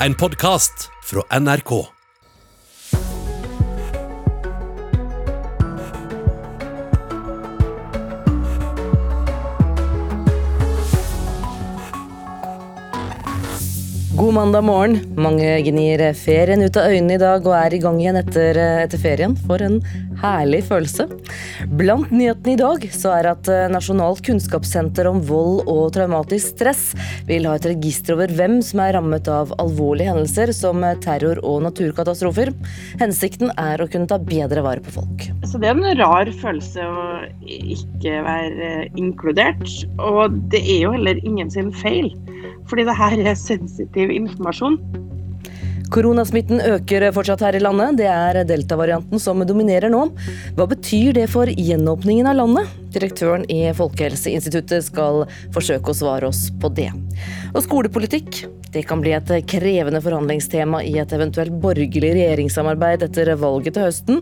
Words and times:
En 0.00 0.14
podkast 0.14 0.90
fra 1.04 1.38
NRK. 1.40 1.70
God 14.16 14.34
mandag 14.34 14.64
morgen. 14.64 15.00
Mange 15.16 15.60
gnir 15.64 16.12
ferien 16.12 16.60
ut 16.60 16.76
av 16.76 16.92
øynene 16.92 17.16
i 17.16 17.20
dag 17.20 17.48
og 17.48 17.56
er 17.56 17.72
i 17.72 17.80
gang 17.80 17.96
igjen 18.00 18.20
etter, 18.20 18.60
etter, 18.84 19.00
ferien. 19.00 19.32
For 19.48 19.64
en 19.64 19.80
herlig 20.22 20.62
følelse. 20.68 21.06
Blant 21.78 22.12
nyhetene 22.14 22.54
i 22.54 22.60
dag 22.60 22.86
så 22.94 23.12
er 23.16 23.30
at 23.32 23.50
eh, 23.52 23.66
Nasjonalt 23.72 24.22
kunnskapssenter 24.26 25.08
om 25.10 25.20
vold 25.28 25.64
og 25.70 25.92
traumatisk 25.96 26.54
stress 26.54 26.84
vil 27.28 27.48
ha 27.48 27.56
et 27.58 27.68
register 27.68 28.16
over 28.16 28.32
hvem 28.36 28.58
som 28.64 28.82
er 28.84 28.94
rammet 28.96 29.28
av 29.32 29.54
alvorlige 29.62 30.12
hendelser 30.12 30.52
som 30.56 30.84
terror 31.04 31.40
og 31.46 31.62
naturkatastrofer. 31.66 32.52
Hensikten 33.02 33.52
er 33.60 33.82
å 33.82 33.88
kunne 33.90 34.10
ta 34.10 34.20
bedre 34.20 34.64
vare 34.66 34.84
på 34.84 34.96
folk. 34.98 35.28
Så 35.46 35.60
Det 35.60 35.70
er 35.70 35.76
en 35.76 36.00
rar 36.00 36.30
følelse 36.40 36.84
å 36.86 37.06
ikke 37.42 38.20
være 38.26 38.70
inkludert. 38.98 39.66
Og 40.02 40.36
det 40.52 40.62
er 40.62 40.86
jo 40.86 40.94
heller 40.96 41.20
ingen 41.24 41.50
sin 41.52 41.72
feil 41.74 42.12
fordi 42.66 42.82
det 42.86 42.96
her 42.98 43.20
er 43.22 43.36
sensitiv 43.38 44.10
informasjon. 44.10 44.78
Koronasmitten 45.92 46.60
øker 46.60 47.04
fortsatt 47.14 47.44
her 47.46 47.56
i 47.56 47.62
landet. 47.62 48.00
Det 48.00 48.08
er 48.10 48.40
delta-varianten 48.48 49.20
som 49.22 49.42
dominerer 49.46 49.92
nå. 49.92 50.02
Hva 50.58 50.66
betyr 50.70 51.14
det 51.16 51.28
for 51.30 51.46
gjenåpningen 51.46 52.26
av 52.26 52.40
landet? 52.40 52.72
Direktøren 52.96 53.46
i 53.52 53.60
Folkehelseinstituttet 53.76 54.88
skal 54.88 55.24
forsøke 55.54 55.92
å 55.92 55.96
svare 55.96 56.30
oss 56.30 56.48
på 56.60 56.72
det. 56.74 56.90
Og 57.54 57.62
skolepolitikk. 57.66 58.44
Det 58.74 58.82
kan 58.84 59.00
bli 59.00 59.14
et 59.16 59.30
krevende 59.48 60.02
forhandlingstema 60.04 60.82
i 60.84 60.96
et 61.00 61.12
eventuelt 61.16 61.54
borgerlig 61.62 62.10
regjeringssamarbeid 62.18 63.06
etter 63.06 63.30
valget 63.40 63.78
til 63.78 63.86
høsten. 63.86 64.20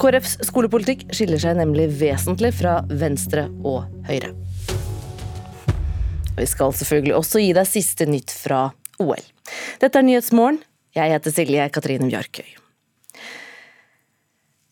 KrFs 0.00 0.38
skolepolitikk 0.48 1.08
skiller 1.12 1.42
seg 1.42 1.58
nemlig 1.58 1.90
vesentlig 2.00 2.54
fra 2.56 2.78
Venstre 2.88 3.48
og 3.66 3.90
Høyre. 4.08 4.32
Vi 6.38 6.48
skal 6.48 6.72
selvfølgelig 6.72 7.18
også 7.18 7.42
gi 7.42 7.52
deg 7.58 7.68
siste 7.68 8.08
nytt 8.08 8.32
fra 8.32 8.70
OL. 9.02 9.20
Dette 9.82 9.98
er 9.98 10.06
Nyhetsmorgen. 10.06 10.62
Jeg 10.92 11.14
heter 11.14 11.32
Silje 11.32 11.70
Katrine 11.72 12.10
Bjarkøy. 12.10 12.58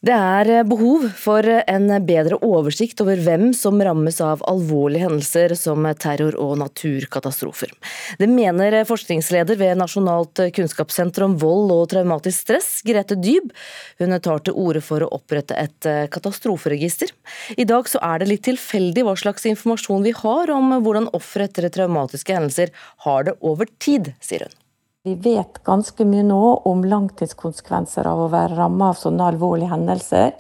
Det 0.01 0.15
er 0.17 0.65
behov 0.65 1.03
for 1.21 1.45
en 1.45 1.91
bedre 2.09 2.39
oversikt 2.41 3.03
over 3.05 3.21
hvem 3.21 3.51
som 3.53 3.77
rammes 3.85 4.17
av 4.25 4.41
alvorlige 4.49 5.05
hendelser 5.05 5.53
som 5.61 5.85
terror 6.01 6.39
og 6.41 6.55
naturkatastrofer. 6.63 7.75
Det 8.17 8.29
mener 8.33 8.79
forskningsleder 8.89 9.61
ved 9.61 9.77
Nasjonalt 9.77 10.41
kunnskapssenter 10.57 11.27
om 11.27 11.35
vold 11.43 11.75
og 11.77 11.91
traumatisk 11.93 12.47
stress, 12.47 12.71
Grete 12.89 13.19
Dyb. 13.21 13.53
Hun 14.01 14.17
tar 14.25 14.41
til 14.41 14.57
orde 14.57 14.81
for 14.85 15.05
å 15.05 15.11
opprette 15.19 15.57
et 15.61 15.91
katastroferegister. 16.17 17.13
I 17.61 17.69
dag 17.69 17.89
så 17.93 18.01
er 18.01 18.25
det 18.25 18.31
litt 18.33 18.47
tilfeldig 18.49 19.05
hva 19.05 19.19
slags 19.21 19.45
informasjon 19.53 20.09
vi 20.09 20.17
har 20.17 20.57
om 20.57 20.79
hvordan 20.81 21.13
ofre 21.13 21.45
etter 21.45 21.69
traumatiske 21.69 22.41
hendelser 22.41 22.73
har 23.05 23.29
det 23.29 23.37
over 23.45 23.69
tid, 23.77 24.15
sier 24.25 24.49
hun. 24.49 24.60
Vi 25.03 25.15
vet 25.15 25.63
ganske 25.65 26.05
mye 26.05 26.21
nå 26.29 26.47
om 26.69 26.83
langtidskonsekvenser 26.85 28.05
av 28.05 28.19
å 28.21 28.27
være 28.29 28.59
rammet 28.59 28.91
av 28.91 28.99
sånne 29.01 29.29
alvorlige 29.33 29.73
hendelser. 29.73 30.35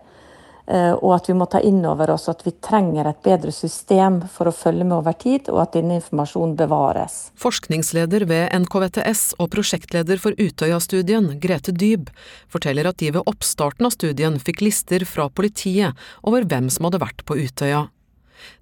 Eh, 0.68 0.90
og 0.98 1.14
at 1.14 1.30
vi 1.30 1.36
må 1.38 1.46
ta 1.48 1.62
inn 1.64 1.78
over 1.88 2.12
oss 2.12 2.28
at 2.28 2.42
vi 2.44 2.52
trenger 2.60 3.08
et 3.08 3.22
bedre 3.24 3.54
system 3.56 4.18
for 4.28 4.50
å 4.50 4.52
følge 4.52 4.84
med 4.84 4.98
over 4.98 5.16
tid, 5.16 5.48
og 5.48 5.62
at 5.62 5.78
denne 5.78 5.96
informasjonen 5.96 6.52
bevares. 6.58 7.30
Forskningsleder 7.40 8.26
ved 8.28 8.52
NKVTS 8.66 9.22
og 9.40 9.48
prosjektleder 9.54 10.20
for 10.20 10.36
Utøya-studien, 10.36 11.30
Grete 11.40 11.72
Dyb, 11.72 12.12
forteller 12.52 12.90
at 12.92 13.00
de 13.00 13.14
ved 13.16 13.32
oppstarten 13.32 13.88
av 13.88 13.96
studien 13.96 14.36
fikk 14.44 14.60
lister 14.66 15.08
fra 15.08 15.30
politiet 15.32 15.96
over 16.20 16.44
hvem 16.44 16.68
som 16.68 16.90
hadde 16.90 17.00
vært 17.00 17.24
på 17.24 17.40
Utøya. 17.40 17.86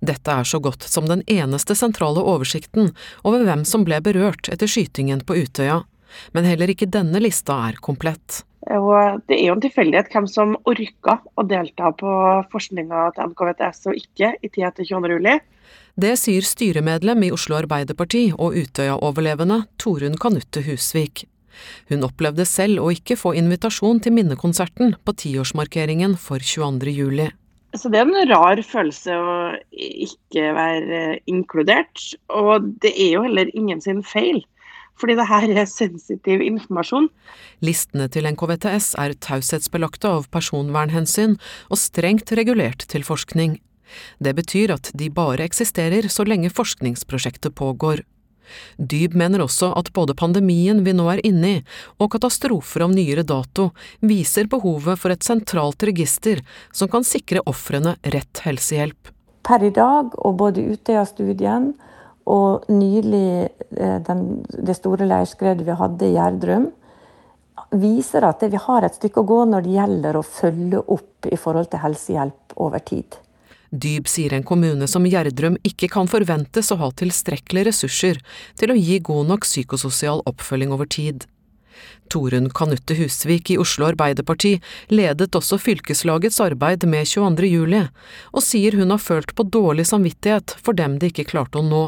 Dette 0.01 0.35
er 0.41 0.49
så 0.49 0.61
godt 0.63 0.87
som 0.89 1.09
den 1.11 1.23
eneste 1.31 1.77
sentrale 1.79 2.23
oversikten 2.23 2.93
over 3.23 3.45
hvem 3.47 3.65
som 3.69 3.87
ble 3.87 4.01
berørt 4.05 4.51
etter 4.53 4.71
skytingen 4.71 5.25
på 5.27 5.39
Utøya, 5.45 5.83
men 6.33 6.49
heller 6.49 6.71
ikke 6.73 6.89
denne 6.91 7.21
lista 7.23 7.57
er 7.69 7.81
komplett. 7.85 8.43
Og 8.69 9.23
det 9.31 9.39
er 9.39 9.47
jo 9.49 9.55
en 9.57 9.63
tilfeldighet 9.63 10.11
hvem 10.13 10.27
som 10.29 10.57
orka 10.69 11.19
å 11.39 11.45
delta 11.49 11.93
på 11.97 12.11
forskninga 12.53 13.05
til 13.17 13.31
NKVTS 13.31 13.89
og 13.89 14.01
ikke 14.01 14.35
i 14.43 14.51
tida 14.51 14.73
etter 14.73 14.89
22.07. 14.89 15.39
Det 15.99 16.13
sier 16.21 16.45
styremedlem 16.47 17.25
i 17.27 17.33
Oslo 17.35 17.57
Arbeiderparti 17.59 18.29
og 18.37 18.57
Utøya-overlevende 18.59 19.65
Torunn 19.83 20.19
Kanutte 20.21 20.63
Husvik. 20.67 21.25
Hun 21.91 22.05
opplevde 22.07 22.47
selv 22.47 22.85
å 22.85 22.93
ikke 22.95 23.17
få 23.19 23.35
invitasjon 23.39 23.99
til 24.05 24.15
minnekonserten 24.15 24.95
på 25.03 25.15
tiårsmarkeringen 25.25 26.15
for 26.21 26.45
22. 26.45 27.33
Så 27.79 27.91
det 27.93 28.01
er 28.01 28.09
en 28.09 28.31
rar 28.31 28.61
følelse 28.67 29.15
å 29.15 29.35
ikke 29.73 30.53
være 30.57 31.03
inkludert. 31.31 32.03
Og 32.35 32.73
det 32.83 32.95
er 32.95 33.13
jo 33.15 33.27
heller 33.29 33.53
ingen 33.55 33.83
sin 33.85 34.03
feil. 34.07 34.43
Fordi 34.99 35.15
det 35.15 35.29
her 35.31 35.47
er 35.53 35.69
sensitiv 35.71 36.43
informasjon. 36.43 37.07
Listene 37.63 38.09
til 38.11 38.27
NKVTS 38.27 38.97
er 38.99 39.15
taushetsbelagte 39.23 40.11
av 40.11 40.27
personvernhensyn 40.35 41.37
og 41.71 41.79
strengt 41.79 42.35
regulert 42.35 42.83
til 42.91 43.07
forskning. 43.07 43.61
Det 44.19 44.35
betyr 44.37 44.75
at 44.75 44.91
de 44.99 45.09
bare 45.15 45.47
eksisterer 45.47 46.11
så 46.13 46.27
lenge 46.27 46.51
forskningsprosjektet 46.53 47.55
pågår. 47.57 48.03
Dyb 48.79 49.17
mener 49.19 49.45
også 49.45 49.73
at 49.79 49.93
både 49.97 50.17
pandemien 50.19 50.83
vi 50.87 50.95
nå 50.97 51.09
er 51.13 51.23
inne 51.27 51.51
i, 51.59 51.61
og 51.99 52.13
katastrofer 52.15 52.87
av 52.87 52.95
nyere 52.95 53.25
dato, 53.27 53.71
viser 54.01 54.51
behovet 54.51 55.01
for 55.01 55.15
et 55.15 55.27
sentralt 55.27 55.83
register 55.89 56.43
som 56.73 56.91
kan 56.93 57.07
sikre 57.07 57.45
ofrene 57.47 57.97
rett 58.15 58.45
helsehjelp. 58.45 59.13
Per 59.49 59.65
i 59.65 59.71
dag, 59.73 60.13
og 60.19 60.41
både 60.41 60.65
Utøya-studien 60.75 61.73
og 62.29 62.67
nylig 62.69 63.49
eh, 63.49 64.01
den, 64.05 64.27
det 64.53 64.77
store 64.77 65.09
leirskredet 65.09 65.65
vi 65.65 65.77
hadde 65.79 66.09
i 66.09 66.17
Gjerdrum, 66.17 66.69
viser 67.79 68.25
at 68.29 68.45
vi 68.49 68.61
har 68.61 68.85
et 68.85 68.97
stykke 68.97 69.23
å 69.23 69.29
gå 69.29 69.39
når 69.49 69.65
det 69.65 69.73
gjelder 69.77 70.19
å 70.19 70.27
følge 70.27 70.83
opp 70.95 71.29
i 71.29 71.39
forhold 71.41 71.71
til 71.73 71.83
helsehjelp 71.83 72.61
over 72.61 72.85
tid. 72.85 73.19
Dyb 73.71 74.09
sier 74.09 74.33
en 74.33 74.47
kommune 74.49 74.87
som 74.89 75.07
Gjerdrum 75.07 75.59
ikke 75.67 75.91
kan 75.93 76.09
forventes 76.09 76.71
å 76.73 76.79
ha 76.81 76.89
tilstrekkelige 76.97 77.69
ressurser 77.69 78.21
til 78.57 78.73
å 78.73 78.79
gi 78.79 79.01
god 79.05 79.29
nok 79.29 79.45
psykososial 79.45 80.23
oppfølging 80.31 80.73
over 80.73 80.89
tid. 80.89 81.27
Torunn 82.09 82.49
Kanutte 82.51 82.97
Husvik 82.99 83.51
i 83.53 83.59
Oslo 83.61 83.91
Arbeiderparti 83.91 84.55
ledet 84.89 85.37
også 85.37 85.59
fylkeslagets 85.61 86.41
arbeid 86.41 86.87
med 86.89 87.07
22. 87.07 87.51
juli, 87.53 87.85
og 88.33 88.43
sier 88.43 88.79
hun 88.81 88.95
har 88.95 89.03
følt 89.03 89.35
på 89.37 89.47
dårlig 89.47 89.87
samvittighet 89.93 90.57
for 90.65 90.79
dem 90.79 90.97
de 90.99 91.13
ikke 91.13 91.29
klarte 91.29 91.61
å 91.61 91.67
nå. 91.67 91.85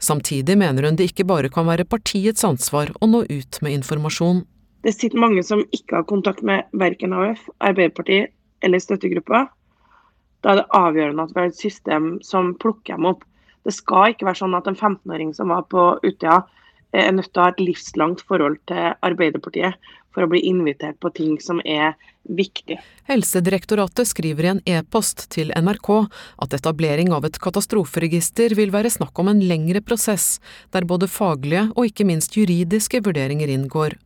Samtidig 0.00 0.56
mener 0.58 0.88
hun 0.88 0.96
det 0.96 1.10
ikke 1.10 1.28
bare 1.28 1.52
kan 1.52 1.68
være 1.68 1.84
partiets 1.88 2.44
ansvar 2.44 2.92
å 3.00 3.08
nå 3.10 3.26
ut 3.28 3.60
med 3.60 3.76
informasjon. 3.82 4.44
Det 4.86 4.94
sitter 4.94 5.20
mange 5.20 5.42
som 5.44 5.64
ikke 5.74 6.00
har 6.00 6.08
kontakt 6.08 6.42
med 6.46 6.64
verken 6.72 7.12
AUF, 7.12 7.44
Arbeiderpartiet 7.60 8.32
eller 8.64 8.80
støttegruppa, 8.80 9.46
da 10.44 10.52
er 10.52 10.60
det 10.60 10.68
avgjørende 10.78 11.24
at 11.26 11.32
vi 11.34 11.42
har 11.42 11.50
et 11.50 11.58
system 11.60 12.10
som 12.24 12.54
plukker 12.62 12.96
dem 12.96 13.08
opp. 13.12 13.24
Det 13.66 13.74
skal 13.74 14.12
ikke 14.12 14.28
være 14.28 14.40
sånn 14.42 14.56
at 14.58 14.68
en 14.70 14.78
15-åring 14.78 15.32
som 15.34 15.50
var 15.54 15.64
på 15.72 15.88
Utøya, 16.04 16.42
er 16.96 17.12
nødt 17.12 17.32
til 17.32 17.42
å 17.42 17.46
ha 17.48 17.52
et 17.52 17.60
livslangt 17.60 18.22
forhold 18.28 18.60
til 18.70 18.94
Arbeiderpartiet 19.04 19.74
for 20.14 20.24
å 20.24 20.30
bli 20.30 20.40
invitert 20.48 20.96
på 21.02 21.10
ting 21.16 21.34
som 21.42 21.58
er 21.64 21.96
viktig. 22.28 22.78
Helsedirektoratet 23.06 24.08
skriver 24.08 24.44
i 24.44 24.50
en 24.54 24.62
e-post 24.66 25.26
til 25.32 25.52
NRK 25.54 25.90
at 26.42 26.56
etablering 26.58 27.12
av 27.14 27.26
et 27.28 27.38
katastroferegister 27.42 28.56
vil 28.58 28.72
være 28.74 28.90
snakk 28.92 29.18
om 29.22 29.30
en 29.32 29.42
lengre 29.44 29.82
prosess, 29.84 30.40
der 30.74 30.88
både 30.88 31.08
faglige 31.10 31.68
og 31.74 31.90
ikke 31.90 32.08
minst 32.08 32.36
juridiske 32.36 33.02
vurderinger 33.06 33.52
inngår, 33.52 33.96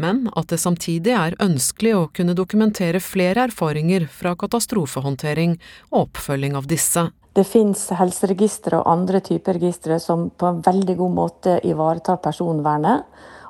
men 0.00 0.26
at 0.36 0.48
det 0.52 0.62
samtidig 0.62 1.14
er 1.16 1.38
ønskelig 1.42 1.94
å 1.96 2.08
kunne 2.16 2.36
dokumentere 2.38 3.02
flere 3.04 3.48
erfaringer 3.50 4.08
fra 4.10 4.34
katastrofehåndtering 4.38 5.58
og 5.92 6.06
oppfølging 6.06 6.56
av 6.56 6.68
disse. 6.70 7.08
Det 7.36 7.44
finnes 7.44 7.82
helseregistre 7.92 8.78
og 8.80 8.88
andre 8.88 9.20
typer 9.20 9.58
registre 9.58 9.98
som 10.00 10.30
på 10.32 10.48
en 10.48 10.62
veldig 10.64 10.94
god 10.96 11.16
måte 11.18 11.58
ivaretar 11.68 12.22
personvernet. 12.24 13.04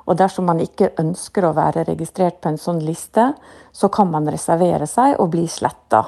Og 0.07 0.17
dersom 0.19 0.47
man 0.47 0.61
ikke 0.63 0.93
ønsker 1.01 1.45
å 1.45 1.55
være 1.57 1.85
registrert 1.89 2.39
på 2.41 2.53
en 2.53 2.61
sånn 2.61 2.79
liste, 2.83 3.33
så 3.75 3.89
kan 3.91 4.09
man 4.11 4.29
reservere 4.31 4.87
seg 4.87 5.19
og 5.19 5.33
bli 5.35 5.45
sletta. 5.51 6.05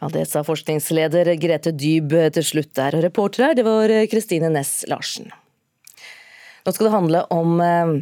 Ja, 0.00 0.08
Det 0.12 0.26
sa 0.28 0.42
forskningsleder 0.44 1.34
Grete 1.40 1.72
Dyb 1.72 2.12
til 2.36 2.44
slutt 2.44 2.74
der. 2.74 2.96
Og 2.98 3.04
reporter 3.04 3.48
her, 3.48 3.54
det 3.54 3.64
var 3.64 3.92
Kristine 4.10 4.50
Næss 4.52 4.82
Larsen. 4.90 5.32
Nå 6.62 6.72
skal 6.72 6.88
det 6.88 6.94
handle 6.94 7.22
om 7.34 7.60
eh, 7.62 7.92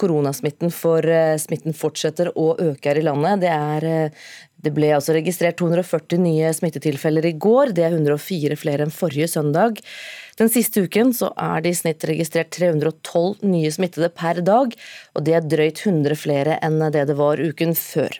koronasmitten, 0.00 0.72
for 0.74 1.04
eh, 1.08 1.36
smitten 1.40 1.76
fortsetter 1.76 2.32
å 2.38 2.52
øke 2.60 2.90
her 2.90 3.00
i 3.00 3.04
landet. 3.06 3.44
Det 3.44 3.52
er 3.52 3.88
eh, 3.88 4.24
Det 4.60 4.74
ble 4.76 4.90
altså 4.92 5.14
registrert 5.16 5.56
240 5.56 6.20
nye 6.20 6.50
smittetilfeller 6.52 7.24
i 7.30 7.32
går, 7.40 7.70
det 7.72 7.86
er 7.86 7.94
104 7.96 8.58
flere 8.60 8.84
enn 8.84 8.92
forrige 8.92 9.30
søndag. 9.32 9.80
Den 10.40 10.48
siste 10.48 10.86
uken 10.86 11.12
så 11.12 11.28
er 11.36 11.60
det 11.60 11.74
i 11.74 11.76
snitt 11.76 12.04
registrert 12.08 12.48
312 12.56 13.42
nye 13.44 13.70
smittede 13.72 14.08
per 14.16 14.40
dag, 14.40 14.72
og 15.12 15.24
det 15.26 15.34
er 15.36 15.44
drøyt 15.44 15.82
100 15.84 16.16
flere 16.16 16.56
enn 16.64 16.80
det 16.94 17.04
det 17.10 17.16
var 17.18 17.42
uken 17.42 17.74
før. 17.76 18.16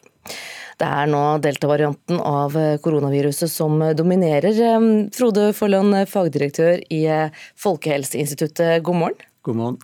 Det 0.80 0.88
er 0.88 1.08
nå 1.08 1.22
delta-varianten 1.44 2.20
av 2.24 2.56
koronaviruset 2.84 3.48
som 3.52 3.80
dominerer. 3.96 4.56
Frode 5.16 5.50
Forland, 5.56 5.96
fagdirektør 6.08 6.80
i 6.92 7.02
Folkehelseinstituttet, 7.60 8.82
god 8.84 9.00
morgen. 9.00 9.24
God 9.48 9.56
morgen. 9.56 9.80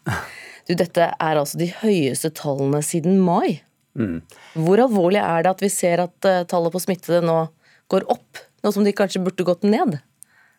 Du, 0.69 0.75
dette 0.75 1.09
er 1.12 1.38
altså 1.41 1.61
de 1.61 1.71
høyeste 1.81 2.33
tallene 2.37 2.83
siden 2.85 3.21
mai. 3.25 3.62
Mm. 3.97 4.19
Hvor 4.61 4.83
alvorlig 4.83 5.23
er 5.23 5.44
det 5.44 5.53
at 5.55 5.65
vi 5.65 5.71
ser 5.73 6.03
at 6.05 6.29
uh, 6.29 6.43
tallet 6.49 6.75
på 6.75 6.83
smittede 6.85 7.23
nå 7.25 7.47
går 7.93 8.05
opp, 8.12 8.43
nå 8.61 8.73
som 8.75 8.85
de 8.85 8.93
kanskje 8.97 9.23
burde 9.25 9.47
gått 9.47 9.65
ned? 9.65 9.97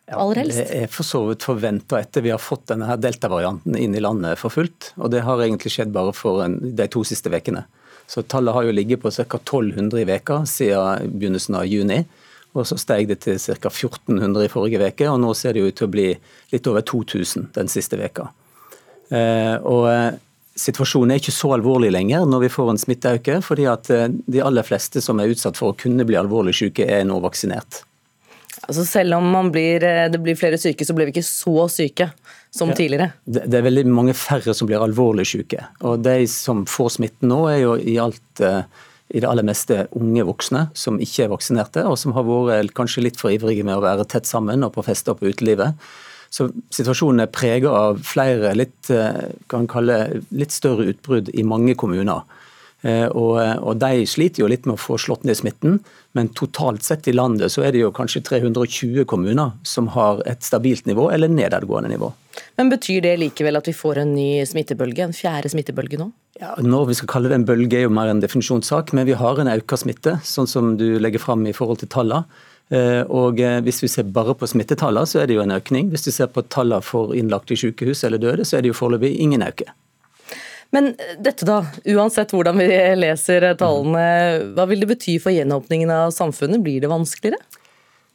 Ja, 0.08 0.24
det 0.32 0.64
er 0.72 0.86
for 0.88 1.04
så 1.04 1.20
vidt 1.28 1.44
forventa 1.44 1.98
etter 2.00 2.24
vi 2.24 2.32
har 2.32 2.40
fått 2.40 2.70
denne 2.70 2.94
delta-varianten 2.96 3.76
inn 3.76 3.96
i 3.96 4.00
landet 4.00 4.40
for 4.40 4.52
fullt. 4.52 4.92
Og 4.96 5.12
det 5.12 5.20
har 5.26 5.42
egentlig 5.44 5.74
skjedd 5.74 5.92
bare 5.92 6.14
for 6.16 6.40
en, 6.46 6.56
de 6.76 6.86
to 6.88 7.02
siste 7.04 7.28
ukene. 7.28 7.66
Så 8.08 8.24
tallet 8.24 8.56
har 8.56 8.64
jo 8.64 8.72
ligget 8.72 9.02
på 9.02 9.12
ca. 9.12 9.26
1200 9.36 10.00
i 10.00 10.06
veka 10.08 10.40
siden 10.48 11.12
begynnelsen 11.12 11.58
av 11.60 11.66
juni. 11.68 12.00
Og 12.56 12.64
så 12.66 12.78
steg 12.80 13.10
det 13.10 13.20
til 13.26 13.36
ca. 13.36 13.68
1400 13.68 14.46
i 14.46 14.52
forrige 14.52 14.88
uke, 14.88 15.10
og 15.12 15.20
nå 15.20 15.34
ser 15.36 15.54
det 15.54 15.66
ut 15.66 15.76
til 15.76 15.90
å 15.90 15.92
bli 15.92 16.06
litt 16.54 16.70
over 16.70 16.86
2000 16.88 17.50
den 17.58 17.68
siste 17.68 18.00
veka. 18.00 18.30
Eh, 19.12 19.56
og 19.60 19.90
situasjonen 20.58 21.12
er 21.14 21.20
ikke 21.20 21.36
så 21.36 21.52
alvorlig 21.56 21.90
lenger 21.94 22.24
når 22.28 22.46
vi 22.46 22.52
får 22.52 22.72
en 22.72 22.80
smitteøkning, 22.80 23.44
fordi 23.44 23.68
at 23.70 23.92
eh, 23.92 24.08
de 24.08 24.40
aller 24.44 24.64
fleste 24.66 25.04
som 25.04 25.20
er 25.20 25.34
utsatt 25.34 25.60
for 25.60 25.74
å 25.74 25.78
kunne 25.78 26.08
bli 26.08 26.16
alvorlig 26.18 26.56
syke, 26.56 26.88
er 26.88 27.04
nå 27.08 27.20
vaksinert. 27.24 27.84
Altså 28.68 28.84
selv 28.84 29.16
om 29.16 29.48
blir, 29.52 29.84
eh, 29.84 30.10
det 30.12 30.20
blir 30.20 30.36
flere 30.36 30.58
syke, 30.60 30.84
så 30.84 30.94
blir 30.96 31.08
vi 31.08 31.16
ikke 31.16 31.24
så 31.24 31.68
syke 31.72 32.10
som 32.52 32.68
ja. 32.68 32.76
tidligere? 32.76 33.12
Det, 33.24 33.46
det, 33.46 33.56
er 33.58 33.64
veldig 33.64 33.86
mange 33.88 34.16
færre 34.16 34.52
som 34.54 34.68
blir 34.68 34.82
alvorlig 34.84 35.24
syke. 35.28 35.64
Og 35.80 36.02
de 36.04 36.26
som 36.28 36.66
får 36.68 36.98
smitten 36.98 37.32
nå, 37.32 37.40
er 37.48 37.62
jo 37.62 37.78
i 37.80 37.96
alt 38.02 38.44
eh, 38.44 38.62
i 39.08 39.22
det 39.22 39.28
aller 39.28 39.46
meste 39.46 39.86
unge 39.96 40.24
voksne 40.28 40.66
som 40.76 40.98
ikke 41.00 41.24
er 41.24 41.32
vaksinerte, 41.32 41.84
og 41.88 41.96
som 42.00 42.12
har 42.16 42.26
vært 42.28 42.74
kanskje 42.76 43.06
litt 43.06 43.20
for 43.20 43.32
ivrige 43.32 43.64
med 43.64 43.78
å 43.78 43.84
være 43.84 44.04
tett 44.08 44.28
sammen 44.28 44.66
og 44.66 44.74
på 44.74 44.84
fester 44.84 45.16
på 45.16 45.30
utelivet. 45.32 45.78
Så 46.28 46.50
situasjonen 46.74 47.24
er 47.24 47.32
prega 47.32 47.72
av 47.72 48.02
flere 48.04 48.52
litt, 48.56 48.90
eh, 48.92 49.32
kan 49.48 49.64
kalle, 49.66 50.20
litt 50.28 50.52
større 50.52 50.90
utbrudd 50.92 51.32
i 51.32 51.46
mange 51.46 51.74
kommuner. 51.74 52.26
Eh, 52.82 53.08
og, 53.08 53.40
og, 53.40 53.78
De 53.80 54.04
sliter 54.06 54.44
jo 54.44 54.50
litt 54.50 54.66
med 54.68 54.76
å 54.76 54.82
få 54.82 54.98
slått 55.00 55.24
ned 55.24 55.40
smitten, 55.40 55.80
men 56.18 56.32
totalt 56.34 56.82
sett 56.82 57.06
i 57.08 57.14
landet 57.14 57.54
så 57.54 57.62
er 57.62 57.74
det 57.74 57.84
jo 57.84 57.92
kanskje 57.94 58.24
320 58.26 59.06
kommuner 59.08 59.54
som 59.66 59.90
har 59.94 60.24
et 60.26 60.42
stabilt 60.42 60.88
nivå 60.90 61.08
eller 61.14 61.30
nedadgående 61.30 61.92
nivå. 61.94 62.10
Men 62.58 62.70
Betyr 62.72 63.04
det 63.06 63.16
likevel 63.22 63.58
at 63.58 63.70
vi 63.70 63.74
får 63.74 64.02
en 64.02 64.12
ny 64.16 64.44
smittebølge, 64.46 65.06
en 65.06 65.16
fjerde 65.16 65.50
smittebølge 65.54 66.00
nå? 66.00 66.10
Ja, 66.38 66.52
når 66.62 66.90
vi 66.90 66.98
skal 66.98 67.10
kalle 67.10 67.30
det 67.30 67.38
en 67.40 67.46
bølge 67.48 67.80
er 67.80 67.86
jo 67.86 67.94
mer 67.94 68.10
en 68.10 68.22
definisjonssak, 68.22 68.92
men 68.94 69.08
vi 69.08 69.16
har 69.18 69.40
en 69.40 69.50
økt 69.50 69.74
smitte, 69.82 70.18
sånn 70.26 70.50
som 70.50 70.76
du 70.78 70.86
legger 71.02 71.22
fram 71.22 71.46
i 71.50 71.54
forhold 71.56 71.82
til 71.82 71.90
tallene. 71.94 72.26
Eh, 72.68 73.00
og 73.08 73.40
eh, 73.40 73.58
Hvis 73.64 73.80
vi 73.82 73.88
ser 73.90 74.10
bare 74.12 74.36
på 74.38 74.46
smittetallene, 74.46 75.08
så 75.08 75.22
er 75.22 75.28
det 75.30 75.38
jo 75.38 75.42
en 75.42 75.56
økning. 75.56 75.88
Hvis 75.90 76.04
du 76.06 76.12
ser 76.12 76.28
på 76.30 76.44
tallene 76.52 76.84
for 76.84 77.14
innlagte 77.16 77.56
i 77.56 77.60
sykehus 77.62 78.04
eller 78.04 78.22
døde, 78.22 78.46
så 78.46 78.58
er 78.58 78.62
det 78.62 78.74
jo 78.74 78.78
foreløpig 78.78 79.16
ingen 79.24 79.42
økning. 79.42 79.72
Men 80.74 80.92
eh, 80.94 81.16
dette 81.24 81.46
da, 81.48 81.62
uansett 81.94 82.32
hvordan 82.34 82.60
vi 82.60 82.68
leser 82.98 83.46
tallene, 83.60 84.04
hva 84.56 84.68
vil 84.70 84.84
det 84.84 84.90
bety 84.92 85.16
for 85.22 85.34
gjenåpningen 85.34 85.92
av 85.92 86.12
samfunnet? 86.16 86.62
Blir 86.64 86.82
det 86.84 86.92
vanskeligere? 86.92 87.40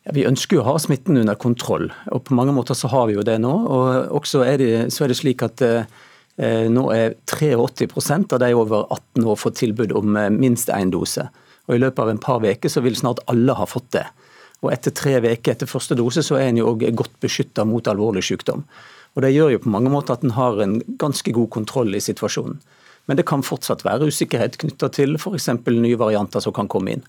Ja, 0.03 0.13
vi 0.15 0.25
ønsker 0.27 0.57
jo 0.57 0.63
å 0.65 0.73
ha 0.73 0.79
smitten 0.83 1.17
under 1.21 1.38
kontroll, 1.39 1.88
og 2.11 2.25
på 2.27 2.35
mange 2.35 2.55
måter 2.55 2.75
så 2.75 2.89
har 2.91 3.07
vi 3.07 3.15
jo 3.15 3.23
det 3.25 3.38
nå. 3.39 3.53
og 3.71 4.17
også 4.19 4.44
er 4.45 4.57
det, 4.59 4.73
så 4.91 5.05
er 5.05 5.13
det 5.13 5.19
slik 5.21 5.45
at 5.45 5.63
eh, 5.63 6.67
nå 6.67 6.89
er 6.91 7.15
83 7.29 7.88
av 8.35 8.41
de 8.44 8.51
over 8.57 8.83
18 8.89 9.23
år 9.23 9.39
fått 9.39 9.61
tilbud 9.61 9.95
om 9.95 10.17
minst 10.35 10.69
én 10.73 10.91
dose. 10.91 11.29
Og 11.69 11.77
I 11.77 11.79
løpet 11.79 12.03
av 12.03 12.11
en 12.11 12.19
par 12.19 12.44
uker 12.44 12.69
så 12.69 12.83
vil 12.83 12.97
snart 13.00 13.23
alle 13.31 13.55
ha 13.55 13.67
fått 13.69 13.94
det. 13.95 14.03
Og 14.63 14.71
etter 14.71 14.95
tre 14.95 15.18
uker 15.19 15.54
etter 15.54 15.69
første 15.69 15.98
dose 16.00 16.24
så 16.24 16.39
er 16.39 16.50
en 16.50 16.62
jo 16.62 16.71
òg 16.71 16.86
godt 16.95 17.15
beskytta 17.24 17.65
mot 17.68 17.88
alvorlig 17.92 18.24
sykdom. 18.24 18.63
Og 19.13 19.21
Det 19.21 19.33
gjør 19.33 19.51
jo 19.54 19.63
på 19.65 19.74
mange 19.74 19.92
måter 19.94 20.15
at 20.15 20.24
en 20.24 20.38
har 20.38 20.62
en 20.63 20.80
ganske 20.98 21.31
god 21.31 21.50
kontroll 21.54 21.94
i 21.94 22.01
situasjonen. 22.01 22.62
Men 23.06 23.19
det 23.19 23.27
kan 23.27 23.44
fortsatt 23.44 23.83
være 23.83 24.07
usikkerhet 24.07 24.57
knytta 24.57 24.89
til 24.95 25.18
f.eks. 25.19 25.50
nye 25.68 26.00
varianter 26.00 26.39
som 26.39 26.56
kan 26.56 26.71
komme 26.71 26.95
inn. 26.95 27.04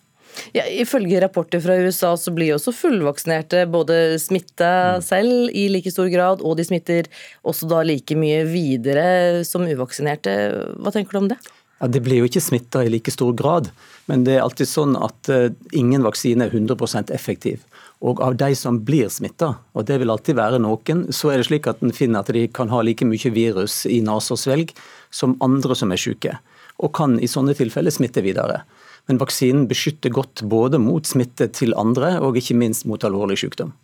Ja, 0.50 0.64
ifølge 0.66 1.20
rapporter 1.22 1.60
fra 1.62 1.76
USA 1.78 2.10
så 2.18 2.32
blir 2.34 2.56
også 2.56 2.74
fullvaksinerte 2.74 3.64
både 3.70 4.18
smitta 4.18 5.00
selv 5.04 5.52
i 5.54 5.68
like 5.70 5.92
stor 5.94 6.10
grad, 6.10 6.42
og 6.42 6.58
de 6.58 6.66
smitter 6.66 7.06
også 7.46 7.68
da 7.70 7.84
like 7.86 8.16
mye 8.18 8.42
videre 8.50 9.44
som 9.46 9.62
uvaksinerte. 9.62 10.34
Hva 10.82 10.94
tenker 10.94 11.14
du 11.14 11.22
om 11.22 11.30
det? 11.30 11.38
Ja, 11.80 11.88
Det 11.88 12.00
blir 12.00 12.22
jo 12.22 12.28
ikke 12.28 12.42
smitta 12.42 12.84
i 12.84 12.90
like 12.92 13.10
stor 13.10 13.32
grad, 13.36 13.70
men 14.06 14.24
det 14.24 14.36
er 14.36 14.44
alltid 14.44 14.68
sånn 14.70 14.94
at 14.96 15.30
uh, 15.32 15.50
ingen 15.72 16.04
vaksine 16.06 16.46
er 16.46 16.54
100% 16.54 17.10
effektiv. 17.14 17.64
Og 18.04 18.20
av 18.22 18.36
de 18.36 18.50
som 18.58 18.78
blir 18.84 19.08
smitta, 19.08 19.54
og 19.72 19.86
det 19.88 19.98
vil 20.00 20.12
alltid 20.12 20.36
være 20.38 20.60
noen, 20.62 21.06
så 21.12 21.32
er 21.32 21.40
det 21.40 21.48
slik 21.48 21.68
at 21.70 21.82
en 21.82 21.94
finner 21.94 22.20
at 22.20 22.32
de 22.32 22.46
kan 22.48 22.70
ha 22.72 22.82
like 22.84 23.06
mye 23.08 23.32
virus 23.32 23.84
i 23.90 24.00
nese 24.04 24.34
og 24.34 24.40
svelg 24.40 24.74
som 25.10 25.38
andre 25.44 25.76
som 25.78 25.92
er 25.94 26.00
syke, 26.00 26.38
og 26.78 26.94
kan 26.96 27.18
i 27.18 27.30
sånne 27.30 27.56
tilfeller 27.56 27.94
smitte 27.94 28.24
videre. 28.24 28.62
Men 29.08 29.20
vaksinen 29.20 29.66
beskytter 29.68 30.12
godt 30.14 30.44
både 30.48 30.80
mot 30.80 31.06
smitte 31.06 31.50
til 31.52 31.76
andre 31.76 32.16
og 32.24 32.38
ikke 32.40 32.56
minst 32.56 32.86
mot 32.88 33.04
alvorlig 33.04 33.42
sykdom. 33.42 33.74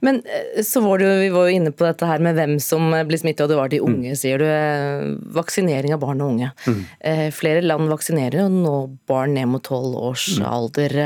Men 0.00 0.20
eh, 0.26 0.62
så 0.66 0.82
var 0.84 1.02
du, 1.02 1.06
vi 1.06 1.30
var 1.32 1.48
jo 1.48 1.56
inne 1.58 1.72
på 1.74 1.86
dette 1.86 2.08
her 2.08 2.22
med 2.24 2.36
hvem 2.38 2.56
som 2.62 2.90
blir 3.08 3.20
smittet, 3.20 3.44
og 3.46 3.52
det 3.52 3.58
var 3.58 3.72
de 3.72 3.82
unge, 3.84 4.12
mm. 4.14 4.18
sier 4.18 4.42
du. 4.42 4.46
Eh, 4.48 5.06
vaksinering 5.36 5.94
av 5.96 6.02
barn 6.02 6.22
og 6.24 6.34
unge. 6.34 6.52
Mm. 6.66 6.82
Eh, 7.12 7.24
flere 7.34 7.64
land 7.64 7.90
vaksinerer 7.92 8.44
og 8.46 8.58
nå 8.62 8.76
barn 9.10 9.36
ned 9.38 9.50
mot 9.52 9.64
tolv 9.64 9.96
års 10.10 10.28
mm. 10.38 10.46
alder. 10.48 10.98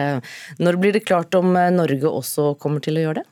Når 0.62 0.80
blir 0.82 0.96
det 0.96 1.06
klart 1.06 1.34
om 1.38 1.54
Norge 1.54 2.10
også 2.10 2.54
kommer 2.62 2.82
til 2.84 2.98
å 2.98 3.08
gjøre 3.08 3.22
det? 3.22 3.30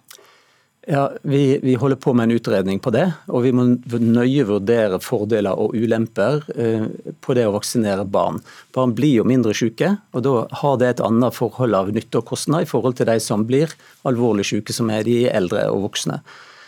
Ja, 0.87 1.13
vi, 1.23 1.59
vi, 1.63 1.75
holder 1.75 1.97
på 1.97 2.13
med 2.13 2.25
en 2.25 2.37
utredning 2.37 2.81
på 2.81 2.91
det, 2.93 3.07
og 3.33 3.45
vi 3.47 3.53
må 3.57 3.65
nøye 3.89 4.45
vurdere 4.45 4.99
fordeler 5.01 5.57
og 5.57 5.73
ulemper 5.73 6.43
eh, 6.61 6.85
på 7.25 7.37
det 7.37 7.47
å 7.49 7.55
vaksinere 7.55 8.05
barn. 8.05 8.43
Barn 8.77 8.93
blir 8.97 9.23
jo 9.23 9.25
mindre 9.25 9.55
syke, 9.57 9.95
og 10.13 10.27
da 10.27 10.35
har 10.61 10.77
det 10.81 10.91
et 10.91 11.05
annet 11.07 11.37
forhold 11.37 11.79
av 11.79 11.89
nytte 11.95 12.21
og 12.21 12.29
kostnad 12.29 12.67
i 12.67 12.69
forhold 12.69 12.99
til 12.99 13.09
de 13.09 13.17
som 13.23 13.47
blir 13.49 13.73
alvorlig 14.05 14.45
syke, 14.51 14.77
som 14.77 14.93
er 14.93 15.09
de 15.09 15.23
eldre 15.33 15.65
og 15.73 15.87
voksne. 15.87 16.21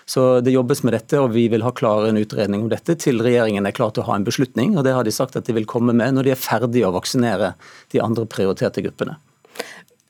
Så 0.09 0.41
Det 0.41 0.55
jobbes 0.55 0.85
med 0.87 0.95
dette, 0.95 1.21
og 1.21 1.35
vi 1.35 1.49
vil 1.53 1.67
ha 1.67 1.75
klar 1.75 2.07
en 2.07 2.17
utredning 2.17 2.63
om 2.63 2.73
dette 2.73 2.95
til 3.03 3.21
regjeringen 3.21 3.67
er 3.67 3.75
klar 3.77 3.91
til 3.93 4.05
å 4.05 4.09
ha 4.13 4.17
en 4.17 4.25
beslutning. 4.25 4.79
og 4.79 4.85
Det 4.85 4.95
har 4.95 5.05
de 5.05 5.13
sagt 5.13 5.37
at 5.37 5.45
de 5.45 5.53
vil 5.53 5.67
komme 5.67 5.93
med 5.93 6.15
når 6.15 6.25
de 6.25 6.31
er 6.31 6.41
ferdige 6.41 6.89
å 6.89 6.95
vaksinere 6.95 7.57
de 7.93 8.01
andre 8.01 8.25
prioriterte 8.25 8.81
gruppene. 8.87 9.19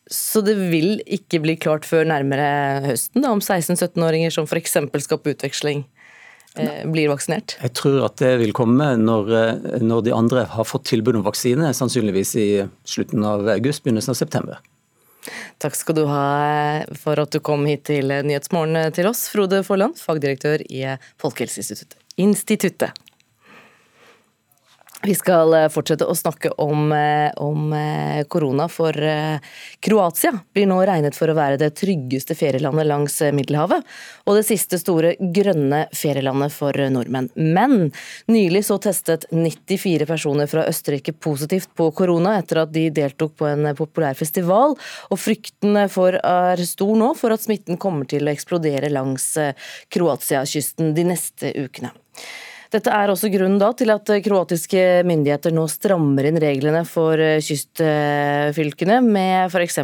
Så 0.07 0.41
det 0.47 0.55
vil 0.71 1.01
ikke 1.03 1.41
bli 1.43 1.57
klart 1.59 1.87
før 1.87 2.07
nærmere 2.07 2.85
høsten 2.85 3.25
da, 3.25 3.33
om 3.35 3.43
16-17-åringer 3.43 4.35
som 4.35 4.47
f.eks. 4.47 4.77
skal 5.03 5.19
på 5.19 5.33
utveksling 5.35 5.83
eh, 6.55 6.85
blir 6.87 7.11
vaksinert? 7.11 7.57
Jeg 7.59 7.75
tror 7.75 8.05
at 8.07 8.21
det 8.23 8.37
vil 8.45 8.55
komme 8.55 8.93
når, 9.01 9.33
eh, 9.35 9.81
når, 9.83 10.05
de 10.07 10.15
andre 10.15 10.47
har 10.53 10.69
fått 10.69 10.87
tilbud 10.93 11.19
om 11.19 11.27
vaksine, 11.27 11.73
sannsynligvis 11.75 12.37
i 12.39 12.49
slutten 12.87 13.27
av 13.27 13.51
august, 13.57 13.83
begynnelsen 13.83 14.15
av 14.15 14.21
september. 14.21 14.63
Takk 15.59 15.75
skal 15.75 15.99
du 15.99 16.05
ha 16.07 16.27
eh, 16.85 16.95
for 17.03 17.19
at 17.19 17.35
du 17.35 17.43
kom 17.43 17.67
hit 17.67 17.89
til 17.91 18.15
Nyhetsmorgen 18.15 18.95
til 18.95 19.11
oss, 19.11 19.27
Frode 19.33 19.65
Forland, 19.67 19.99
fagdirektør 19.99 20.63
i 20.71 20.85
Folkehelseinstituttet. 21.19 21.99
Instituttet. 22.23 23.06
Vi 25.07 25.15
skal 25.15 25.55
eh, 25.55 25.69
fortsette 25.71 26.07
å 26.09 26.15
snakke 26.19 26.51
om, 26.63 26.89
eh, 26.93 27.31
om, 27.43 27.73
eh, 27.73 28.25
korona, 28.27 28.65
for 28.69 28.97
Kroatia 29.81 30.33
blir 30.55 30.67
nå 30.67 30.81
regnet 30.89 31.15
for 31.15 31.31
å 31.31 31.37
være 31.37 31.61
det 31.61 31.69
tryggeste 31.79 32.35
ferielandet 32.35 32.89
langs 32.89 33.21
Middelhavet, 33.37 33.85
og 34.27 34.39
det 34.39 34.47
siste 34.49 34.81
store 34.81 35.13
grønne 35.21 35.85
ferielandet 35.95 36.55
for 36.55 36.75
nordmenn. 36.91 37.29
Men 37.37 37.93
nylig 38.33 38.65
så 38.67 38.81
testet 38.83 39.29
94 39.31 40.09
personer 40.11 40.51
fra 40.51 40.67
Østerrike 40.67 41.15
positivt 41.15 41.71
på 41.79 41.93
korona 41.95 42.35
etter 42.41 42.65
at 42.65 42.75
de 42.75 42.89
deltok 42.91 43.37
på 43.39 43.51
en 43.53 43.71
populær 43.79 44.19
festival, 44.19 44.75
og 45.11 45.23
frykten 45.23 45.85
for 45.93 46.19
er 46.19 46.65
stor 46.67 46.97
nå 46.99 47.13
for 47.15 47.37
at 47.37 47.47
smitten 47.47 47.79
kommer 47.79 48.11
til 48.11 48.27
å 48.27 48.35
eksplodere 48.35 48.91
langs 48.91 49.37
Kroatia-kysten 49.95 50.97
de 50.99 51.07
neste 51.15 51.55
ukene. 51.55 51.95
Dette 52.73 52.91
er 52.91 53.11
også 53.11 53.31
grunnen 53.31 53.61
da 53.61 53.69
til 53.79 53.93
at 53.95 54.11
kroatiske 54.25 54.83
myndigheter 55.07 55.55
nå 55.55 55.67
strammer 55.71 56.27
inn 56.27 56.39
reglene 56.43 56.83
for 56.89 57.21
eh, 57.23 57.39
kystfylkene, 57.45 58.99
med 59.07 59.53
f.eks. 59.53 59.79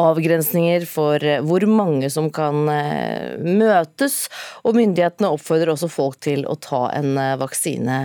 avgrensninger 0.00 0.86
for 0.88 1.20
eh, 1.20 1.42
hvor 1.44 1.66
mange 1.68 2.08
som 2.12 2.30
kan 2.32 2.64
eh, 2.72 3.36
møtes, 3.44 4.22
og 4.64 4.78
myndighetene 4.80 5.32
oppfordrer 5.34 5.74
også 5.74 5.90
folk 5.92 6.20
til 6.24 6.46
å 6.48 6.56
ta 6.56 6.86
en 6.96 7.12
vaksine. 7.40 8.00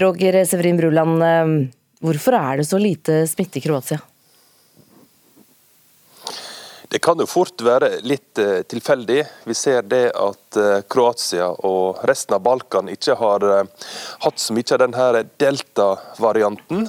Roger 0.00 0.40
Severin 0.48 0.80
Bruland, 0.80 1.20
hvorfor 2.04 2.36
er 2.38 2.60
det 2.60 2.68
så 2.68 2.80
lite 2.80 3.24
smitte 3.28 3.60
i 3.60 3.64
Kroatia? 3.64 4.00
Det 6.88 7.00
kan 7.02 7.18
jo 7.18 7.26
fort 7.28 7.60
være 7.66 7.96
litt 8.06 8.38
tilfeldig. 8.70 9.20
Vi 9.44 9.56
ser 9.58 9.82
det 9.90 10.04
at 10.14 10.45
uh, 10.56 10.80
Kroatia 10.90 11.48
og 11.68 12.02
resten 12.08 12.36
av 12.36 12.42
Balkan 12.44 12.90
ikke 12.92 13.16
har 13.20 13.44
uh, 13.44 13.88
hatt 14.24 14.40
så 14.42 14.56
mye 14.56 14.74
av 14.74 14.82
denne 14.82 15.22
delta-varianten. 15.40 16.86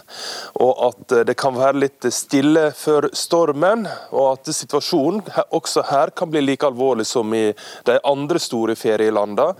Og 0.64 0.84
at 0.88 1.16
det 1.28 1.38
kan 1.40 1.58
være 1.58 1.82
litt 1.84 2.08
stille 2.14 2.70
før 2.76 3.10
stormen, 3.16 3.86
og 4.12 4.38
at 4.38 4.52
situasjonen 4.56 5.24
også 5.56 5.86
her 5.92 6.12
kan 6.18 6.32
bli 6.32 6.44
like 6.44 6.68
alvorlig 6.68 7.08
som 7.08 7.34
i 7.36 7.52
de 7.88 7.98
andre 8.08 8.40
store 8.42 8.76
ferielandene, 8.80 9.54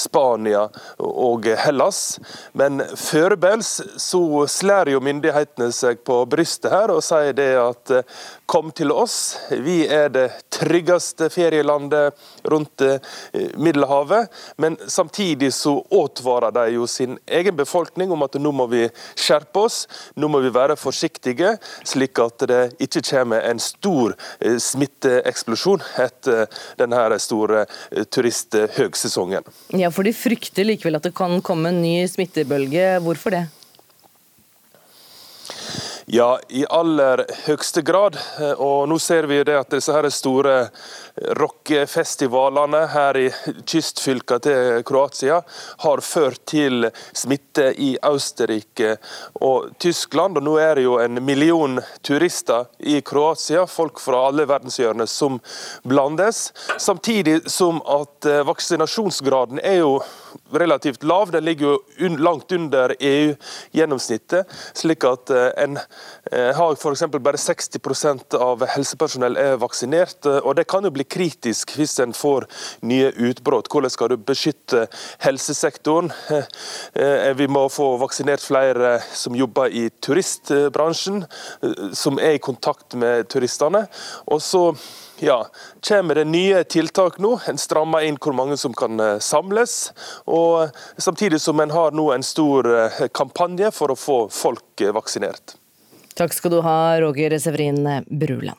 Spania 0.00 0.66
og 0.98 1.46
Hellas. 1.64 2.18
Men 2.52 2.82
foreløpig 2.96 3.62
så 4.00 4.22
slår 4.50 4.92
jo 4.94 5.02
myndighetene 5.04 5.70
seg 5.74 6.02
på 6.06 6.22
brystet 6.30 6.72
her 6.72 6.92
og 6.94 7.02
sier 7.04 7.36
det 7.36 7.50
at 7.60 7.92
kom 8.50 8.72
til 8.74 8.90
oss. 8.92 9.38
Vi 9.50 9.84
er 9.86 10.08
det 10.10 10.26
tryggeste 10.50 11.28
ferielandet 11.30 12.16
rundt 12.50 12.82
eh, 12.82 12.98
Middelhavet. 13.56 14.30
Men 14.56 14.76
samtidig 14.86 15.52
så 15.54 15.78
advarer 15.90 16.54
de 16.54 16.66
jo 16.76 16.86
sin 16.86 17.18
egen 17.26 17.56
befolkning 17.56 18.12
om 18.12 18.22
at 18.26 18.38
nå 18.40 18.52
må 18.54 18.66
vi 18.70 18.86
skjerpe 19.18 19.66
oss, 19.66 19.84
nå 20.14 20.30
må 20.30 20.42
vi 20.44 20.52
være 20.54 20.78
forsiktige, 20.80 21.56
slik 21.86 22.18
at 22.22 22.46
det 22.50 22.60
ikke 22.82 23.04
kommer 23.10 23.46
en 23.50 23.62
stor 23.62 24.16
eh, 24.40 24.58
smitteeksplosjon 24.60 25.84
etter 26.00 26.46
denne 26.80 27.20
store 27.20 27.64
eh, 27.66 28.04
turisthøgsesongen. 28.04 29.46
Ja, 29.78 29.92
for 29.94 30.06
de 30.06 30.14
frykter 30.16 30.66
likevel 30.68 30.98
at 31.00 31.08
det 31.08 31.16
kan 31.16 31.40
komme 31.44 31.72
en 31.72 31.82
ny 31.82 31.96
smittebølge. 32.10 32.98
Hvorfor 33.04 33.36
det? 33.36 33.46
Ja, 36.12 36.40
i 36.48 36.64
aller 36.66 37.20
høyeste 37.44 37.84
grad. 37.86 38.16
Og 38.56 38.88
nå 38.90 38.96
ser 38.98 39.28
vi 39.30 39.36
det 39.46 39.54
at 39.54 39.70
disse 39.70 39.94
her 39.94 40.08
store 40.10 40.54
rockefestivalene 41.38 42.80
her 42.90 43.18
i 43.20 43.28
kystfylka 43.62 44.40
til 44.42 44.82
Kroatia 44.88 45.36
har 45.84 46.02
ført 46.02 46.42
til 46.50 46.88
smitte 47.14 47.68
i 47.78 47.92
Østerrike 48.10 48.96
og 49.38 49.70
Tyskland. 49.78 50.40
Og 50.40 50.48
nå 50.48 50.56
er 50.58 50.80
det 50.80 50.88
jo 50.88 50.96
en 50.98 51.22
million 51.22 51.78
turister 52.02 52.66
i 52.82 52.98
Kroatia, 53.06 53.62
folk 53.70 54.02
fra 54.02 54.24
alle 54.32 54.48
verdenshjørner 54.50 55.06
som 55.06 55.38
blandes. 55.86 56.48
Samtidig 56.74 57.44
som 57.46 57.78
at 57.86 58.26
eh, 58.26 58.42
vaksinasjonsgraden 58.50 59.62
er 59.62 59.84
jo 59.84 59.94
relativt 60.52 61.02
lav. 61.02 61.30
Den 61.30 61.44
ligger 61.44 61.66
jo 61.66 62.08
langt 62.18 62.52
under 62.52 62.94
EU-gjennomsnittet. 63.00 64.46
slik 64.74 65.04
at 65.04 65.30
eh, 65.30 65.50
en 65.64 65.78
eh, 66.32 66.50
har 66.56 66.72
f.eks. 66.72 67.02
bare 67.10 67.40
60% 67.40 68.36
av 68.38 68.64
helsepersonell 68.74 69.36
er 69.36 69.58
vaksinert. 69.60 70.26
Eh, 70.26 70.38
og 70.38 70.56
Det 70.56 70.66
kan 70.70 70.84
jo 70.84 70.92
bli 70.94 71.04
kritisk 71.04 71.74
hvis 71.76 71.98
en 72.02 72.14
får 72.16 72.46
nye 72.82 73.12
utbrudd. 73.16 73.70
Hvordan 73.70 73.90
skal 73.90 74.12
du 74.12 74.16
beskytte 74.16 74.86
helsesektoren? 75.24 76.10
Vi 77.36 77.46
må 77.48 77.62
få 77.72 77.92
vaksinert 78.00 78.42
flere 78.42 78.98
som 79.14 79.36
jobber 79.36 79.70
i 79.72 79.88
turistbransjen, 80.02 81.22
som 81.96 82.18
er 82.18 82.36
i 82.36 82.42
kontakt 82.42 82.96
med 82.98 83.28
turistene. 83.30 83.86
Og 84.26 84.42
så 84.42 84.64
ja, 85.20 85.46
kommer 85.88 86.14
det 86.14 86.24
nye 86.24 86.64
tiltak 86.64 87.18
nå. 87.18 87.34
En 87.48 87.58
strammer 87.58 88.06
inn 88.08 88.16
hvor 88.20 88.32
mange 88.36 88.56
som 88.56 88.74
kan 88.76 89.00
eh, 89.00 89.18
samles. 89.18 89.92
og 90.24 90.76
Samtidig 90.96 91.40
som 91.40 91.60
en 91.60 91.74
har 91.74 91.92
nå 91.96 92.08
en 92.14 92.24
stor 92.24 92.68
eh, 92.72 93.04
kampanje 93.12 93.70
for 93.76 93.92
å 93.92 93.98
få 93.98 94.18
folk 94.32 94.80
eh, 94.80 94.94
vaksinert. 94.96 95.56
Takk 96.16 96.34
skal 96.36 96.56
du 96.56 96.60
ha, 96.64 96.78
Roger 97.00 97.36
Severin 97.38 97.84
Bruland. 98.08 98.58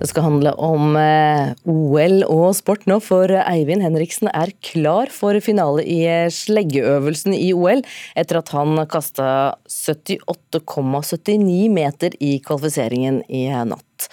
Det 0.00 0.06
skal 0.08 0.24
handle 0.24 0.54
om 0.56 0.94
eh, 0.96 1.50
OL 1.68 2.22
og 2.24 2.54
sport 2.56 2.86
nå, 2.88 2.96
for 3.04 3.28
Eivind 3.42 3.84
Henriksen 3.84 4.30
er 4.32 4.48
klar 4.64 5.12
for 5.12 5.36
finale 5.44 5.84
i 5.84 6.08
sleggeøvelsen 6.32 7.36
i 7.36 7.52
OL, 7.52 7.84
etter 8.16 8.40
at 8.40 8.48
han 8.56 8.80
kasta 8.88 9.60
78,79 9.68 11.68
meter 11.76 12.16
i 12.16 12.40
kvalifiseringen 12.40 13.20
i 13.28 13.44
natt. 13.68 14.08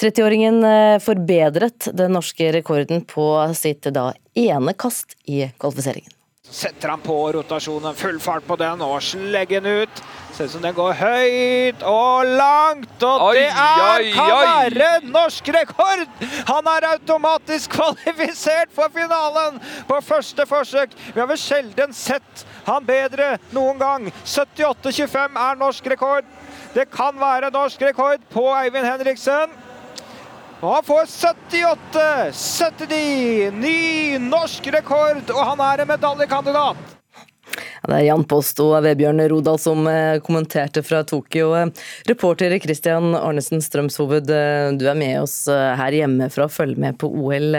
30-åringen 0.00 0.64
eh, 0.68 1.00
forbedret 1.00 1.88
den 1.96 2.12
norske 2.18 2.52
rekorden 2.60 3.00
på 3.08 3.32
sitt 3.56 3.88
da 3.96 4.12
ene 4.36 4.76
kast 4.76 5.16
i 5.24 5.48
kvalifiseringen. 5.56 6.19
Setter 6.50 6.88
han 6.88 7.00
på 7.00 7.14
rotasjonen, 7.32 7.94
full 7.94 8.18
fart 8.20 8.46
på 8.46 8.56
den 8.58 8.80
og 8.82 8.98
sleggen 9.06 9.66
ut. 9.66 10.02
Ser 10.34 10.48
ut 10.48 10.54
som 10.54 10.64
den 10.64 10.74
går 10.74 10.96
høyt 10.98 11.84
og 11.86 12.26
langt, 12.26 12.96
og 13.06 13.24
oi, 13.28 13.34
det 13.38 13.46
er, 13.50 14.04
kan 14.14 14.32
oi. 14.34 14.42
være 14.48 14.90
norsk 15.06 15.50
rekord! 15.54 16.04
Han 16.48 16.70
er 16.74 16.88
automatisk 16.90 17.70
kvalifisert 17.76 18.74
for 18.74 18.90
finalen 18.94 19.62
på 19.86 20.00
første 20.02 20.46
forsøk. 20.50 20.94
Vi 21.14 21.20
har 21.20 21.30
vel 21.30 21.40
sjelden 21.40 21.94
sett 21.94 22.44
han 22.66 22.86
bedre 22.86 23.36
noen 23.54 23.78
gang. 23.78 24.10
78,25 24.24 25.38
er 25.46 25.58
norsk 25.60 25.90
rekord. 25.94 26.26
Det 26.74 26.86
kan 26.90 27.18
være 27.18 27.50
norsk 27.54 27.82
rekord 27.82 28.22
på 28.30 28.46
Eivind 28.58 28.86
Henriksen. 28.86 29.54
Og 30.60 30.74
han 30.74 30.84
får 30.84 31.06
78, 31.08 32.32
79, 32.36 33.50
ny 33.56 34.18
norsk 34.20 34.66
rekord, 34.74 35.22
og 35.32 35.44
han 35.48 35.62
er 35.64 35.82
en 35.82 35.88
medaljekandidat. 35.88 36.96
Det 37.80 37.96
er 37.96 38.04
Jan 38.04 38.26
Post 38.28 38.60
og 38.60 38.74
Vebjørn 38.84 39.24
Rodal 39.32 39.56
som 39.58 39.88
eh, 39.88 40.20
kommenterte 40.22 40.82
fra 40.84 41.00
Tokyo. 41.08 41.54
Reporter 42.06 42.52
Christian 42.60 43.14
Arnesen 43.16 43.64
Strømshoved, 43.64 44.28
eh, 44.28 44.68
du 44.76 44.84
er 44.84 45.00
med 45.00 45.22
oss 45.22 45.46
eh, 45.48 45.72
her 45.80 45.96
hjemme 45.96 46.28
for 46.30 46.44
å 46.44 46.52
følge 46.52 46.84
med 46.84 47.00
på 47.00 47.08
OL. 47.08 47.56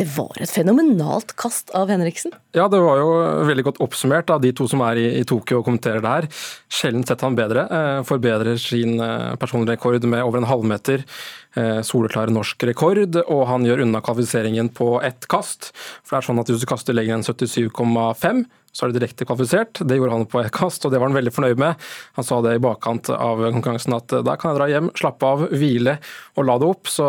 Det 0.00 0.06
var 0.14 0.32
et 0.40 0.48
fenomenalt 0.48 1.34
kast 1.36 1.68
av 1.76 1.90
Henriksen? 1.92 2.32
Ja, 2.56 2.70
det 2.72 2.78
var 2.80 2.96
jo 3.02 3.08
veldig 3.50 3.64
godt 3.66 3.80
oppsummert 3.84 4.30
av 4.32 4.40
de 4.40 4.48
to 4.56 4.64
som 4.70 4.80
er 4.86 4.96
i, 4.96 5.24
Tokyo 5.28 5.58
og 5.58 5.66
kommenterer 5.66 6.00
det 6.00 6.12
her. 6.14 6.28
Sjelden 6.72 7.04
sett 7.04 7.20
han 7.26 7.36
bedre. 7.36 7.66
Eh, 7.68 7.98
forbedrer 8.08 8.56
sin 8.56 8.94
eh, 8.96 9.34
personlige 9.40 9.76
rekord 9.76 10.06
med 10.08 10.24
over 10.24 10.40
en 10.40 10.48
halvmeter. 10.48 11.04
Eh, 11.52 11.82
soleklar 11.84 12.32
norsk 12.32 12.64
rekord, 12.70 13.18
og 13.26 13.44
han 13.50 13.68
gjør 13.68 13.84
unna 13.84 14.00
kvalifiseringen 14.06 14.72
på 14.72 14.94
ett 15.04 15.28
kast. 15.28 15.74
For 16.00 16.16
det 16.16 16.22
er 16.22 16.28
sånn 16.30 16.40
at 16.40 16.54
Hvis 16.54 16.64
du 16.64 16.70
kaster 16.70 16.96
lenger 16.96 17.18
enn 17.18 17.26
77,5, 17.28 18.46
så 18.70 18.86
er 18.86 18.90
det 18.90 19.00
direkte 19.00 19.26
kvalifisert. 19.26 19.82
Det 19.82 19.98
gjorde 19.98 20.14
han 20.14 20.28
på 20.30 20.42
e-kast, 20.44 20.84
og 20.86 20.92
det 20.92 21.00
var 21.00 21.10
han 21.10 21.16
veldig 21.18 21.32
fornøyd 21.34 21.62
med. 21.62 21.88
Han 22.18 22.26
sa 22.26 22.38
det 22.44 22.56
i 22.56 22.62
bakkant 22.62 23.10
av 23.14 23.42
konkurransen 23.48 23.96
at 23.96 24.14
da 24.26 24.36
kan 24.38 24.52
jeg 24.52 24.60
dra 24.60 24.68
hjem, 24.70 24.92
slappe 24.98 25.32
av, 25.32 25.48
hvile 25.50 25.96
og 26.38 26.46
la 26.46 26.58
det 26.60 26.70
opp. 26.70 26.90
Så, 26.90 27.08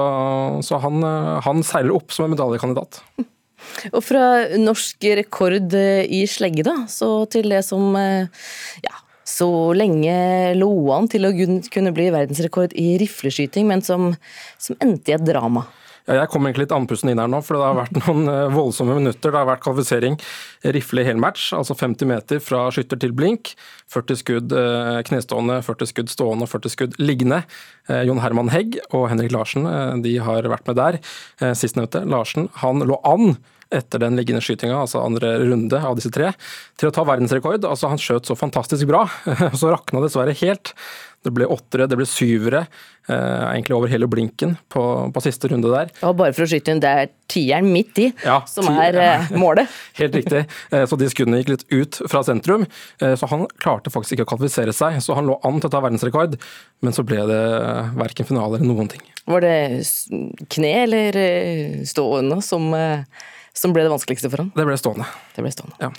så 0.65 0.81
han, 0.81 1.05
han, 1.45 1.61
seiler 1.65 1.93
opp 1.95 2.15
som 2.15 2.27
en 2.27 2.35
medaljekandidat. 2.35 3.03
Og 3.93 4.01
fra 4.01 4.23
norsk 4.57 5.05
rekord 5.19 5.75
i 5.77 6.23
slegge, 6.25 6.63
da, 6.65 6.79
så 6.89 7.27
til 7.29 7.53
det 7.53 7.59
som 7.67 7.93
ja, 7.93 8.95
så 9.27 9.47
lenge 9.77 10.15
lå 10.57 10.71
an 10.95 11.09
til 11.11 11.27
å 11.27 11.31
kunne 11.71 11.93
bli 11.95 12.07
verdensrekord 12.13 12.73
i 12.79 12.95
rifleskyting, 13.01 13.67
men 13.69 13.85
som, 13.85 14.09
som 14.57 14.79
endte 14.83 15.13
i 15.13 15.15
et 15.15 15.27
drama. 15.27 15.67
Ja, 16.07 16.15
jeg 16.21 16.31
kom 16.33 16.47
egentlig 16.47 16.65
litt 16.65 16.73
andpusten 16.75 17.11
inn 17.11 17.21
her 17.21 17.29
nå, 17.29 17.41
for 17.45 17.57
det 17.57 17.65
har 17.67 17.77
vært 17.77 17.99
noen 18.01 18.31
eh, 18.31 18.53
voldsomme 18.53 18.97
minutter. 18.97 19.29
Det 19.29 19.37
har 19.37 19.49
vært 19.49 19.63
kvalifisering 19.65 20.17
rifle 20.75 21.03
i 21.03 21.07
helmatch, 21.07 21.51
altså 21.57 21.77
50 21.77 22.09
meter 22.09 22.41
fra 22.43 22.65
skytter 22.73 23.01
til 23.01 23.13
blink. 23.17 23.53
40 23.93 24.21
skudd 24.21 24.55
eh, 24.57 24.99
knestående, 25.07 25.61
40 25.67 25.91
skudd 25.93 26.13
stående 26.13 26.47
og 26.47 26.53
40 26.53 26.75
skudd 26.75 26.99
liggende. 27.01 27.43
Eh, 27.89 28.03
Jon 28.09 28.21
Herman 28.23 28.51
Hegg 28.53 28.79
og 28.89 29.09
Henrik 29.11 29.33
Larsen 29.35 29.67
de 30.01 30.17
har 30.23 30.47
vært 30.49 30.67
med 30.69 30.79
der. 30.79 30.97
Sistnevnte, 31.57 32.03
Larsen, 32.09 32.49
han 32.61 32.81
lå 32.87 32.97
an 33.07 33.35
etter 33.71 34.03
den 34.03 34.17
liggende 34.19 34.43
skytinga, 34.43 34.81
altså 34.83 35.03
andre 35.03 35.37
runde 35.45 35.79
av 35.79 35.95
disse 35.99 36.11
tre, 36.13 36.33
til 36.79 36.89
å 36.89 36.95
ta 36.95 37.05
verdensrekord. 37.07 37.63
Altså, 37.67 37.91
han 37.91 38.01
skjøt 38.01 38.29
så 38.29 38.37
fantastisk 38.37 38.89
bra, 38.89 39.05
så 39.59 39.71
rakna 39.71 40.03
dessverre 40.03 40.35
helt. 40.43 40.75
Det 41.21 41.29
ble 41.29 41.45
åttere, 41.53 41.85
det 41.85 41.97
ble 41.99 42.05
syvere, 42.09 42.63
eh, 43.05 43.41
egentlig 43.51 43.75
over 43.77 43.91
hele 43.91 44.07
blinken 44.09 44.55
på, 44.73 44.83
på, 45.13 45.21
siste 45.21 45.51
runde 45.51 45.69
der. 45.69 45.91
Og 46.07 46.15
bare 46.17 46.33
for 46.33 46.47
å 46.47 46.49
skyte 46.49 46.73
inn, 46.73 46.81
det 46.81 46.93
er 46.97 47.11
tieren 47.29 47.67
midt 47.69 47.99
i 48.01 48.07
ja, 48.25 48.39
som 48.49 48.65
er 48.73 48.97
eh, 48.97 49.27
målet. 49.43 49.69
Helt 49.99 50.17
riktig. 50.17 50.47
Eh, 50.73 50.85
så 50.89 50.97
de 50.97 51.09
skuddene 51.13 51.43
gikk 51.43 51.51
litt 51.53 51.65
ut 51.69 51.99
fra 52.09 52.23
sentrum. 52.25 52.65
Eh, 52.97 53.13
så 53.21 53.29
han 53.29 53.45
klarte 53.61 53.93
faktisk 53.93 54.17
ikke 54.17 54.25
å 54.25 54.31
kvalifisere 54.33 54.73
seg. 54.73 54.97
Så 55.05 55.17
han 55.17 55.29
lå 55.29 55.37
an 55.45 55.61
til 55.61 55.69
å 55.69 55.75
ta 55.75 55.83
verdensrekord, 55.85 56.39
men 56.81 56.97
så 56.97 57.05
ble 57.05 57.21
det 57.29 57.43
verken 58.01 58.29
finale 58.31 58.57
eller 58.57 58.71
noen 58.71 58.89
ting. 58.89 59.05
Var 59.29 59.45
det 59.45 59.57
kne 60.49 60.73
eller 60.87 61.21
stående 61.85 62.41
som 62.41 62.73
som 63.53 63.73
ble 63.75 63.83
det 63.83 63.91
vanskeligste 63.91 64.29
for 64.31 64.45
han? 64.45 64.51
Det 64.55 64.63
ble 64.63 64.77
stående. 64.79 65.05
Det 65.35 65.43
ble 65.43 65.51
stående. 65.51 65.75
Ja. 65.81 65.89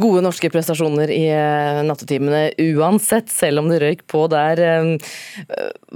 Gode 0.00 0.20
norske 0.24 0.50
prestasjoner 0.52 1.08
i 1.12 1.22
eh, 1.32 1.80
nattetimene 1.88 2.50
uansett, 2.76 3.30
selv 3.32 3.62
om 3.62 3.70
det 3.72 3.80
røyk 3.80 4.04
på 4.10 4.26
der. 4.28 4.60
Eh, 4.60 5.14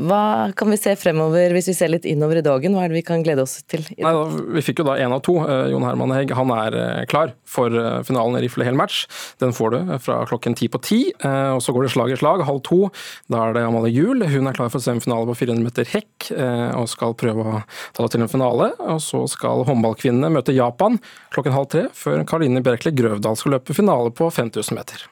hva 0.09 0.23
kan 0.57 0.73
vi 0.73 0.79
se 0.81 0.95
fremover 0.97 1.53
hvis 1.53 1.69
vi 1.69 1.77
ser 1.77 1.93
litt 1.93 2.09
innover 2.09 2.41
i 2.41 2.45
dagen? 2.47 2.73
Hva 2.73 2.87
er 2.87 2.93
det 2.93 3.03
vi 3.03 3.05
kan 3.11 3.25
glede 3.27 3.45
oss 3.45 3.59
til? 3.69 3.85
Nei, 3.93 4.15
da, 4.17 4.25
vi 4.57 4.65
fikk 4.65 4.81
jo 4.81 4.89
da 4.89 4.97
én 5.05 5.13
av 5.13 5.21
to. 5.27 5.37
Eh, 5.45 5.67
Jon 5.75 5.85
Herman 5.85 6.15
Hegg 6.17 6.33
han 6.39 6.55
er 6.57 6.79
klar 7.13 7.35
for 7.45 7.77
finalen 8.09 8.39
i 8.41 8.45
rifle 8.47 8.65
helmatch. 8.65 9.05
Den 9.43 9.53
får 9.53 9.77
du 9.77 9.93
fra 10.01 10.23
klokken 10.29 10.57
ti 10.57 10.71
på 10.73 10.81
ti. 10.81 11.01
Og 11.21 11.61
så 11.61 11.75
går 11.77 11.85
det 11.85 11.91
slag 11.93 12.15
i 12.15 12.17
slag, 12.17 12.41
halv 12.49 12.63
to. 12.65 12.87
Da 13.29 13.43
er 13.45 13.59
det 13.59 13.67
Amalie 13.69 13.93
Juel. 13.93 14.25
Hun 14.33 14.49
er 14.49 14.57
klar 14.57 14.73
for 14.73 14.81
semifinale 14.81 15.29
på 15.29 15.37
400 15.43 15.67
meter 15.67 15.89
hekk 15.93 16.31
og 16.79 16.89
skal 16.89 17.13
prøve 17.19 17.45
å 17.45 17.61
ta 17.93 18.07
det 18.07 18.15
til 18.15 18.25
en 18.25 18.33
finale. 18.33 18.71
Og 18.89 19.03
så 19.05 19.21
skal 19.29 19.67
håndballkvinnene 19.69 20.33
møte 20.33 20.57
Japan 20.57 21.02
klokken 21.35 21.57
halv 21.57 21.71
tre, 21.73 21.87
før 21.97 22.23
Karoline 22.29 22.63
Bjerkeli 22.65 22.95
Grøvdal 22.99 23.39
skal 23.39 23.57
løpe 23.57 23.77
finale 23.77 24.13
på 24.15 24.31
5000 24.33 24.79
meter. 24.79 25.09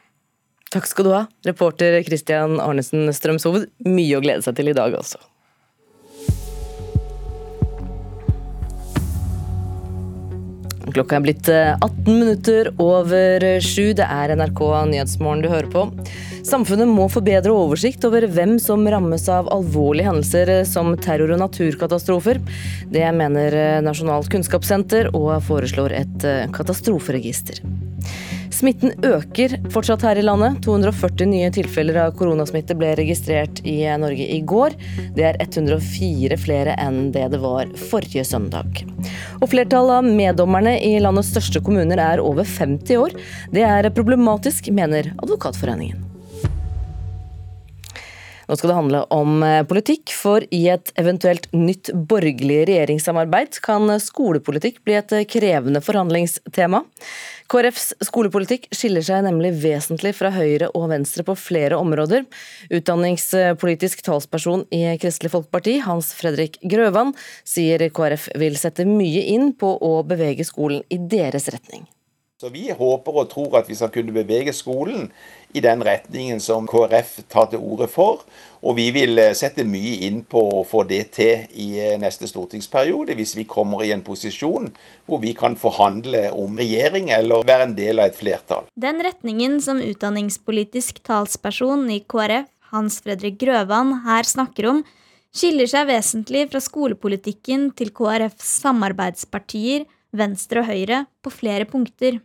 Takk 0.71 0.87
skal 0.87 1.07
du 1.07 1.11
ha, 1.17 1.25
reporter 1.47 1.99
Christian 2.07 2.61
Arnesen 2.63 3.11
Strømshoved. 3.15 3.67
Mye 3.89 4.19
å 4.19 4.23
glede 4.23 4.45
seg 4.47 4.55
til 4.59 4.71
i 4.71 4.77
dag, 4.77 4.95
også. 4.95 5.19
Klokka 10.91 11.19
er 11.19 11.25
blitt 11.25 11.49
18 11.51 11.83
eh, 11.87 12.09
minutter 12.09 12.71
over 12.83 13.45
sju. 13.63 13.93
Det 13.99 14.07
er 14.07 14.35
NRK 14.39 14.63
Nyhetsmorgen 14.91 15.45
du 15.45 15.51
hører 15.51 15.71
på. 15.71 15.85
Samfunnet 16.47 16.89
må 16.89 17.07
få 17.13 17.23
bedre 17.25 17.53
oversikt 17.53 18.05
over 18.09 18.25
hvem 18.33 18.57
som 18.63 18.87
rammes 18.89 19.27
av 19.33 19.51
alvorlige 19.53 20.09
hendelser 20.09 20.53
som 20.69 20.95
terror 21.01 21.35
og 21.35 21.43
naturkatastrofer. 21.43 22.41
Det 22.91 23.07
mener 23.17 23.59
Nasjonalt 23.85 24.31
kunnskapssenter 24.33 25.13
og 25.17 25.35
foreslår 25.47 25.97
et 26.01 26.27
eh, 26.27 26.47
katastroferegister. 26.55 27.61
Smitten 28.61 28.93
øker 29.07 29.55
fortsatt 29.73 30.03
her 30.05 30.19
i 30.21 30.25
landet. 30.25 30.59
240 30.67 31.31
nye 31.31 31.49
tilfeller 31.55 31.97
av 32.03 32.17
koronasmitte 32.19 32.75
ble 32.77 32.91
registrert 32.99 33.63
i 33.65 33.79
Norge 34.03 34.27
i 34.35 34.41
går. 34.45 34.77
Det 35.17 35.25
er 35.31 35.39
104 35.41 36.37
flere 36.41 36.75
enn 36.83 37.09
det 37.15 37.29
det 37.33 37.41
var 37.41 37.71
forrige 37.89 38.27
søndag. 38.27 38.83
Og 39.41 39.49
Flertallet 39.55 40.03
av 40.03 40.13
meddommerne 40.21 40.77
i 40.83 40.97
landets 41.01 41.33
største 41.33 41.65
kommuner 41.65 42.03
er 42.11 42.25
over 42.25 42.45
50 42.45 43.01
år. 43.01 43.17
Det 43.55 43.65
er 43.65 43.93
problematisk, 43.97 44.73
mener 44.75 45.15
Advokatforeningen. 45.23 46.10
Nå 48.51 48.57
skal 48.59 48.73
det 48.73 48.75
handle 48.81 49.01
om 49.15 49.43
eh, 49.47 49.61
politikk, 49.63 50.11
for 50.19 50.43
i 50.51 50.65
et 50.73 50.91
eventuelt 50.99 51.45
nytt 51.55 51.93
borgerlig 51.95 52.65
regjeringssamarbeid 52.67 53.61
kan 53.63 53.87
skolepolitikk 54.03 54.81
bli 54.83 54.97
et 54.99 55.15
krevende 55.31 55.79
forhandlingstema. 55.87 56.81
KrFs 57.51 57.93
skolepolitikk 58.09 58.67
skiller 58.75 59.07
seg 59.07 59.23
nemlig 59.29 59.53
vesentlig 59.63 60.17
fra 60.19 60.33
Høyre 60.35 60.73
og 60.75 60.89
Venstre 60.91 61.23
på 61.27 61.39
flere 61.39 61.79
områder. 61.79 62.27
Utdanningspolitisk 62.75 64.03
talsperson 64.07 64.67
i 64.75 64.83
Kristelig 64.99 65.31
Folkeparti, 65.37 65.79
Hans 65.87 66.11
Fredrik 66.19 66.59
Grøvan, 66.67 67.15
sier 67.47 67.87
KrF 67.95 68.33
vil 68.43 68.59
sette 68.59 68.89
mye 68.89 69.29
inn 69.31 69.55
på 69.55 69.77
å 69.79 69.95
bevege 70.03 70.47
skolen 70.47 70.83
i 70.91 70.99
deres 70.99 71.47
retning. 71.55 71.87
Så 72.41 72.49
Vi 72.49 72.71
håper 72.73 73.17
og 73.21 73.27
tror 73.29 73.59
at 73.59 73.67
vi 73.69 73.75
skal 73.77 73.91
kunne 73.93 74.15
bevege 74.17 74.55
skolen 74.57 75.11
i 75.53 75.61
den 75.61 75.83
retningen 75.85 76.39
som 76.41 76.65
KrF 76.65 77.19
tar 77.29 77.51
til 77.53 77.61
orde 77.61 77.85
for. 77.93 78.23
Og 78.65 78.79
vi 78.79 78.87
vil 78.95 79.21
eh, 79.21 79.35
sette 79.37 79.67
mye 79.69 79.99
inn 80.07 80.23
på 80.25 80.41
å 80.57 80.63
få 80.65 80.87
det 80.89 81.03
til 81.19 81.43
i 81.53 81.67
eh, 81.77 81.99
neste 82.01 82.25
stortingsperiode, 82.31 83.13
hvis 83.19 83.35
vi 83.37 83.45
kommer 83.45 83.85
i 83.85 83.91
en 83.93 84.01
posisjon 84.07 84.71
hvor 85.05 85.21
vi 85.21 85.35
kan 85.37 85.59
forhandle 85.61 86.31
om 86.33 86.57
regjering 86.57 87.13
eller 87.13 87.45
være 87.45 87.67
en 87.69 87.77
del 87.77 88.01
av 88.01 88.09
et 88.09 88.17
flertall. 88.17 88.73
Den 88.73 89.05
retningen 89.05 89.61
som 89.61 89.85
utdanningspolitisk 89.85 91.05
talsperson 91.05 91.85
i 91.93 92.01
KrF, 92.09 92.49
Hans 92.73 93.03
Fredrik 93.05 93.37
Grøvan, 93.45 93.99
her 94.07 94.25
snakker 94.25 94.71
om, 94.73 94.83
skiller 95.37 95.69
seg 95.69 95.93
vesentlig 95.93 96.49
fra 96.55 96.65
skolepolitikken 96.65 97.69
til 97.77 97.93
KrFs 97.93 98.57
samarbeidspartier 98.65 99.85
Venstre 100.17 100.65
og 100.65 100.73
Høyre 100.73 101.05
på 101.21 101.37
flere 101.37 101.69
punkter. 101.69 102.23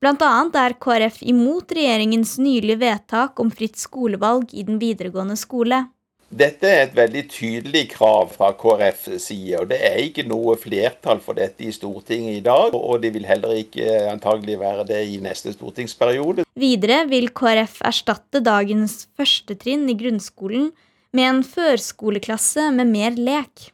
Blant 0.00 0.22
annet 0.24 0.54
er 0.56 0.74
KrF 0.80 1.18
imot 1.28 1.74
regjeringens 1.76 2.38
nylige 2.40 2.78
vedtak 2.80 3.40
om 3.42 3.50
fritt 3.52 3.76
skolevalg 3.76 4.54
i 4.56 4.62
den 4.64 4.78
videregående 4.80 5.36
skole. 5.36 5.82
Dette 6.30 6.68
er 6.70 6.84
et 6.86 6.94
veldig 6.94 7.24
tydelig 7.28 7.82
krav 7.96 8.30
fra 8.32 8.52
KrFs 8.56 9.18
side, 9.26 9.58
og 9.58 9.66
det 9.72 9.80
er 9.84 9.98
ikke 10.00 10.24
noe 10.30 10.54
flertall 10.56 11.20
for 11.20 11.36
dette 11.36 11.66
i 11.66 11.74
Stortinget 11.74 12.38
i 12.38 12.44
dag. 12.46 12.72
Og 12.78 13.02
det 13.02 13.10
vil 13.16 13.26
heller 13.28 13.58
ikke 13.60 13.98
antagelig 14.08 14.56
være 14.62 14.86
det 14.88 15.02
i 15.10 15.18
neste 15.20 15.52
stortingsperiode. 15.52 16.46
Videre 16.56 17.02
vil 17.10 17.28
KrF 17.36 17.82
erstatte 17.90 18.40
dagens 18.46 19.02
førstetrinn 19.18 19.84
i 19.90 19.98
grunnskolen 20.00 20.70
med 21.12 21.28
en 21.28 21.44
førskoleklasse 21.44 22.70
med 22.78 22.88
mer 22.94 23.20
lek. 23.20 23.68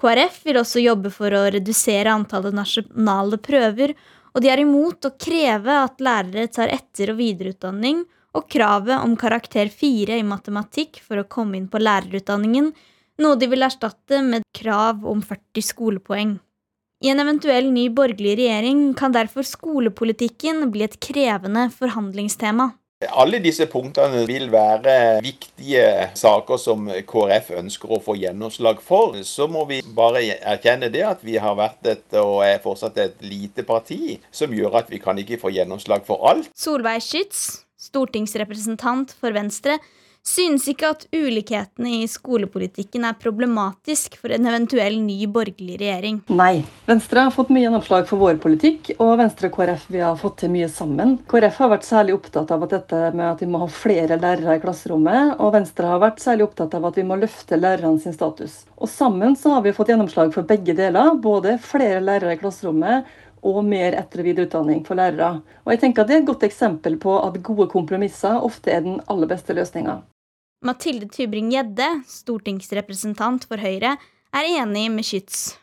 KrF 0.00 0.42
vil 0.44 0.60
også 0.60 0.82
jobbe 0.82 1.12
for 1.14 1.32
å 1.32 1.46
redusere 1.54 2.12
antallet 2.12 2.56
nasjonale 2.56 3.40
prøver 3.40 3.94
og 4.34 4.42
de 4.44 4.50
er 4.52 4.62
imot 4.62 5.06
å 5.06 5.14
kreve 5.18 5.76
at 5.84 6.02
lærere 6.02 6.46
tar 6.52 6.72
etter- 6.72 7.12
og 7.14 7.20
videreutdanning, 7.20 8.04
og 8.36 8.46
kravet 8.46 9.02
om 9.02 9.16
karakter 9.18 9.70
4 9.74 10.20
i 10.20 10.26
matematikk 10.26 11.00
for 11.02 11.18
å 11.18 11.26
komme 11.26 11.58
inn 11.58 11.66
på 11.70 11.80
lærerutdanningen, 11.82 12.70
noe 13.20 13.38
de 13.40 13.48
vil 13.50 13.66
erstatte 13.66 14.20
med 14.22 14.46
krav 14.56 15.02
om 15.08 15.22
40 15.22 15.66
skolepoeng. 15.66 16.36
I 17.00 17.10
en 17.10 17.22
eventuell 17.22 17.70
ny 17.72 17.88
borgerlig 17.96 18.36
regjering 18.42 18.90
kan 18.94 19.14
derfor 19.14 19.46
skolepolitikken 19.48 20.66
bli 20.72 20.84
et 20.84 20.98
krevende 21.00 21.66
forhandlingstema. 21.72 22.70
Alle 23.08 23.38
disse 23.40 23.64
punktene 23.64 24.26
vil 24.28 24.50
være 24.52 25.22
viktige 25.24 25.84
saker 26.20 26.58
som 26.60 26.90
KrF 27.08 27.46
ønsker 27.56 27.94
å 27.96 27.98
få 28.04 28.12
gjennomslag 28.20 28.82
for. 28.84 29.16
Så 29.24 29.46
må 29.48 29.62
vi 29.70 29.78
bare 29.96 30.20
erkjenne 30.36 30.90
det 30.92 31.06
at 31.08 31.22
vi 31.24 31.38
har 31.40 31.56
vært 31.56 31.88
et 31.88 32.18
og 32.20 32.42
er 32.44 32.60
fortsatt 32.60 33.00
et 33.00 33.24
lite 33.24 33.64
parti, 33.64 34.18
som 34.28 34.52
gjør 34.52 34.82
at 34.82 34.92
vi 34.92 35.00
kan 35.00 35.16
ikke 35.16 35.40
få 35.40 35.48
gjennomslag 35.56 36.04
for 36.04 36.28
alt. 36.28 36.52
Solveig 36.52 37.00
Schytz, 37.06 37.64
stortingsrepresentant 37.80 39.16
for 39.16 39.32
Venstre, 39.32 39.78
synes 40.26 40.66
ikke 40.70 40.90
at 40.92 41.06
ulikhetene 41.14 42.00
i 42.02 42.08
skolepolitikken 42.10 43.06
er 43.08 43.18
problematisk 43.20 44.16
for 44.20 44.32
en 44.34 44.48
eventuell 44.50 44.98
ny 45.02 45.18
borgerlig 45.32 45.78
regjering. 45.80 46.20
Nei. 46.28 46.62
Venstre 46.88 47.24
har 47.26 47.34
fått 47.34 47.52
mye 47.54 47.64
gjennomslag 47.64 48.06
for 48.08 48.20
vår 48.20 48.40
politikk, 48.42 48.92
og 48.98 49.16
Venstre 49.20 49.50
og 49.50 49.56
KrF 49.56 49.86
vi 49.92 50.02
har 50.04 50.18
fått 50.20 50.40
til 50.42 50.52
mye 50.54 50.68
sammen. 50.72 51.16
KrF 51.30 51.62
har 51.64 51.72
vært 51.74 51.88
særlig 51.88 52.16
opptatt 52.18 52.52
av 52.54 52.66
at 52.66 52.74
dette 52.76 53.02
med 53.16 53.26
at 53.28 53.44
vi 53.44 53.50
må 53.50 53.62
ha 53.64 53.70
flere 53.72 54.18
lærere 54.20 54.58
i 54.58 54.62
klasserommet, 54.62 55.36
og 55.38 55.54
Venstre 55.56 55.90
har 55.90 56.02
vært 56.02 56.22
særlig 56.22 56.48
opptatt 56.48 56.76
av 56.78 56.90
at 56.90 57.00
vi 57.00 57.06
må 57.06 57.18
løfte 57.20 57.58
lærerne 57.60 58.02
sin 58.02 58.16
status. 58.16 58.64
Og 58.80 58.90
sammen 58.90 59.36
så 59.36 59.56
har 59.56 59.64
vi 59.64 59.74
fått 59.76 59.92
gjennomslag 59.92 60.34
for 60.34 60.48
begge 60.48 60.76
deler, 60.76 61.14
både 61.20 61.58
flere 61.62 62.00
lærere 62.04 62.36
i 62.36 62.40
klasserommet 62.40 63.08
og 63.46 63.62
mer 63.64 63.96
etter- 63.98 64.22
og 64.22 64.28
videreutdanning 64.28 64.82
for 64.86 64.98
lærere. 64.98 65.40
Og 65.64 65.72
jeg 65.72 65.80
tenker 65.80 66.02
at 66.02 66.08
Det 66.08 66.16
er 66.16 66.22
et 66.22 66.26
godt 66.26 66.42
eksempel 66.42 66.98
på 66.98 67.16
at 67.26 67.42
gode 67.42 67.68
kompromisser 67.68 68.40
ofte 68.42 68.70
er 68.70 68.80
den 68.80 69.00
aller 69.08 69.26
beste 69.26 69.54
løsninga. 69.54 70.02
Mathilde 70.62 71.08
Tybring-Gjedde, 71.08 72.04
stortingsrepresentant 72.04 73.46
for 73.48 73.56
Høyre, 73.56 73.96
er 74.32 74.48
enig 74.60 74.90
med 74.92 75.04
Skyts. 75.04 75.56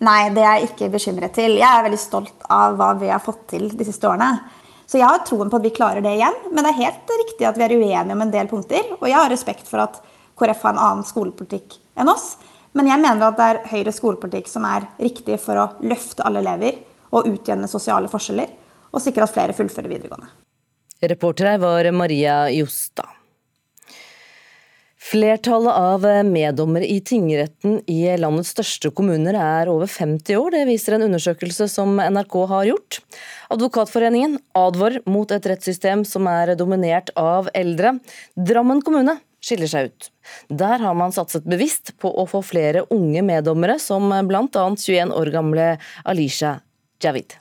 Nei, 0.00 0.30
det 0.32 0.40
er 0.40 0.60
jeg 0.60 0.70
ikke 0.70 0.92
bekymret 0.94 1.34
til. 1.36 1.58
Jeg 1.58 1.68
er 1.68 1.82
veldig 1.84 1.98
stolt 2.00 2.46
av 2.48 2.76
hva 2.78 2.94
vi 3.00 3.10
har 3.10 3.20
fått 3.20 3.48
til 3.52 3.66
de 3.68 3.84
siste 3.84 4.06
årene. 4.08 4.38
Så 4.86 4.98
jeg 4.98 5.06
har 5.06 5.20
troen 5.26 5.50
på 5.50 5.58
at 5.60 5.66
vi 5.66 5.74
klarer 5.74 6.00
det 6.02 6.14
igjen. 6.16 6.38
Men 6.50 6.64
det 6.64 6.72
er 6.72 6.78
helt 6.86 7.12
riktig 7.24 7.48
at 7.48 7.58
vi 7.58 7.66
er 7.66 7.74
uenige 7.76 8.14
om 8.14 8.22
en 8.24 8.32
del 8.32 8.48
punkter. 8.48 8.94
Og 9.00 9.08
jeg 9.10 9.18
har 9.18 9.28
respekt 9.30 9.68
for 9.68 9.82
at 9.82 10.00
KrF 10.40 10.62
har 10.64 10.74
en 10.74 10.84
annen 10.86 11.06
skolepolitikk 11.06 11.76
enn 12.00 12.08
oss. 12.10 12.36
Men 12.72 12.88
jeg 12.88 13.02
mener 13.02 13.26
at 13.26 13.36
det 13.38 13.48
er 13.50 13.60
Høyres 13.72 13.98
skolepolitikk 14.00 14.48
som 14.48 14.64
er 14.66 14.86
riktig 15.02 15.36
for 15.42 15.58
å 15.58 15.68
løfte 15.82 16.24
alle 16.24 16.42
elever 16.44 16.78
og 17.10 17.30
utjevne 17.30 17.68
sosiale 17.70 18.10
forskjeller, 18.10 18.52
og 18.90 19.02
sikre 19.02 19.26
at 19.26 19.34
flere 19.34 19.56
fullfører 19.56 19.90
videregående. 19.90 20.30
Reporter 21.00 21.52
her 21.52 21.62
var 21.62 21.88
Maria 21.96 22.42
Jostad. 22.52 23.16
Flertallet 25.10 25.72
av 25.72 26.04
meddommere 26.28 26.86
i 26.86 27.00
tingretten 27.02 27.80
i 27.90 28.04
landets 28.20 28.52
største 28.52 28.92
kommuner 28.94 29.34
er 29.34 29.70
over 29.72 29.88
50 29.90 30.36
år. 30.38 30.52
Det 30.54 30.60
viser 30.68 30.94
en 30.94 31.06
undersøkelse 31.08 31.66
som 31.72 31.96
NRK 31.98 32.36
har 32.52 32.68
gjort. 32.68 33.00
Advokatforeningen 33.50 34.36
advarer 34.54 35.00
mot 35.10 35.32
et 35.34 35.48
rettssystem 35.50 36.04
som 36.06 36.28
er 36.30 36.52
dominert 36.60 37.10
av 37.18 37.50
eldre. 37.58 37.96
Drammen 38.36 38.84
kommune 38.86 39.16
skiller 39.42 39.72
seg 39.72 39.90
ut. 39.90 40.10
Der 40.52 40.78
har 40.84 40.94
man 40.94 41.16
satset 41.16 41.48
bevisst 41.48 41.96
på 41.98 42.12
å 42.12 42.28
få 42.30 42.44
flere 42.46 42.84
unge 42.94 43.24
meddommere, 43.26 43.80
som 43.82 44.12
bl.a. 44.28 44.46
21 44.76 45.16
år 45.16 45.32
gamle 45.34 45.70
Alisha 46.04 46.58
Javid. 47.04 47.36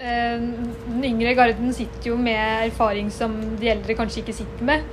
Eh, 0.00 0.40
den 0.40 1.04
yngre 1.04 1.34
garden 1.36 1.72
sitter 1.76 2.12
jo 2.12 2.16
med 2.16 2.66
erfaring 2.70 3.10
som 3.12 3.36
de 3.60 3.68
eldre 3.72 3.96
kanskje 3.98 4.22
ikke 4.22 4.38
sitter 4.40 4.64
med. 4.64 4.86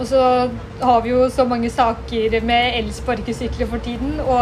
Og 0.00 0.06
så 0.08 0.20
har 0.80 1.02
vi 1.04 1.12
jo 1.12 1.28
så 1.28 1.44
mange 1.44 1.70
saker 1.70 2.40
med 2.40 2.78
elsparkesykler 2.78 3.68
for 3.68 3.84
tiden. 3.84 4.16
Og, 4.20 4.40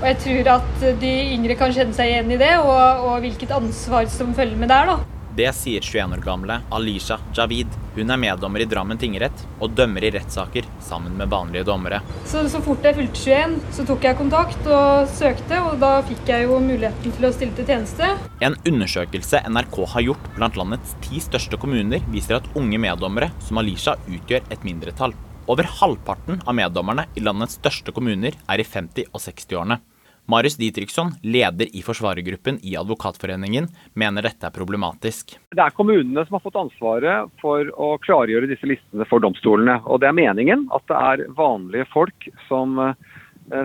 og, 0.00 0.06
jeg 0.06 0.20
tror 0.26 0.52
at 0.58 0.86
de 1.00 1.14
yngre 1.38 1.56
kan 1.56 1.72
kjenne 1.72 1.96
seg 1.96 2.12
igjen 2.12 2.36
i 2.36 2.40
det, 2.40 2.52
og, 2.60 3.08
og 3.08 3.24
hvilket 3.24 3.56
ansvar 3.56 4.06
som 4.12 4.36
følger 4.36 4.60
med 4.60 4.68
der. 4.68 4.92
da. 4.92 5.13
Det 5.36 5.48
sier 5.56 5.82
21 5.82 6.12
år 6.14 6.20
gamle 6.22 6.60
Alisha 6.70 7.16
Javid. 7.34 7.66
Hun 7.96 8.10
er 8.10 8.18
meddommer 8.22 8.62
i 8.62 8.66
Drammen 8.70 8.98
tingrett 8.98 9.40
og 9.58 9.72
dømmer 9.74 10.04
i 10.06 10.12
rettssaker 10.14 10.66
sammen 10.82 11.16
med 11.18 11.32
vanlige 11.32 11.64
dommere. 11.66 11.98
Så, 12.30 12.44
så 12.52 12.60
fort 12.62 12.86
jeg 12.86 12.94
fylte 13.00 13.18
21, 13.18 13.56
så 13.74 13.86
tok 13.88 14.06
jeg 14.06 14.18
kontakt 14.20 14.68
og 14.70 15.08
søkte, 15.10 15.58
og 15.66 15.80
da 15.82 15.96
fikk 16.06 16.30
jeg 16.30 16.46
jo 16.46 16.60
muligheten 16.62 17.16
til 17.16 17.26
å 17.26 17.32
stille 17.34 17.56
til 17.58 17.66
tjeneste. 17.66 18.12
En 18.46 18.54
undersøkelse 18.62 19.42
NRK 19.50 19.78
har 19.96 20.06
gjort 20.06 20.28
blant 20.36 20.58
landets 20.60 20.94
ti 21.02 21.22
største 21.24 21.58
kommuner, 21.58 22.04
viser 22.14 22.38
at 22.38 22.46
unge 22.54 22.78
meddommere 22.86 23.32
som 23.42 23.58
Alisha 23.58 23.96
utgjør 24.06 24.46
et 24.54 24.66
mindretall. 24.66 25.16
Over 25.50 25.66
halvparten 25.80 26.44
av 26.46 26.54
meddommerne 26.56 27.08
i 27.18 27.24
landets 27.26 27.58
største 27.58 27.92
kommuner 27.92 28.38
er 28.46 28.62
i 28.62 28.68
50- 28.68 29.10
og 29.10 29.18
60-årene. 29.26 29.82
Marius 30.26 30.56
Ditriksson, 30.56 31.10
leder 31.22 31.76
i 31.76 31.82
forsvarergruppen 31.82 32.58
i 32.62 32.76
Advokatforeningen, 32.76 33.66
mener 33.92 34.24
dette 34.24 34.48
er 34.48 34.54
problematisk. 34.54 35.34
Det 35.52 35.60
er 35.60 35.74
kommunene 35.76 36.24
som 36.24 36.38
har 36.38 36.44
fått 36.46 36.56
ansvaret 36.56 37.34
for 37.42 37.68
å 37.76 37.90
klargjøre 38.00 38.48
disse 38.48 38.68
listene 38.70 39.04
for 39.10 39.20
domstolene. 39.20 39.76
Og 39.84 40.00
det 40.00 40.08
er 40.08 40.16
meningen 40.16 40.64
at 40.72 40.86
det 40.88 41.02
er 41.10 41.26
vanlige 41.36 41.84
folk 41.92 42.28
som 42.48 42.80
eh, 42.80 42.96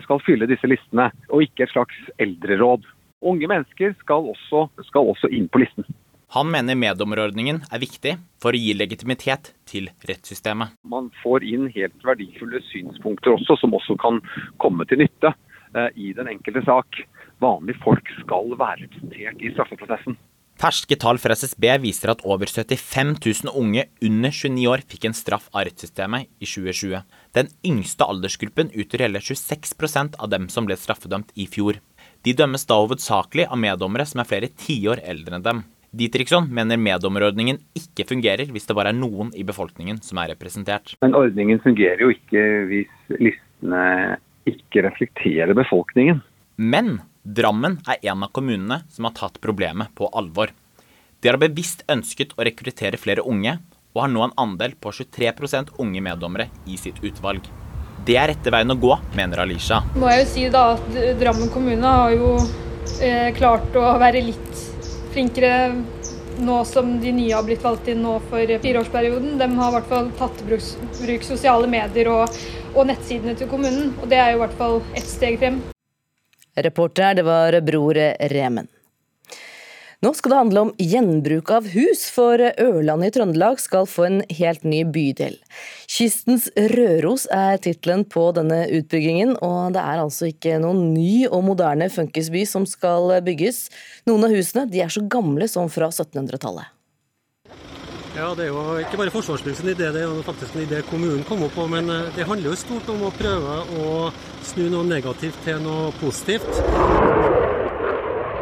skal 0.04 0.20
fylle 0.28 0.50
disse 0.52 0.68
listene, 0.68 1.08
og 1.32 1.48
ikke 1.48 1.64
et 1.64 1.72
slags 1.72 2.04
eldreråd. 2.20 2.84
Unge 3.24 3.48
mennesker 3.52 3.96
skal 4.04 4.28
også, 4.36 4.68
skal 4.92 5.16
også 5.16 5.32
inn 5.32 5.48
på 5.48 5.64
listen. 5.64 5.88
Han 6.36 6.52
mener 6.52 6.76
meddommerordningen 6.78 7.64
er 7.74 7.82
viktig 7.82 8.12
for 8.44 8.54
å 8.54 8.60
gi 8.60 8.76
legitimitet 8.76 9.56
til 9.66 9.88
rettssystemet. 10.06 10.76
Man 10.86 11.08
får 11.24 11.48
inn 11.48 11.72
helt 11.74 12.06
verdifulle 12.06 12.62
synspunkter 12.68 13.34
også, 13.34 13.58
som 13.64 13.74
også 13.74 13.96
kan 13.98 14.20
komme 14.62 14.86
til 14.92 15.02
nytte. 15.02 15.32
Eh, 15.76 15.90
i 15.96 16.14
den 16.14 16.28
enkelte 16.32 16.64
sak. 16.66 17.04
Vanlige 17.40 17.78
folk 17.84 18.10
skal 18.24 18.56
være 18.58 18.88
representert 18.88 19.42
i 19.44 19.54
straffeprosessen. 19.54 20.18
Ferske 20.60 20.98
tall 21.00 21.16
fra 21.22 21.38
SSB 21.40 21.66
viser 21.86 22.12
at 22.12 22.24
over 22.28 22.50
75 22.50 23.14
000 23.24 23.54
unge 23.56 23.86
under 24.04 24.34
29 24.34 24.66
år 24.68 24.82
fikk 24.92 25.06
en 25.08 25.16
straff 25.16 25.46
av 25.54 25.70
rettssystemet 25.70 26.28
i 26.42 26.50
2020. 26.50 27.06
Den 27.38 27.52
yngste 27.64 28.08
aldersgruppen 28.12 28.74
utgjør 28.74 29.06
hele 29.06 29.22
26 29.24 30.18
av 30.20 30.28
dem 30.34 30.50
som 30.52 30.68
ble 30.68 30.76
straffedømt 30.76 31.32
i 31.40 31.48
fjor. 31.48 31.80
De 32.28 32.34
dømmes 32.36 32.66
da 32.68 32.82
hovedsakelig 32.82 33.48
av 33.48 33.62
meddommere 33.62 34.08
som 34.10 34.20
er 34.20 34.28
flere 34.28 34.52
tiår 34.52 35.00
eldre 35.06 35.38
enn 35.38 35.46
dem. 35.46 35.64
Ditriksson 35.96 36.50
mener 36.54 36.78
meddommerordningen 36.78 37.62
ikke 37.78 38.10
fungerer 38.10 38.52
hvis 38.52 38.68
det 38.68 38.76
bare 38.78 38.92
er 38.92 39.00
noen 39.00 39.32
i 39.34 39.46
befolkningen 39.48 40.02
som 40.06 40.20
er 40.20 40.34
representert. 40.34 40.98
Men 41.06 41.16
ordningen 41.18 41.62
fungerer 41.64 42.04
jo 42.04 42.12
ikke 42.14 42.44
hvis 42.70 43.16
listene 43.16 44.20
ikke 44.52 44.84
reflekterer 44.88 45.56
befolkningen. 45.58 46.24
Men 46.58 47.00
Drammen 47.30 47.76
er 47.86 48.00
en 48.10 48.24
av 48.26 48.32
kommunene 48.34 48.80
som 48.90 49.06
har 49.06 49.14
tatt 49.18 49.42
problemet 49.44 49.92
på 49.94 50.08
alvor. 50.18 50.50
De 51.20 51.30
har 51.30 51.38
bevisst 51.38 51.84
ønsket 51.92 52.32
å 52.38 52.46
rekruttere 52.48 52.98
flere 52.98 53.26
unge, 53.28 53.58
og 53.94 54.02
har 54.02 54.12
nå 54.14 54.24
en 54.24 54.36
andel 54.40 54.74
på 54.80 54.94
23% 54.96 55.74
unge 55.84 56.02
meddommere 56.02 56.48
i 56.66 56.78
sitt 56.80 57.02
utvalg. 57.04 57.44
Det 58.08 58.16
er 58.18 58.32
rette 58.32 58.54
veien 58.54 58.72
å 58.72 58.78
gå, 58.80 58.94
mener 59.20 59.44
Alisha. 59.44 59.82
Må 60.00 60.10
jeg 60.14 60.24
jo 60.24 60.30
si 60.32 60.48
da 60.54 60.64
at 60.78 61.00
Drammen 61.20 61.52
kommune 61.54 61.94
har 62.00 62.16
jo 62.16 62.32
eh, 63.04 63.30
klart 63.38 63.76
å 63.78 63.92
være 64.02 64.24
litt 64.32 64.64
flinkere 65.14 65.54
nå 66.44 66.62
som 66.66 66.96
de 67.02 67.12
nye 67.16 67.36
har 67.36 67.46
blitt 67.48 67.64
valgt 67.64 67.90
inn 67.92 68.02
nå 68.04 68.18
for 68.30 68.56
fireårsperioden. 68.64 69.38
De 69.42 69.50
har 69.60 69.70
i 69.72 69.78
hvert 69.78 69.92
fall 69.92 70.10
tatt 70.20 70.42
i 70.42 70.48
bruk, 70.50 71.28
sosiale 71.28 71.70
medier 71.70 72.10
og 72.14 72.40
og 72.76 72.90
nettsidene 72.90 73.36
til 73.38 73.50
kommunen. 73.50 73.94
Og 74.02 74.10
det 74.12 74.20
er 74.20 74.34
jo 74.34 74.40
i 74.40 74.44
hvert 74.44 74.58
fall 74.60 74.82
ett 74.98 75.08
steg 75.10 75.40
frem. 75.42 75.62
Reporter, 76.60 77.16
det 77.16 77.26
var 77.28 77.56
Bror 77.66 77.98
Remen. 78.34 78.68
Nå 80.00 80.14
skal 80.16 80.32
det 80.32 80.38
handle 80.38 80.62
om 80.64 80.70
gjenbruk 80.80 81.50
av 81.52 81.66
hus, 81.74 82.06
for 82.16 82.40
Ørland 82.40 83.04
i 83.04 83.10
Trøndelag 83.12 83.60
skal 83.60 83.84
få 83.84 84.06
en 84.08 84.22
helt 84.32 84.64
ny 84.64 84.86
bydel. 84.88 85.36
Kystens 85.92 86.46
Røros 86.56 87.26
er 87.36 87.60
tittelen 87.60 88.06
på 88.08 88.30
denne 88.38 88.62
utbyggingen, 88.78 89.36
og 89.44 89.76
det 89.76 89.84
er 89.84 90.00
altså 90.00 90.30
ikke 90.32 90.56
noen 90.64 90.94
ny 90.94 91.26
og 91.28 91.44
moderne 91.50 91.90
funkisby 91.92 92.46
som 92.48 92.64
skal 92.64 93.12
bygges. 93.28 93.66
Noen 94.08 94.24
av 94.30 94.38
husene 94.38 94.70
er 94.72 94.88
så 94.88 95.04
gamle 95.04 95.52
som 95.52 95.68
fra 95.68 95.92
1700-tallet. 95.92 96.72
Ja, 98.16 98.32
Det 98.36 98.48
er 98.48 98.54
jo 98.54 98.80
ikke 98.80 98.98
bare 99.04 99.12
Forsvarsbyggs 99.12 99.66
idé, 99.68 99.76
det 99.92 100.00
er 100.00 100.08
jo 100.08 100.24
faktisk 100.24 100.56
en 100.56 100.64
idé 100.64 100.80
kommunen 100.88 101.28
kom 101.28 101.44
opp 101.44 101.60
på. 101.60 101.68
Men 101.68 101.92
eh, 101.92 102.08
det 102.16 102.28
handler 102.28 102.54
jo 102.54 102.56
stort 102.64 102.88
om 102.96 103.04
å 103.04 103.12
prøve 103.20 103.60
å 103.84 103.92
snu 104.48 104.70
noe 104.72 104.88
negativt 104.88 105.44
til 105.44 105.60
noe 105.68 105.92
positivt. 106.00 107.69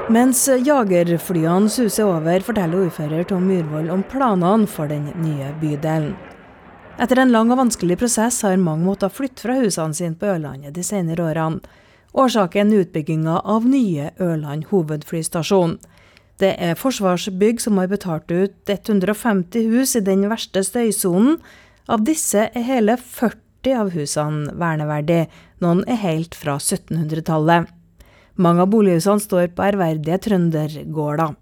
Mens 0.08 0.46
jagerflyene 0.48 1.68
suser 1.68 2.08
over, 2.08 2.40
forteller 2.40 2.86
ordfører 2.86 3.26
Tom 3.28 3.44
Myhrvold 3.44 3.90
om 3.92 4.06
planene 4.08 4.70
for 4.72 4.88
den 4.88 5.10
nye 5.20 5.50
bydelen. 5.60 6.14
Etter 6.96 7.20
en 7.20 7.34
lang 7.36 7.52
og 7.52 7.60
vanskelig 7.60 7.98
prosess 8.00 8.38
har 8.48 8.56
mange 8.62 8.88
måttet 8.88 9.12
flytte 9.12 9.44
fra 9.44 9.58
husene 9.60 9.98
sine 9.98 10.16
på 10.16 10.30
Ørlandet 10.32 10.78
de 10.78 10.86
senere 10.88 11.28
årene. 11.28 11.60
Årsaken 12.16 12.72
er 12.72 12.86
utbygginga 12.86 13.42
av 13.44 13.68
nye 13.68 14.14
Ørland 14.24 14.70
hovedflystasjon. 14.72 15.76
Det 16.40 16.54
er 16.56 16.80
Forsvarsbygg 16.80 17.60
som 17.60 17.76
har 17.82 17.92
betalt 17.92 18.32
ut 18.32 18.72
150 18.72 19.68
hus 19.74 19.98
i 20.00 20.06
den 20.08 20.24
verste 20.32 20.64
støysonen. 20.64 21.42
Av 21.92 22.08
disse 22.08 22.48
er 22.48 22.70
hele 22.72 22.96
40 22.96 23.76
av 23.76 23.92
husene 23.92 24.56
verneverdige, 24.56 25.28
noen 25.60 25.84
er 25.84 26.00
helt 26.00 26.40
fra 26.40 26.56
1700-tallet. 26.64 27.68
Mange 28.38 28.62
av 28.62 28.70
bolighusene 28.70 29.24
står 29.24 29.50
på 29.58 29.66
ærverdige 29.66 30.20
trøndergårder. 30.28 31.34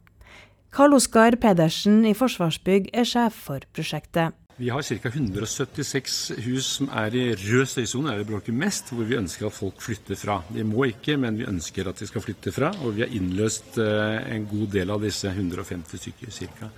Karl 0.75 0.95
Oskar 0.95 1.35
Pedersen 1.39 2.05
i 2.07 2.15
Forsvarsbygg 2.15 2.87
er 2.95 3.07
sjef 3.07 3.35
for 3.49 3.63
prosjektet. 3.75 4.35
Vi 4.55 4.69
har 4.71 4.83
ca. 4.87 5.09
176 5.11 6.31
hus 6.45 6.67
som 6.77 6.87
er 6.95 7.15
i 7.19 7.23
rød 7.35 7.65
støysone, 7.67 8.13
er 8.13 8.21
det 8.21 8.29
bråker 8.29 8.55
mest, 8.55 8.93
hvor 8.95 9.03
vi 9.03 9.17
ønsker 9.19 9.49
at 9.49 9.55
folk 9.57 9.83
flytter 9.83 10.15
fra. 10.15 10.37
De 10.47 10.63
må 10.63 10.85
ikke, 10.87 11.17
men 11.19 11.35
vi 11.35 11.47
ønsker 11.49 11.89
at 11.91 11.99
de 11.99 12.07
skal 12.07 12.23
flytte 12.23 12.53
fra. 12.55 12.71
Og 12.87 12.95
vi 12.95 13.03
har 13.03 13.11
innløst 13.11 13.75
eh, 13.83 14.21
en 14.31 14.47
god 14.47 14.71
del 14.77 14.95
av 14.95 15.03
disse 15.03 15.27
150 15.27 15.99
stykker 16.05 16.31
ca. 16.31 16.71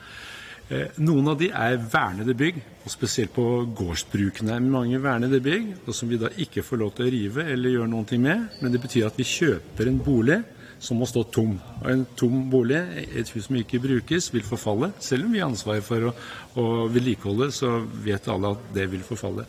Eh, 0.68 0.98
noen 1.00 1.30
av 1.32 1.38
de 1.40 1.48
er 1.56 1.78
vernede 1.80 2.34
bygg, 2.36 2.58
og 2.84 2.92
spesielt 2.92 3.32
på 3.32 3.44
gårdsbrukene 3.78 4.52
er 4.52 4.66
mange 4.66 5.00
vernede 5.00 5.40
bygg, 5.44 5.70
og 5.88 5.96
som 5.96 6.12
vi 6.12 6.20
da 6.20 6.28
ikke 6.44 6.64
får 6.66 6.82
lov 6.82 6.92
til 6.98 7.08
å 7.08 7.14
rive 7.14 7.46
eller 7.54 7.72
gjøre 7.72 7.92
noe 7.94 8.20
med. 8.20 8.60
Men 8.60 8.76
det 8.76 8.82
betyr 8.84 9.08
at 9.08 9.20
vi 9.20 9.28
kjøper 9.28 9.88
en 9.88 10.02
bolig 10.04 10.42
som 10.84 11.00
må 11.00 11.08
stå 11.08 11.24
tom. 11.32 11.56
Og 11.80 11.88
En 11.90 12.06
tom 12.20 12.50
bolig, 12.52 12.84
et 13.16 13.32
hus 13.32 13.48
som 13.48 13.56
ikke 13.56 13.80
brukes, 13.80 14.30
vil 14.34 14.44
forfalle. 14.44 14.92
Selv 15.00 15.26
om 15.26 15.34
vi 15.34 15.40
har 15.40 15.48
ansvar 15.48 15.80
for 15.82 16.10
å, 16.10 16.16
å 16.60 16.66
vedlikeholde, 16.92 17.52
så 17.56 17.78
vet 18.04 18.28
alle 18.28 18.52
at 18.58 18.72
det 18.76 18.92
vil 18.92 19.08
forfalle. 19.08 19.48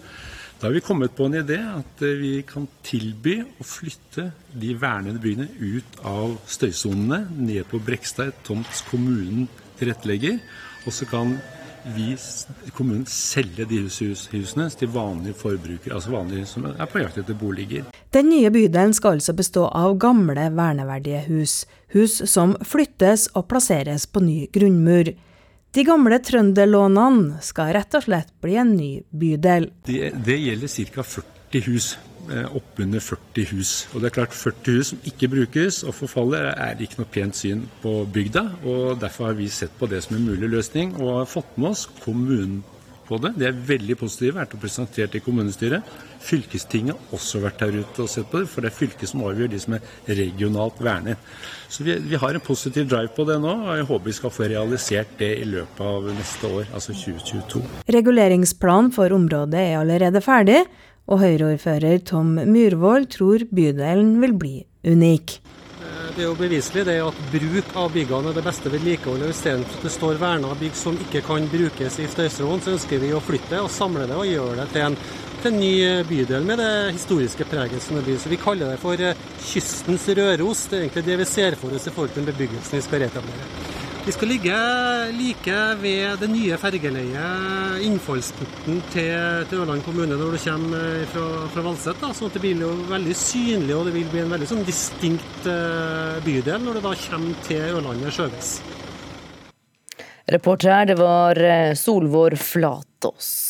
Da 0.59 0.67
har 0.67 0.75
vi 0.75 0.83
kommet 0.83 1.15
på 1.15 1.27
en 1.27 1.37
idé 1.39 1.59
at 1.63 2.01
eh, 2.03 2.19
vi 2.19 2.33
kan 2.47 2.65
tilby 2.87 3.41
å 3.43 3.67
flytte 3.67 4.31
de 4.55 4.73
vernede 4.79 5.21
byene 5.23 5.51
ut 5.59 5.99
av 6.07 6.39
støysonene, 6.47 7.27
ned 7.43 7.67
på 7.71 7.83
Brekstad, 7.83 8.39
tomt 8.47 8.87
kommunen 8.89 9.47
tilrettelegger. 9.79 10.41
Og 10.87 10.95
så 10.95 11.07
kan 11.09 11.37
vi 11.95 12.17
kommunen 12.77 13.07
selge 13.09 13.65
de 13.69 13.81
husene 13.87 14.67
til 14.77 14.91
vanlige 14.93 15.37
forbrukere, 15.39 15.95
altså 15.95 16.13
vanlige 16.13 16.49
som 16.51 16.67
er 16.69 16.91
på 16.91 17.03
jakt 17.03 17.21
etter 17.23 17.39
boliger. 17.39 17.87
Den 18.13 18.29
nye 18.33 18.51
bydelen 18.53 18.95
skal 18.97 19.19
altså 19.19 19.35
bestå 19.37 19.69
av 19.69 19.97
gamle, 20.01 20.49
verneverdige 20.57 21.25
hus. 21.29 21.63
Hus 21.95 22.21
som 22.31 22.57
flyttes 22.67 23.29
og 23.35 23.49
plasseres 23.51 24.09
på 24.11 24.23
ny 24.25 24.39
grunnmur. 24.53 25.13
De 25.77 25.85
gamle 25.85 26.19
trønderlånene 26.25 27.43
skal 27.45 27.75
rett 27.77 27.95
og 27.99 28.07
slett 28.07 28.33
bli 28.43 28.57
en 28.57 28.75
ny 28.77 28.93
bydel. 29.11 29.71
Det, 29.87 30.13
det 30.25 30.39
gjelder 30.41 30.73
ca. 30.95 31.05
40 31.05 31.67
hus. 31.69 31.91
Eh, 32.29 32.57
oppunder 32.57 33.01
40 33.01 33.45
hus. 33.55 33.71
Og 33.95 34.03
det 34.03 34.11
er 34.11 34.17
klart 34.19 34.35
40 34.37 34.75
hus 34.77 34.91
som 34.93 34.99
ikke 35.09 35.31
brukes 35.33 35.81
og 35.89 35.95
forfaller, 35.97 36.51
er 36.53 36.81
ikke 36.85 37.01
noe 37.01 37.09
pent 37.09 37.39
syn 37.39 37.63
på 37.81 38.03
bygda. 38.13 38.43
og 38.69 39.01
Derfor 39.01 39.31
har 39.31 39.39
vi 39.39 39.49
sett 39.49 39.73
på 39.79 39.89
det 39.89 40.03
som 40.05 40.17
en 40.17 40.27
mulig 40.27 40.51
løsning 40.53 40.93
og 41.01 41.23
har 41.23 41.31
fått 41.31 41.57
med 41.57 41.71
oss 41.71 41.87
kommunen 42.05 42.61
på 43.09 43.17
det. 43.23 43.33
De 43.41 43.47
er 43.49 43.57
veldig 43.69 43.97
positive, 43.97 44.37
vært 44.37 44.57
presentert 44.61 45.17
i 45.17 45.23
kommunestyret. 45.25 45.87
Fylkestinget 46.29 46.99
har 46.99 47.17
også 47.17 47.41
vært 47.41 47.63
her 47.65 47.79
ute 47.79 48.05
og 48.05 48.11
sett 48.13 48.29
på 48.29 48.43
det, 48.43 48.51
for 48.53 48.65
det 48.65 48.73
er 48.73 48.77
fylket 48.77 49.09
som 49.09 49.23
avgjør 49.25 49.53
de 49.53 49.61
som 49.63 49.77
er 49.79 50.19
regionalt 50.19 50.83
vernet. 50.85 51.31
Så 51.73 51.87
vi, 51.87 51.95
vi, 52.11 52.19
har 52.21 52.37
en 52.37 52.45
positiv 52.45 52.89
drive 52.91 53.15
på 53.17 53.25
det 53.29 53.39
nå, 53.41 53.55
og 53.69 53.73
jeg 53.79 53.89
håper 53.89 54.11
vi 54.11 54.17
skal 54.19 54.35
få 54.35 54.51
realisert 54.53 55.17
det 55.21 55.31
i 55.41 55.47
løpet 55.49 55.81
av 55.85 56.11
neste 56.13 56.53
år, 56.59 56.69
altså 56.75 56.97
2022. 56.97 57.65
Reguleringsplanen 57.97 58.93
for 58.93 59.17
området 59.17 59.65
er 59.71 59.81
allerede 59.81 60.25
ferdig, 60.25 60.63
og 61.09 61.23
Høyre-ordfører 61.23 62.03
Tom 62.07 62.37
Myhrvold 62.37 63.09
tror 63.17 63.45
bydelen 63.49 64.19
vil 64.23 64.35
bli 64.37 64.57
unik. 64.85 65.39
Det 66.19 66.25
er 66.25 66.33
jo 66.33 66.35
beviselig 66.35 66.83
det 66.89 66.97
at 66.99 67.19
bruk 67.31 67.69
av 67.79 67.93
byggene 67.95 68.33
er 68.33 68.37
det 68.41 68.43
beste 68.43 68.73
vedlikeholdet. 68.73 69.31
Istedenfor 69.31 69.79
at 69.79 69.87
det 69.87 69.93
står 69.95 70.19
verna 70.19 70.51
bygg 70.59 70.75
som 70.75 70.99
ikke 70.99 71.23
kan 71.23 71.47
brukes 71.53 71.99
i 72.03 72.09
støysonen, 72.11 72.65
så 72.65 72.75
ønsker 72.75 72.99
vi 73.05 73.13
å 73.15 73.23
flytte 73.23 73.63
og 73.63 73.71
samle 73.71 74.09
det 74.11 74.19
og 74.19 74.27
gjøre 74.27 74.59
det 74.59 74.67
til 74.73 74.87
en, 74.89 74.99
til 75.39 75.53
en 75.53 75.61
ny 75.63 75.73
bydel 76.11 76.51
med 76.51 76.59
det 76.59 76.73
historiske 76.99 77.47
preget 77.47 77.87
som 77.87 78.01
det 78.01 78.07
blir. 78.09 78.19
Så 78.19 78.35
vi 78.35 78.43
kaller 78.43 78.75
det 78.75 78.83
for 78.83 78.99
eh, 78.99 79.27
kystens 79.47 80.11
Røros. 80.19 80.67
Det 80.67 80.81
er 80.81 80.89
egentlig 80.89 81.07
det 81.13 81.23
vi 81.23 81.33
ser 81.37 81.61
for 81.63 81.79
oss 81.79 81.87
i 81.87 81.95
forhold 81.95 82.17
til 82.19 82.33
bebyggelsen 82.33 82.81
vi 82.81 82.87
skal 82.89 83.07
reetablere. 83.07 83.78
Vi 84.07 84.13
skal 84.15 84.31
ligge 84.33 84.57
like 85.19 85.57
ved 85.83 86.23
det 86.23 86.29
nye 86.33 86.57
fergeleiet, 86.61 87.83
innfallsporten 87.85 88.81
til, 88.95 89.45
til, 89.51 89.63
Ørland 89.65 89.85
kommune 89.85 90.17
når 90.17 90.37
du 90.37 90.41
kommer 90.45 91.05
fra, 91.13 91.27
fra 91.53 91.65
Valset. 91.67 92.01
sånn 92.07 92.31
at 92.31 92.39
det 92.39 92.43
blir 92.45 92.65
jo 92.65 92.73
veldig 92.89 93.17
synlig 93.19 93.77
og 93.77 93.85
det 93.89 93.97
vil 93.99 94.09
bli 94.13 94.23
en 94.25 94.33
veldig 94.33 94.49
sånn 94.49 94.65
distinkt 94.69 95.51
uh, 95.51 96.17
bydel 96.25 96.65
når 96.65 96.79
du 96.79 96.85
da 96.89 96.95
kommer 97.09 97.45
til 97.49 97.79
Ørlandet 97.81 98.17
Sjøvis. 98.17 98.57
Reporter 100.29 100.91
det 100.91 100.99
var 101.01 101.39
eh, 101.41 101.75
Solvår 101.77 102.37
Flatås. 102.37 103.48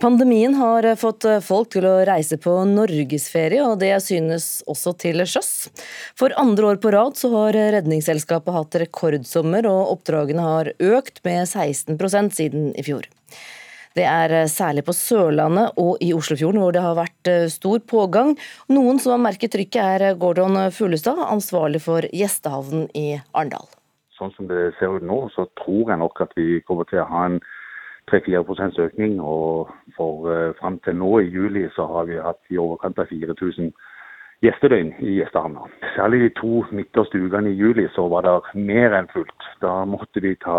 Pandemien 0.00 0.54
har 0.54 0.86
fått 0.94 1.24
folk 1.42 1.72
til 1.74 1.86
å 1.88 1.96
reise 2.06 2.36
på 2.38 2.52
norgesferie, 2.70 3.64
og 3.66 3.80
det 3.80 3.96
synes 4.04 4.60
også 4.70 4.92
til 5.02 5.24
sjøs. 5.26 5.50
For 6.14 6.30
andre 6.38 6.68
år 6.70 6.78
på 6.78 6.92
rad 6.94 7.18
så 7.18 7.32
har 7.32 7.58
Redningsselskapet 7.74 8.54
hatt 8.54 8.78
rekordsommer, 8.84 9.66
og 9.66 9.96
oppdragene 9.96 10.44
har 10.44 10.70
økt 10.78 11.18
med 11.26 11.48
16% 11.50 12.38
siden 12.38 12.70
i 12.78 12.86
fjor. 12.86 13.10
Det 13.98 14.06
er 14.06 14.36
særlig 14.46 14.86
på 14.86 14.94
Sørlandet 14.94 15.74
og 15.82 15.98
i 16.04 16.12
Oslofjorden 16.14 16.62
hvor 16.62 16.76
det 16.76 16.84
har 16.84 16.94
vært 16.94 17.34
stor 17.50 17.82
pågang. 17.82 18.36
Noen 18.70 19.02
som 19.02 19.16
har 19.16 19.24
merket 19.26 19.56
trykket 19.56 19.82
er 19.82 20.18
Gordon 20.20 20.60
Fuglestad, 20.70 21.18
ansvarlig 21.26 21.82
for 21.82 22.06
gjestehavnen 22.14 22.86
i 22.94 23.08
Arendal. 23.32 23.66
Sånn 24.14 24.30
som 24.38 24.46
det 24.46 24.76
ser 24.78 24.94
ut 24.94 25.06
nå, 25.06 25.24
så 25.34 25.50
tror 25.58 25.90
jeg 25.90 25.98
nok 25.98 26.22
at 26.22 26.38
vi 26.38 26.60
kommer 26.70 26.86
til 26.86 27.02
å 27.02 27.10
ha 27.10 27.26
en 27.32 27.42
3-4 28.10 28.82
økning. 28.84 29.20
Og 29.20 29.70
for 29.96 30.28
uh, 30.28 30.54
fram 30.60 30.78
til 30.84 30.96
nå 30.96 31.18
i 31.20 31.30
juli 31.30 31.68
så 31.76 31.86
har 31.86 32.08
vi 32.10 32.20
hatt 32.22 32.40
i 32.50 32.58
overkant 32.58 32.98
av 32.98 33.10
4000 33.10 33.72
gjestedøgn 34.44 34.92
i 35.02 35.16
gjestehavna. 35.18 35.66
Særlig 35.96 36.20
de 36.22 36.34
to 36.38 36.64
midterste 36.70 37.18
ukene 37.18 37.50
i 37.50 37.58
juli 37.58 37.88
så 37.94 38.06
var 38.12 38.26
det 38.26 38.64
mer 38.70 38.94
enn 38.98 39.10
fullt. 39.12 39.48
Da 39.62 39.82
måtte 39.84 40.22
vi 40.22 40.36
ta 40.44 40.58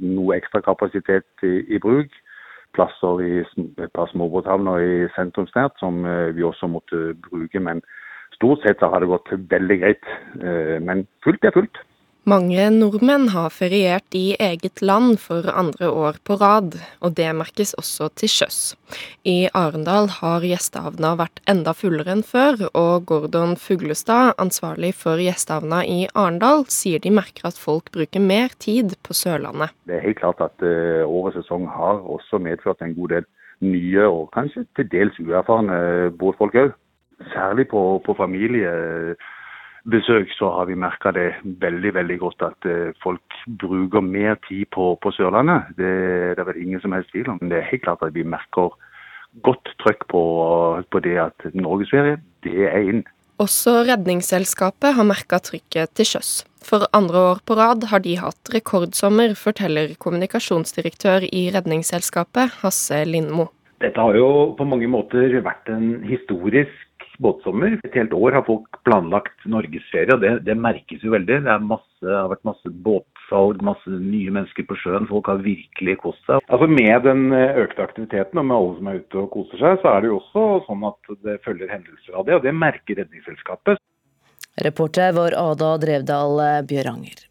noe 0.00 0.38
ekstra 0.38 0.62
kapasitet 0.66 1.46
i, 1.46 1.60
i 1.74 1.78
bruk. 1.82 2.10
Plasser 2.74 3.22
i 3.24 3.34
et 3.42 3.92
par 3.94 4.10
småbåthavner 4.12 4.82
i 4.82 4.96
sentrumsnært 5.16 5.78
som 5.82 6.02
uh, 6.06 6.34
vi 6.34 6.46
også 6.46 6.70
måtte 6.70 7.14
bruke. 7.28 7.62
Men 7.62 7.84
stort 8.34 8.66
sett 8.66 8.82
har 8.82 9.00
det 9.00 9.12
gått 9.12 9.30
veldig 9.50 9.78
greit. 9.84 10.10
Uh, 10.42 10.76
men 10.82 11.06
fullt 11.24 11.46
er 11.46 11.54
fullt. 11.54 11.84
Mange 12.28 12.66
nordmenn 12.74 13.30
har 13.32 13.48
feriert 13.54 14.12
i 14.18 14.34
eget 14.36 14.82
land 14.84 15.14
for 15.22 15.46
andre 15.48 15.88
år 15.88 16.18
på 16.28 16.34
rad, 16.36 16.74
og 17.00 17.14
det 17.16 17.28
merkes 17.38 17.70
også 17.80 18.10
til 18.20 18.28
sjøs. 18.28 18.58
I 19.24 19.48
Arendal 19.56 20.10
har 20.18 20.44
gjestehavna 20.44 21.14
vært 21.16 21.40
enda 21.48 21.72
fullere 21.72 22.12
enn 22.12 22.24
før, 22.26 22.66
og 22.76 23.06
Gordon 23.08 23.54
Fuglestad, 23.56 24.34
ansvarlig 24.44 24.90
for 24.98 25.22
gjestehavna 25.22 25.80
i 25.88 26.02
Arendal, 26.12 26.66
sier 26.68 27.00
de 27.00 27.14
merker 27.16 27.48
at 27.48 27.62
folk 27.62 27.88
bruker 27.96 28.20
mer 28.20 28.52
tid 28.60 28.92
på 29.06 29.16
Sørlandet. 29.16 29.72
Det 29.88 29.96
er 29.96 30.04
helt 30.10 30.20
klart 30.20 30.44
at 30.44 30.66
uh, 30.66 31.08
årets 31.08 31.40
sesong 31.40 31.64
har 31.72 32.02
også 32.04 32.42
medført 32.44 32.84
en 32.84 32.92
god 32.98 33.14
del 33.14 33.30
nye 33.64 34.04
og 34.04 34.28
kanskje 34.36 34.66
til 34.76 34.92
dels 34.92 35.16
uerfarne 35.24 36.12
båtfolk 36.20 36.60
òg. 36.66 36.76
Særlig 37.32 37.70
på, 37.72 37.80
på 38.04 38.20
familie 38.20 38.68
besøk, 39.90 40.30
så 40.36 40.50
har 40.56 40.68
vi 40.68 40.78
merka 40.78 41.12
det 41.16 41.28
veldig 41.62 41.94
veldig 41.96 42.18
godt 42.20 42.44
at 42.50 42.68
eh, 42.68 42.94
folk 43.02 43.38
bruker 43.60 44.04
mer 44.04 44.38
tid 44.48 44.68
på, 44.74 44.92
på 45.02 45.12
Sørlandet. 45.16 45.72
Det, 45.78 45.92
det 46.36 46.42
er 46.42 46.50
vel 46.50 46.62
ingen 46.62 46.82
som 46.84 46.94
helst 46.96 47.12
tvil 47.14 47.30
om. 47.32 47.38
Men 47.40 47.52
det 47.52 47.60
er 47.60 47.70
helt 47.70 47.84
klart 47.86 48.04
at 48.04 48.14
vi 48.16 48.26
merker 48.26 48.74
godt 49.44 49.72
trøkk 49.82 50.08
på, 50.10 50.22
på 50.90 51.04
det 51.04 51.16
at 51.28 51.48
norgesferie, 51.54 52.18
det 52.46 52.68
er 52.68 52.92
inn. 52.92 53.04
Også 53.38 53.84
Redningsselskapet 53.86 54.96
har 54.96 55.06
merka 55.06 55.38
trykket 55.38 55.92
til 55.94 56.08
sjøs. 56.08 56.32
For 56.64 56.88
andre 56.96 57.20
år 57.32 57.42
på 57.46 57.54
rad 57.54 57.86
har 57.92 58.02
de 58.02 58.16
hatt 58.18 58.50
rekordsommer, 58.50 59.36
forteller 59.38 59.94
kommunikasjonsdirektør 60.02 61.28
i 61.28 61.46
Redningsselskapet, 61.54 62.58
Hasse 62.64 63.04
Lindmo. 63.06 63.46
Dette 63.78 64.02
har 64.02 64.18
jo 64.18 64.56
på 64.58 64.66
mange 64.66 64.88
måter 64.90 65.38
vært 65.44 65.70
en 65.70 66.00
historisk 66.08 66.87
båtsommer. 67.22 67.76
Et 67.84 67.98
helt 67.98 68.14
år 68.16 68.36
har 68.38 68.44
folk 68.46 68.80
planlagt 68.86 69.46
norgesferie, 69.50 70.14
og 70.14 70.22
det, 70.24 70.32
det 70.46 70.56
merkes 70.58 71.04
jo 71.04 71.12
veldig. 71.14 71.40
Det 71.46 71.56
masse, 71.66 72.04
har 72.06 72.30
vært 72.32 72.46
masse 72.48 72.72
båtsalg, 72.86 73.62
masse 73.66 73.92
nye 73.92 74.32
mennesker 74.34 74.66
på 74.68 74.78
sjøen. 74.82 75.08
Folk 75.10 75.30
har 75.32 75.44
virkelig 75.44 75.98
kost 76.04 76.22
seg. 76.28 76.42
Altså 76.46 76.70
Med 76.70 77.06
den 77.06 77.28
eh, 77.36 77.62
økte 77.64 77.86
aktiviteten 77.86 78.40
og 78.42 78.48
med 78.48 78.58
alle 78.58 78.74
som 78.78 78.90
er 78.90 79.02
ute 79.02 79.22
og 79.22 79.30
koser 79.34 79.62
seg, 79.62 79.78
så 79.82 79.92
er 79.92 80.02
det 80.02 80.12
jo 80.12 80.18
også 80.22 80.48
sånn 80.68 80.88
at 80.90 81.14
det 81.26 81.38
følger 81.46 81.72
hendelser 81.74 82.18
av 82.18 82.28
det, 82.28 82.38
og 82.38 82.44
det 82.46 82.56
merker 82.56 83.02
Redningsselskapet. 83.02 83.82
Reporter 84.64 85.14
var 85.14 85.36
Ada 85.38 85.76
Drevdal 85.82 86.44
eh, 86.44 86.60
Bjøranger. 86.70 87.24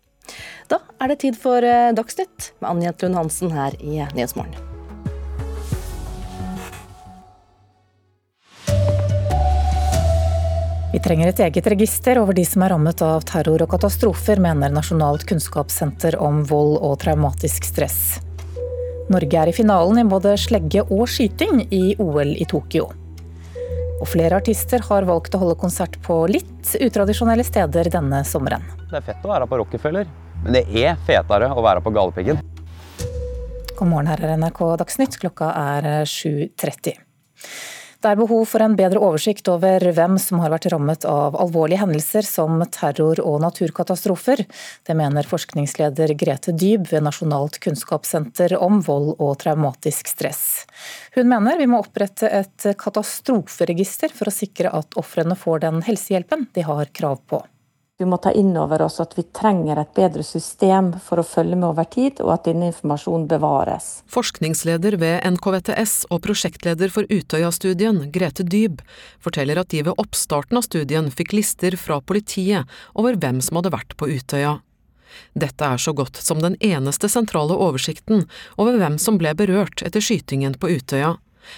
Da 0.72 0.82
er 1.00 1.14
det 1.14 1.22
tid 1.24 1.38
for 1.40 1.64
eh, 1.64 1.94
Dagsnytt 1.96 2.54
med 2.62 2.72
Anja 2.76 2.96
Trund 2.96 3.20
Hansen 3.20 3.56
her 3.56 3.78
i 3.80 4.02
Nyhetsmorgen. 4.16 4.77
Trenger 11.08 11.30
et 11.32 11.40
eget 11.40 11.68
register 11.72 12.20
over 12.20 12.36
de 12.36 12.44
som 12.44 12.64
er 12.66 12.74
rammet 12.74 13.00
av 13.06 13.22
terror 13.28 13.62
og 13.64 13.70
katastrofer, 13.72 14.42
mener 14.44 14.74
Nasjonalt 14.76 15.24
kunnskapssenter 15.30 16.18
om 16.20 16.42
vold 16.50 16.74
og 16.84 16.98
traumatisk 17.00 17.64
stress. 17.64 18.18
Norge 19.08 19.40
er 19.40 19.48
i 19.48 19.54
finalen 19.56 20.02
i 20.02 20.04
både 20.10 20.34
slegge 20.42 20.84
og 20.84 21.06
skyting 21.08 21.62
i 21.72 21.96
OL 22.04 22.34
i 22.36 22.48
Tokyo. 22.52 22.90
Og 24.02 24.04
flere 24.12 24.42
artister 24.42 24.84
har 24.90 25.08
valgt 25.08 25.38
å 25.38 25.42
holde 25.46 25.56
konsert 25.62 25.96
på 26.04 26.20
litt 26.28 26.76
utradisjonelle 26.76 27.46
steder 27.48 27.88
denne 27.94 28.20
sommeren. 28.28 28.68
Det 28.90 29.00
er 29.00 29.08
fett 29.08 29.24
å 29.24 29.32
være 29.32 29.48
på 29.48 29.62
Rockefeller, 29.64 30.12
men 30.44 30.60
det 30.60 30.66
er 30.84 31.00
fetere 31.08 31.54
å 31.56 31.64
være 31.64 31.86
på 31.88 31.96
Galdhøpiggen. 31.96 32.44
God 33.78 33.94
morgen, 33.94 34.12
her 34.12 34.28
er 34.28 34.36
NRK 34.36 34.64
Dagsnytt. 34.84 35.16
Klokka 35.24 35.54
er 35.56 36.04
7.30. 36.04 37.00
Det 37.98 38.12
er 38.12 38.20
behov 38.20 38.44
for 38.46 38.62
en 38.62 38.76
bedre 38.78 39.02
oversikt 39.02 39.48
over 39.50 39.82
hvem 39.82 40.20
som 40.22 40.38
har 40.44 40.52
vært 40.54 40.68
rammet 40.70 41.06
av 41.10 41.34
alvorlige 41.42 41.82
hendelser 41.82 42.28
som 42.28 42.62
terror 42.70 43.18
og 43.24 43.40
naturkatastrofer. 43.42 44.44
Det 44.86 44.96
mener 44.98 45.26
forskningsleder 45.26 46.14
Grete 46.20 46.54
Dyb 46.54 46.86
ved 46.92 47.08
Nasjonalt 47.08 47.58
kunnskapssenter 47.64 48.54
om 48.62 48.84
vold 48.86 49.16
og 49.18 49.34
traumatisk 49.42 50.14
stress. 50.14 50.46
Hun 51.18 51.26
mener 51.34 51.58
vi 51.58 51.70
må 51.72 51.82
opprette 51.82 52.30
et 52.30 52.70
katastroferegister 52.78 54.14
for 54.14 54.30
å 54.30 54.38
sikre 54.38 54.78
at 54.78 54.98
ofrene 55.02 55.34
får 55.34 55.66
den 55.66 55.82
helsehjelpen 55.90 56.52
de 56.54 56.70
har 56.70 56.94
krav 56.94 57.24
på. 57.26 57.42
Vi 58.00 58.06
må 58.06 58.20
ta 58.22 58.30
inn 58.30 58.52
over 58.62 58.84
oss 58.86 59.00
at 59.02 59.16
vi 59.18 59.24
trenger 59.34 59.80
et 59.82 59.96
bedre 59.98 60.22
system 60.22 60.92
for 61.02 61.18
å 61.18 61.24
følge 61.26 61.58
med 61.58 61.66
over 61.72 61.88
tid, 61.90 62.20
og 62.22 62.30
at 62.36 62.44
denne 62.46 62.68
informasjonen 62.70 63.24
bevares. 63.32 63.88
Forskningsleder 64.14 65.00
ved 65.02 65.26
NKVTS 65.26 65.96
og 66.14 66.22
prosjektleder 66.28 66.94
for 66.94 67.10
Utøya-studien, 67.10 68.04
Grete 68.14 68.46
Dyb, 68.46 68.84
forteller 69.18 69.58
at 69.58 69.74
de 69.74 69.82
ved 69.88 69.98
oppstarten 69.98 70.62
av 70.62 70.68
studien 70.68 71.10
fikk 71.10 71.34
lister 71.40 71.74
fra 71.82 71.98
politiet 71.98 72.70
over 72.94 73.18
hvem 73.18 73.42
som 73.42 73.58
hadde 73.58 73.74
vært 73.74 73.98
på 73.98 74.12
Utøya. 74.14 74.60
Dette 75.34 75.66
er 75.66 75.82
så 75.82 75.96
godt 75.98 76.22
som 76.22 76.44
den 76.44 76.60
eneste 76.62 77.10
sentrale 77.10 77.58
oversikten 77.58 78.28
over 78.62 78.78
hvem 78.78 79.02
som 79.02 79.18
ble 79.18 79.34
berørt 79.34 79.82
etter 79.82 80.06
skytingen 80.06 80.54
på 80.62 80.70
Utøya, 80.70 81.16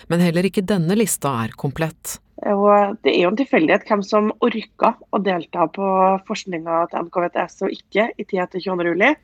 men 0.07 0.23
heller 0.23 0.47
ikke 0.47 0.63
denne 0.63 0.95
lista 0.95 1.35
er 1.43 1.51
komplett. 1.59 2.21
Og 2.47 2.95
det 3.03 3.11
er 3.11 3.25
jo 3.25 3.31
en 3.33 3.39
tilfeldighet 3.39 3.87
hvem 3.89 4.03
som 4.05 4.29
orka 4.45 4.93
å 5.11 5.19
delta 5.23 5.65
på 5.75 5.89
forskninga 6.27 6.85
til 6.91 7.09
NKVTS 7.09 7.65
og 7.67 7.75
ikke 7.75 8.07
i 8.15 8.25
tida 8.25 8.45
etter 8.45 8.63
22.07. 8.63 9.19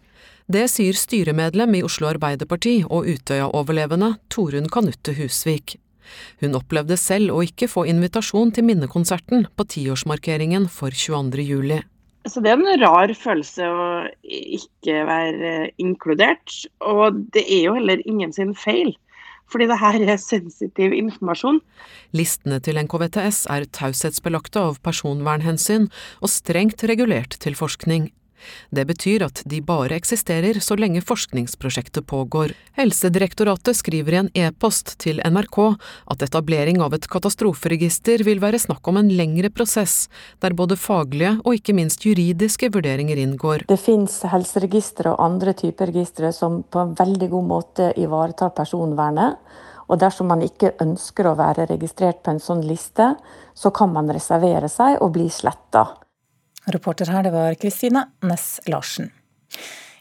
Det 0.52 0.66
sier 0.70 0.98
styremedlem 1.00 1.80
i 1.80 1.84
Oslo 1.86 2.10
Arbeiderparti 2.12 2.82
og 2.86 3.08
Utøya-overlevende 3.10 4.12
Torunn 4.30 4.70
Kanutte 4.72 5.16
Husvik. 5.18 5.78
Hun 6.44 6.54
opplevde 6.60 6.98
selv 7.02 7.34
å 7.34 7.42
ikke 7.46 7.70
få 7.72 7.88
invitasjon 7.90 8.52
til 8.54 8.68
minnekonserten 8.68 9.48
på 9.58 9.68
tiårsmarkeringen 9.74 10.68
for 10.70 10.94
22.07. 10.94 11.82
Så 12.26 12.42
det 12.42 12.52
er 12.52 12.62
en 12.62 12.82
rar 12.82 13.12
følelse 13.18 13.66
å 13.70 13.88
ikke 14.26 15.04
være 15.06 15.56
inkludert. 15.82 16.54
Og 16.82 17.20
det 17.34 17.46
er 17.46 17.68
jo 17.68 17.76
heller 17.78 18.02
ingen 18.06 18.34
sin 18.34 18.56
feil 18.58 18.96
fordi 19.52 19.68
det 19.70 19.80
her 19.82 20.00
er 20.04 20.20
sensitiv 20.22 20.94
informasjon. 20.96 21.62
Listene 22.18 22.60
til 22.64 22.80
NKVTS 22.82 23.46
er 23.54 23.68
taushetsbelagte 23.76 24.62
av 24.62 24.80
personvernhensyn 24.86 25.90
og 26.22 26.32
strengt 26.34 26.84
regulert 26.90 27.38
til 27.44 27.58
forskning. 27.58 28.10
Det 28.70 28.86
betyr 28.90 29.26
at 29.28 29.42
de 29.46 29.62
bare 29.66 29.96
eksisterer 29.96 30.60
så 30.64 30.78
lenge 30.80 31.04
forskningsprosjektet 31.06 32.08
pågår. 32.08 32.54
Helsedirektoratet 32.78 33.78
skriver 33.78 34.14
i 34.14 34.22
en 34.24 34.32
e-post 34.34 34.96
til 35.04 35.22
NRK 35.24 35.60
at 36.12 36.26
etablering 36.26 36.82
av 36.84 36.96
et 36.98 37.08
katastroferegister 37.12 38.26
vil 38.28 38.42
være 38.44 38.60
snakk 38.62 38.88
om 38.92 39.00
en 39.02 39.12
lengre 39.12 39.52
prosess, 39.54 40.08
der 40.44 40.58
både 40.58 40.78
faglige 40.80 41.36
og 41.44 41.60
ikke 41.60 41.76
minst 41.78 42.06
juridiske 42.06 42.72
vurderinger 42.74 43.20
inngår. 43.22 43.68
Det 43.70 43.80
finnes 43.82 44.22
helseregistre 44.32 45.14
og 45.14 45.24
andre 45.24 45.56
typer 45.58 45.92
registre 45.92 46.34
som 46.36 46.62
på 46.64 46.82
en 46.82 46.96
veldig 46.98 47.30
god 47.32 47.50
måte 47.50 47.92
ivaretar 48.00 48.54
personvernet. 48.58 49.40
Og 49.86 50.00
dersom 50.02 50.32
man 50.32 50.42
ikke 50.42 50.74
ønsker 50.82 51.28
å 51.30 51.36
være 51.38 51.68
registrert 51.70 52.24
på 52.26 52.34
en 52.34 52.42
sånn 52.42 52.64
liste, 52.66 53.12
så 53.54 53.72
kan 53.72 53.94
man 53.94 54.10
reservere 54.10 54.70
seg 54.72 54.98
og 54.98 55.14
bli 55.18 55.28
sletta. 55.30 55.86
Reporter 56.74 57.12
her, 57.14 57.24
det 57.24 57.34
var 57.36 57.56
Kristine 57.62 58.08
Næss 58.26 58.60
Larsen. 58.68 59.12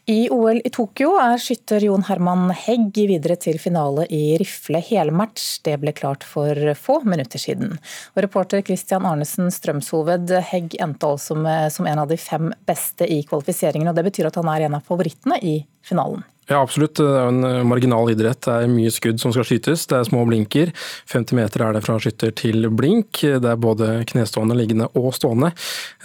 I 0.05 0.27
OL 0.29 0.59
i 0.61 0.69
Tokyo 0.69 1.15
er 1.17 1.39
skytter 1.41 1.81
Jon 1.81 2.03
Herman 2.05 2.51
Hegg 2.53 2.93
videre 3.09 3.39
til 3.41 3.57
finale 3.57 4.03
i 4.13 4.35
rifle 4.37 4.77
helmatch. 4.85 5.63
Det 5.65 5.79
ble 5.81 5.95
klart 5.97 6.21
for 6.25 6.53
få 6.77 6.99
minutter 7.09 7.41
siden. 7.41 7.73
Og 8.13 8.21
reporter 8.27 8.61
Christian 8.61 9.07
Arnesen 9.09 9.49
Strømshoved, 9.49 10.29
Hegg 10.51 10.77
endte 10.77 11.09
altså 11.09 11.39
som 11.73 11.89
en 11.89 12.03
av 12.03 12.11
de 12.11 12.19
fem 12.21 12.53
beste 12.69 13.09
i 13.09 13.23
kvalifiseringen. 13.25 13.89
og 13.89 13.97
Det 13.97 14.05
betyr 14.11 14.29
at 14.29 14.37
han 14.37 14.53
er 14.53 14.67
en 14.67 14.77
av 14.77 14.85
favorittene 14.85 15.41
i 15.41 15.57
finalen? 15.81 16.21
Ja, 16.45 16.59
absolutt. 16.61 16.99
Det 16.99 17.05
er 17.09 17.29
en 17.31 17.45
eh, 17.47 17.63
marginal 17.65 18.11
idrett. 18.13 18.43
Det 18.45 18.53
er 18.53 18.69
mye 18.69 18.91
skudd 18.93 19.21
som 19.21 19.33
skal 19.33 19.47
skytes. 19.49 19.87
Det 19.89 19.97
er 19.97 20.05
små 20.05 20.21
blinker. 20.29 20.71
50 21.09 21.39
meter 21.39 21.65
er 21.65 21.73
det 21.77 21.81
fra 21.85 21.97
skytter 22.01 22.35
til 22.37 22.69
blink. 22.69 23.23
Det 23.23 23.49
er 23.49 23.61
både 23.61 24.03
knestående, 24.11 24.57
liggende 24.57 24.91
og 24.93 25.09
stående. 25.17 25.49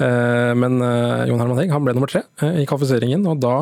Eh, 0.00 0.52
men 0.56 0.80
eh, 0.86 1.26
Jon 1.28 1.42
Herman 1.42 1.60
Hegg 1.60 1.74
han 1.74 1.84
ble 1.84 1.96
nummer 1.96 2.12
tre 2.12 2.24
i 2.40 2.64
kvalifiseringen, 2.68 3.26
og 3.28 3.42
da 3.42 3.54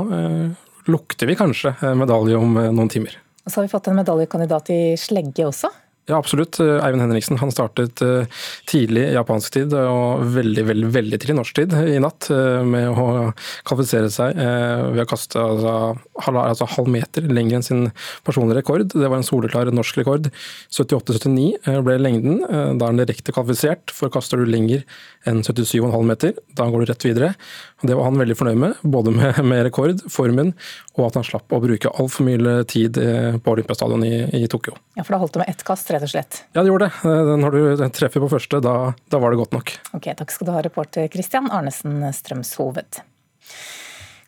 lukter 0.88 1.28
vi 1.28 1.36
kanskje 1.36 1.74
medalje 1.98 2.38
om 2.38 2.54
noen 2.54 2.90
timer. 2.92 3.18
Og 3.44 3.50
så 3.50 3.60
har 3.60 3.66
vi 3.66 3.72
fått 3.72 3.90
en 3.90 3.98
medaljekandidat 3.98 4.70
i 4.72 4.80
slegge 5.00 5.48
også. 5.48 5.72
Ja, 6.08 6.16
absolutt. 6.16 6.56
Eivind 6.60 7.02
Henriksen 7.04 7.36
han 7.36 7.50
startet 7.52 8.00
eh, 8.00 8.44
tidlig 8.68 9.02
japansk 9.12 9.52
tid 9.58 9.74
og 9.76 10.22
veldig 10.32 10.62
veldig, 10.70 10.88
veldig 10.94 11.18
tidlig 11.20 11.34
norsk 11.36 11.58
tid 11.58 11.74
i 11.76 11.98
natt 12.00 12.30
eh, 12.32 12.62
med 12.64 12.88
å 12.88 13.26
kvalifisere 13.68 14.08
seg 14.12 14.40
eh, 14.40 14.86
ved 14.94 15.02
å 15.04 15.08
kaste 15.10 15.42
altså, 15.42 15.74
altså 16.32 16.68
halv 16.78 16.88
meter 16.94 17.28
lenger 17.28 17.58
enn 17.58 17.66
sin 17.66 17.82
personlige 18.24 18.62
rekord. 18.62 18.86
Det 18.94 19.04
var 19.04 19.18
en 19.18 19.28
soleklar 19.28 19.68
norsk 19.68 20.00
rekord. 20.00 20.30
78-79 20.72 21.76
ble 21.84 21.98
lengden. 22.00 22.40
Da 22.40 22.88
er 22.88 22.96
den 22.96 23.02
direkte 23.02 23.36
kvalifisert, 23.36 23.92
for 23.92 24.08
kaster 24.12 24.40
du 24.40 24.48
lenger 24.48 24.86
enn 25.28 25.42
77,5 25.44 25.92
meter, 26.08 26.38
da 26.56 26.70
går 26.72 26.86
du 26.86 26.92
rett 26.94 27.04
videre. 27.04 27.34
Det 27.84 27.92
var 27.92 28.08
han 28.08 28.16
veldig 28.16 28.38
fornøyd 28.38 28.62
med, 28.64 28.80
både 28.96 29.12
med, 29.12 29.42
med 29.50 29.66
rekord, 29.68 30.00
formen 30.08 30.54
og 30.96 31.04
at 31.10 31.20
han 31.20 31.26
slapp 31.26 31.52
å 31.52 31.60
bruke 31.62 31.92
altfor 32.00 32.26
mye 32.26 32.62
tid 32.66 32.96
på 33.44 33.52
Olympiastadion 33.52 34.02
i, 34.08 34.14
i 34.40 34.48
Tokyo. 34.50 34.74
Ja, 34.98 35.04
for 35.04 35.14
da 35.14 35.20
holdt 35.22 35.36
det 35.36 35.44
med 35.44 35.52
ett 35.52 35.62
kast, 35.66 35.90
rett 35.94 35.97
og 36.06 36.12
slett? 36.12 36.42
Ja, 36.52 36.62
det 36.62 36.70
gjorde 36.70 36.88
det. 36.88 37.10
Eh, 37.10 37.34
når 37.42 37.56
du 37.56 37.88
treffer 37.96 38.22
på 38.24 38.30
første, 38.32 38.62
da, 38.64 38.76
da 39.10 39.20
var 39.22 39.34
det 39.34 39.42
godt 39.42 39.58
nok. 39.58 39.74
Ok, 39.98 40.12
Takk 40.18 40.34
skal 40.34 40.48
du 40.48 40.54
ha, 40.54 40.62
reporter 40.64 41.10
Christian 41.12 41.50
Arnesen 41.54 42.02
Strømshoved. 42.14 43.02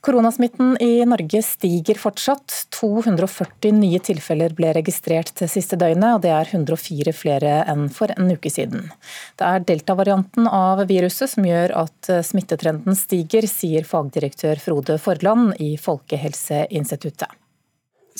Koronasmitten 0.00 0.78
i 0.80 1.04
Norge 1.04 1.42
stiger 1.44 1.98
fortsatt. 2.00 2.54
240 2.72 3.74
nye 3.76 3.98
tilfeller 4.00 4.54
ble 4.56 4.70
registrert 4.72 5.35
det 5.37 5.50
siste 5.52 5.76
døgnet, 5.76 6.14
og 6.16 6.22
det 6.24 6.33
er 6.33 6.48
104 6.48 7.12
flere 7.12 7.59
enn 7.68 7.90
for 7.92 8.14
en 8.16 8.33
uke 8.33 8.48
siden. 8.52 8.88
Det 9.37 9.44
er 9.44 9.66
delta-varianten 9.68 10.48
av 10.48 10.87
viruset 10.88 11.35
som 11.35 11.44
gjør 11.44 11.76
at 11.83 12.11
smittetrenden 12.24 12.96
stiger, 12.96 13.44
sier 13.44 13.85
fagdirektør 13.85 14.64
Frode 14.64 14.96
Forland 15.04 15.61
i 15.61 15.74
Folkehelseinstituttet 15.76 17.39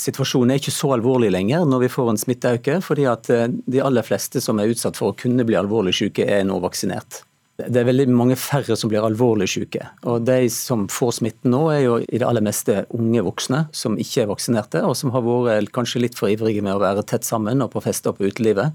situasjonen 0.01 0.55
er 0.55 0.61
ikke 0.61 0.75
så 0.75 0.95
alvorlig 0.97 1.31
lenger 1.33 1.67
når 1.69 1.85
vi 1.85 1.91
får 1.93 2.13
en 2.13 2.21
smitteøkning, 2.21 2.85
fordi 2.85 3.07
at 3.11 3.31
eh, 3.33 3.49
de 3.51 3.83
aller 3.85 4.07
fleste 4.07 4.43
som 4.43 4.61
er 4.61 4.73
utsatt 4.73 4.99
for 5.01 5.13
å 5.13 5.19
kunne 5.19 5.47
bli 5.49 5.59
alvorlig 5.59 5.95
syke, 6.01 6.27
er 6.27 6.47
nå 6.49 6.61
vaksinert. 6.65 7.23
Det 7.61 7.83
er 7.83 7.89
veldig 7.91 8.07
mange 8.17 8.39
færre 8.41 8.77
som 8.79 8.89
blir 8.89 9.05
alvorlig 9.05 9.51
syke. 9.53 9.85
Og 10.09 10.25
de 10.25 10.47
som 10.53 10.87
får 10.91 11.19
smitten 11.19 11.53
nå, 11.53 11.61
er 11.75 11.83
jo 11.85 11.99
i 12.01 12.21
det 12.21 12.27
aller 12.27 12.45
meste 12.45 12.85
unge 12.97 13.25
voksne 13.27 13.67
som 13.77 13.99
ikke 14.01 14.25
er 14.25 14.31
vaksinerte, 14.31 14.81
og 14.87 14.97
som 14.97 15.13
har 15.15 15.27
vært 15.27 15.73
kanskje 15.77 16.05
litt 16.07 16.17
for 16.19 16.33
ivrige 16.33 16.65
med 16.65 16.79
å 16.79 16.83
være 16.83 17.05
tett 17.09 17.29
sammen 17.29 17.61
og 17.65 17.73
på 17.75 17.85
fester 17.85 18.17
på 18.17 18.31
utelivet. 18.31 18.73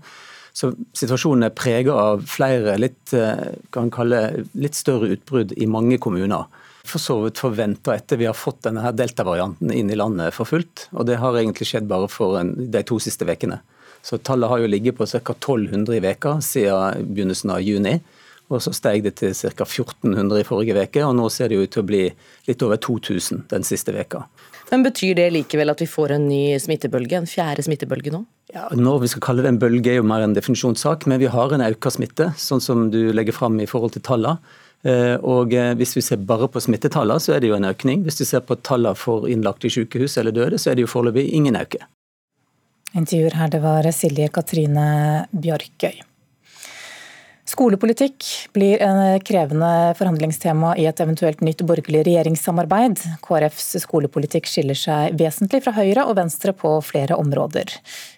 Så 0.55 0.71
situasjonen 0.95 1.49
er 1.49 1.55
prega 1.55 1.95
av 1.99 2.21
flere 2.31 2.77
litt, 2.79 3.13
eh, 3.13 3.57
kan 3.75 3.89
kalle, 3.91 4.45
litt 4.53 4.77
større 4.77 5.09
utbrudd 5.17 5.51
i 5.57 5.67
mange 5.67 5.97
kommuner 5.99 6.45
for 6.89 7.01
så 7.01 7.17
vidt 7.23 7.41
forventa 7.41 7.95
etter 7.95 8.19
vi 8.21 8.27
har 8.29 8.37
fått 8.37 8.63
denne 8.67 8.83
her 8.83 8.95
delta-varianten 8.95 9.71
inn 9.73 9.91
i 9.91 9.97
landet 9.97 10.35
for 10.35 10.49
fullt. 10.49 10.87
Og 10.93 11.07
det 11.09 11.19
har 11.21 11.37
egentlig 11.37 11.67
skjedd 11.69 11.89
bare 11.89 12.09
for 12.11 12.39
en, 12.39 12.53
de 12.71 12.83
to 12.87 12.99
siste 13.03 13.27
ukene. 13.27 13.61
Så 14.05 14.19
tallet 14.21 14.51
har 14.51 14.61
jo 14.61 14.69
ligget 14.69 14.97
på 14.97 15.07
ca. 15.09 15.33
1200 15.33 15.97
i 15.97 16.03
veka 16.03 16.37
siden 16.45 17.07
begynnelsen 17.09 17.55
av 17.55 17.63
juni. 17.65 17.97
Og 18.53 18.61
så 18.61 18.69
steg 18.77 19.01
det 19.07 19.15
til 19.17 19.33
ca. 19.33 19.65
1400 19.65 20.43
i 20.43 20.45
forrige 20.45 20.77
uke, 20.77 21.01
og 21.01 21.15
nå 21.17 21.29
ser 21.33 21.49
det 21.49 21.57
ut 21.57 21.71
til 21.73 21.81
å 21.81 21.87
bli 21.89 22.03
litt 22.45 22.65
over 22.65 22.77
2000 22.77 23.47
den 23.49 23.65
siste 23.65 23.95
veka. 23.95 24.27
Men 24.69 24.85
Betyr 24.85 25.17
det 25.17 25.27
likevel 25.33 25.73
at 25.73 25.81
vi 25.81 25.89
får 25.89 26.15
en 26.15 26.27
ny 26.29 26.57
smittebølge, 26.61 27.17
en 27.17 27.29
fjerde 27.29 27.65
smittebølge 27.65 28.13
nå? 28.13 28.23
Ja, 28.53 28.67
Når 28.73 29.01
vi 29.03 29.09
skal 29.11 29.23
kalle 29.25 29.45
det 29.45 29.51
en 29.51 29.61
bølge 29.61 29.91
er 29.91 29.99
jo 29.99 30.05
mer 30.07 30.23
en 30.25 30.35
definisjonssak, 30.37 31.07
men 31.09 31.19
vi 31.21 31.29
har 31.33 31.53
en 31.53 31.65
økt 31.65 31.89
smitte, 31.97 32.31
sånn 32.37 32.61
som 32.61 32.87
du 32.93 33.09
legger 33.13 33.35
fram 33.35 33.57
i 33.61 33.67
forhold 33.69 33.97
til 33.97 34.05
tallene. 34.05 34.37
Eh, 34.85 35.17
og 35.25 35.53
eh, 35.53 35.73
Hvis 35.79 35.95
vi 35.97 36.03
ser 36.05 36.21
bare 36.21 36.47
på 36.51 36.61
smittetallene, 36.61 37.19
så 37.19 37.35
er 37.35 37.41
det 37.41 37.49
jo 37.49 37.57
en 37.57 37.69
økning. 37.71 38.03
Hvis 38.05 38.19
du 38.21 38.25
ser 38.25 38.45
på 38.45 38.57
tallene 38.61 38.95
for 38.95 39.27
innlagte 39.29 39.69
i 39.69 39.73
sykehus 39.73 40.17
eller 40.21 40.35
døde, 40.35 40.61
så 40.61 40.71
er 40.71 40.77
det 40.77 40.85
jo 40.85 40.91
foreløpig 40.91 41.27
ingen 41.33 41.57
øke. 41.57 41.81
Intervjuer 42.95 43.35
her, 43.35 43.49
det 43.51 43.61
var 43.63 43.89
Silje 43.91 44.29
Katrine 44.31 45.25
Bjørkøy. 45.33 46.03
Skolepolitikk 47.55 48.25
blir 48.51 48.81
en 48.83 49.19
krevende 49.23 49.93
forhandlingstema 49.95 50.73
i 50.75 50.89
et 50.89 50.99
eventuelt 50.99 51.39
nytt 51.39 51.61
borgerlig 51.63 52.01
regjeringssamarbeid. 52.03 52.99
KrFs 53.23 53.77
skolepolitikk 53.85 54.49
skiller 54.51 54.75
seg 54.75 55.15
vesentlig 55.15 55.61
fra 55.63 55.71
Høyre 55.77 56.03
og 56.03 56.17
Venstre 56.19 56.51
på 56.51 56.73
flere 56.83 57.15
områder. 57.15 57.71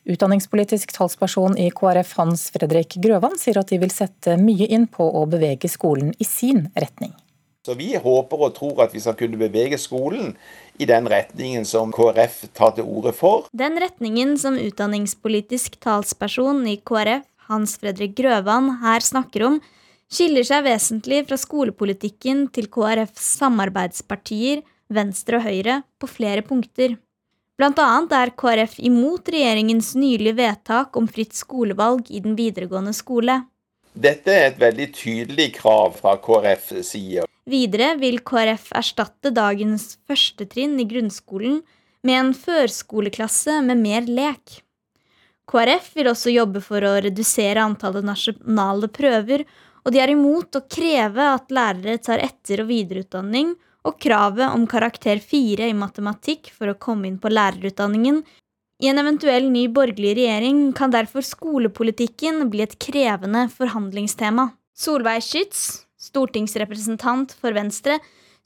Utdanningspolitisk 0.09 0.95
talsperson 0.95 1.53
i 1.61 1.67
KrF 1.69 2.15
Hans 2.17 2.47
Fredrik 2.55 2.97
Grøvan 3.03 3.37
sier 3.37 3.61
at 3.61 3.69
de 3.69 3.77
vil 3.85 3.93
sette 3.93 4.39
mye 4.41 4.71
inn 4.73 4.89
på 4.89 5.05
å 5.05 5.27
bevege 5.29 5.69
skolen 5.69 6.15
i 6.17 6.25
sin 6.25 6.71
retning. 6.73 7.13
Så 7.61 7.77
Vi 7.77 7.93
håper 7.93 8.41
og 8.41 8.57
tror 8.57 8.85
at 8.87 8.97
vi 8.97 9.05
skal 9.05 9.19
kunne 9.21 9.37
bevege 9.37 9.77
skolen 9.77 10.33
i 10.81 10.89
den 10.89 11.05
retningen 11.13 11.65
som 11.67 11.93
KrF 11.93 12.47
tar 12.57 12.73
til 12.73 12.89
orde 12.89 13.13
for. 13.13 13.45
Den 13.53 13.77
retningen 13.77 14.33
som 14.41 14.57
utdanningspolitisk 14.57 15.77
talsperson 15.85 16.65
i 16.65 16.79
KrF 16.81 17.27
hans 17.49 17.77
Fredrik 17.81 18.15
Grøvan 18.19 18.77
her 18.83 19.03
snakker 19.03 19.47
om, 19.47 19.59
skiller 20.11 20.45
seg 20.47 20.65
vesentlig 20.67 21.25
fra 21.27 21.37
skolepolitikken 21.39 22.47
til 22.55 22.69
KrFs 22.71 23.33
samarbeidspartier 23.41 24.63
Venstre 24.93 25.41
og 25.41 25.47
Høyre 25.47 25.81
på 25.99 26.09
flere 26.09 26.43
punkter. 26.47 26.95
Blant 27.57 27.79
annet 27.81 28.13
er 28.13 28.31
KrF 28.37 28.77
imot 28.85 29.31
regjeringens 29.33 29.95
nylige 29.97 30.37
vedtak 30.37 30.97
om 30.99 31.07
fritt 31.09 31.33
skolevalg 31.35 32.11
i 32.13 32.21
den 32.23 32.35
videregående 32.37 32.93
skole. 32.93 33.41
Dette 33.97 34.29
er 34.29 34.51
et 34.51 34.59
veldig 34.61 34.87
tydelig 34.93 35.47
krav 35.55 35.95
fra 35.97 36.13
KrFs 36.21 36.85
side. 36.91 37.25
Videre 37.49 37.95
vil 37.97 38.19
KrF 38.27 38.69
erstatte 38.77 39.31
dagens 39.33 39.95
førstetrinn 40.05 40.77
i 40.83 40.85
grunnskolen 40.85 41.61
med 42.05 42.19
en 42.19 42.31
førskoleklasse 42.37 43.57
med 43.65 43.81
mer 43.81 44.05
lek. 44.05 44.59
KrF 45.47 45.93
vil 45.95 46.09
også 46.11 46.33
jobbe 46.33 46.61
for 46.63 46.83
å 46.83 46.97
redusere 47.03 47.63
antallet 47.63 48.03
nasjonale 48.05 48.89
prøver, 48.91 49.45
og 49.87 49.93
de 49.95 50.01
er 50.03 50.11
imot 50.11 50.57
å 50.59 50.65
kreve 50.67 51.23
at 51.37 51.53
lærere 51.55 51.95
tar 52.03 52.19
etter- 52.19 52.65
og 52.65 52.69
videreutdanning, 52.73 53.53
og 53.87 53.95
kravet 54.03 54.51
om 54.51 54.65
karakter 54.67 55.21
4 55.23 55.69
i 55.71 55.77
matematikk 55.77 56.51
for 56.51 56.67
å 56.67 56.75
komme 56.75 57.07
inn 57.07 57.19
på 57.23 57.31
lærerutdanningen. 57.31 58.19
I 58.83 58.91
en 58.91 58.99
eventuell 59.01 59.47
ny 59.49 59.63
borgerlig 59.71 60.17
regjering 60.19 60.59
kan 60.75 60.91
derfor 60.93 61.23
skolepolitikken 61.23 62.43
bli 62.51 62.65
et 62.65 62.75
krevende 62.83 63.47
forhandlingstema. 63.55 64.51
Solveig 64.77 65.23
Schytz, 65.25 65.87
stortingsrepresentant 65.97 67.31
for 67.39 67.55
Venstre, 67.55 67.97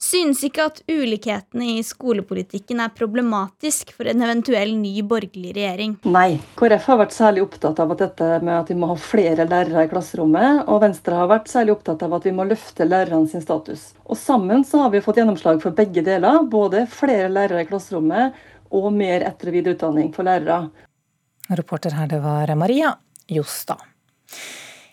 synes 0.02 0.42
ikke 0.46 0.66
at 0.68 0.80
ulikhetene 0.90 1.76
i 1.76 1.82
skolepolitikken 1.86 2.82
er 2.82 2.92
problematisk 2.96 3.92
for 3.96 4.10
en 4.10 4.24
eventuell 4.24 4.74
ny 4.78 4.94
borgerlig 5.06 5.54
regjering. 5.56 5.96
Nei. 6.04 6.40
KrF 6.58 6.88
har 6.90 7.00
vært 7.04 7.16
særlig 7.16 7.44
opptatt 7.46 7.82
av 7.82 7.94
at 7.94 8.02
dette 8.04 8.30
med 8.44 8.54
at 8.56 8.72
vi 8.72 8.78
må 8.78 8.90
ha 8.92 8.98
flere 8.98 9.46
lærere 9.48 9.86
i 9.86 9.90
klasserommet, 9.92 10.64
og 10.66 10.82
Venstre 10.84 11.18
har 11.20 11.30
vært 11.30 11.50
særlig 11.52 11.76
opptatt 11.76 12.02
av 12.06 12.16
at 12.18 12.26
vi 12.28 12.34
må 12.36 12.46
løfte 12.48 12.88
lærerne 12.88 13.30
sin 13.30 13.44
status. 13.44 13.90
Og 14.04 14.18
sammen 14.18 14.66
så 14.68 14.84
har 14.84 14.94
vi 14.94 15.02
fått 15.04 15.20
gjennomslag 15.22 15.62
for 15.62 15.76
begge 15.76 16.04
deler, 16.06 16.42
både 16.50 16.86
flere 16.90 17.30
lærere 17.32 17.62
i 17.64 17.70
klasserommet 17.70 18.42
og 18.72 18.90
mer 18.96 19.26
etter- 19.28 19.52
og 19.52 19.58
videreutdanning 19.58 20.10
for 20.16 20.26
lærere. 20.26 20.66
Reporter 21.52 21.94
her, 21.96 22.08
det 22.08 22.22
var 22.24 22.52
Maria 22.56 22.94
Jostad. 23.28 23.82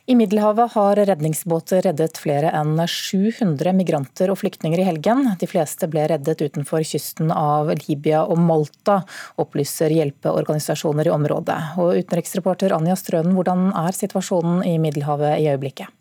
I 0.10 0.16
Middelhavet 0.16 0.72
har 0.72 0.96
redningsbåter 0.96 1.84
reddet 1.86 2.18
flere 2.18 2.50
enn 2.58 2.80
700 2.82 3.76
migranter 3.78 4.32
og 4.34 4.40
flyktninger 4.42 4.82
i 4.82 4.88
helgen. 4.88 5.22
De 5.38 5.46
fleste 5.46 5.86
ble 5.86 6.08
reddet 6.10 6.42
utenfor 6.42 6.82
kysten 6.82 7.30
av 7.30 7.70
Libya 7.84 8.24
og 8.26 8.42
Malta, 8.42 9.04
opplyser 9.38 9.94
hjelpeorganisasjoner 9.94 11.12
i 11.12 11.14
området. 11.14 11.60
Og 11.78 12.02
utenriksreporter 12.02 12.74
Anja 12.74 12.98
Strønen, 12.98 13.38
hvordan 13.38 13.70
er 13.70 13.94
situasjonen 13.94 14.66
i 14.66 14.80
Middelhavet 14.82 15.44
i 15.44 15.52
øyeblikket? 15.54 15.94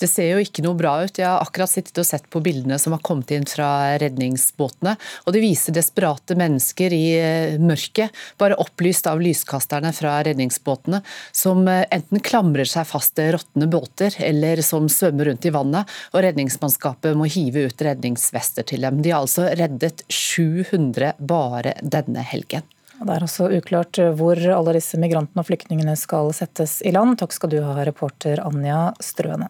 Det 0.00 0.08
ser 0.08 0.30
jo 0.32 0.40
ikke 0.40 0.64
noe 0.64 0.78
bra 0.78 0.94
ut. 1.04 1.18
Jeg 1.20 1.28
har 1.28 1.42
akkurat 1.44 1.70
sittet 1.70 1.98
og 2.00 2.06
sett 2.08 2.24
på 2.32 2.40
bildene 2.44 2.78
som 2.80 2.94
har 2.96 3.02
kommet 3.04 3.30
inn 3.36 3.44
fra 3.48 3.98
redningsbåtene. 4.00 4.94
og 5.26 5.34
Det 5.34 5.42
viser 5.44 5.76
desperate 5.76 6.36
mennesker 6.40 6.94
i 6.96 7.04
eh, 7.18 7.58
mørket, 7.60 8.16
bare 8.40 8.58
opplyst 8.62 9.10
av 9.10 9.20
lyskasterne 9.20 9.92
fra 9.96 10.16
redningsbåtene, 10.26 11.02
som 11.36 11.68
eh, 11.68 11.84
enten 11.92 12.24
klamrer 12.24 12.68
seg 12.68 12.88
fast 12.88 13.16
til 13.18 13.34
råtne 13.36 13.68
båter, 13.70 14.16
eller 14.24 14.64
som 14.64 14.88
svømmer 14.88 15.30
rundt 15.30 15.46
i 15.46 15.54
vannet. 15.54 15.96
og 16.14 16.24
Redningsmannskapet 16.24 17.16
må 17.18 17.28
hive 17.28 17.68
ut 17.68 17.84
redningsvester 17.84 18.66
til 18.72 18.88
dem. 18.88 19.04
De 19.04 19.12
har 19.12 19.24
altså 19.24 19.50
reddet 19.52 20.04
700 20.08 21.16
bare 21.20 21.76
denne 21.82 22.24
helgen. 22.24 22.64
Det 23.00 23.14
er 23.14 23.24
også 23.24 23.48
uklart 23.56 23.96
hvor 24.18 24.36
alle 24.36 24.76
disse 24.76 24.98
migrantene 25.00 25.40
og 25.40 25.48
flyktningene 25.48 25.96
skal 25.96 26.34
settes 26.36 26.80
i 26.84 26.92
land. 26.92 27.16
Takk 27.20 27.32
skal 27.32 27.52
du 27.52 27.58
ha, 27.64 27.78
reporter 27.88 28.42
Anja 28.44 28.90
Strønen. 29.00 29.48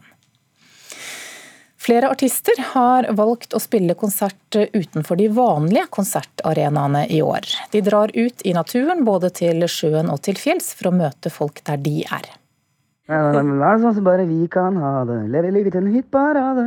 Flere 1.80 2.10
artister 2.12 2.60
har 2.74 3.06
valgt 3.16 3.54
å 3.56 3.60
spille 3.62 3.96
konsert 3.98 4.54
utenfor 4.54 5.16
de 5.16 5.30
vanlige 5.32 5.86
konsertarenaene 5.90 7.06
i 7.08 7.22
år. 7.24 7.48
De 7.72 7.80
drar 7.82 8.12
ut 8.14 8.44
i 8.44 8.52
naturen, 8.52 9.00
både 9.08 9.32
til 9.40 9.64
sjøen 9.64 10.12
og 10.12 10.20
til 10.26 10.36
fjells, 10.38 10.74
for 10.76 10.90
å 10.90 10.96
møte 10.98 11.32
folk 11.32 11.64
der 11.66 11.80
de 11.80 12.02
er. 12.04 12.28
Vær 13.10 13.80
sånn 13.80 13.96
som 13.96 14.04
bare 14.06 14.28
vi 14.28 14.44
kan 14.52 14.76
ha 14.78 15.00
det, 15.08 15.22
leve 15.32 15.50
livet 15.56 15.74
til 15.74 15.88
en 15.88 15.94
hitparade. 15.96 16.66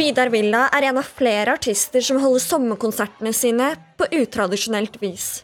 Vidar 0.00 0.30
Villa 0.32 0.62
er 0.72 0.86
en 0.88 0.96
av 0.96 1.04
flere 1.04 1.52
artister 1.58 2.00
som 2.00 2.16
holder 2.22 2.40
sommerkonsertene 2.40 3.34
sine 3.36 3.66
på 4.00 4.06
utradisjonelt 4.16 4.94
vis. 5.02 5.42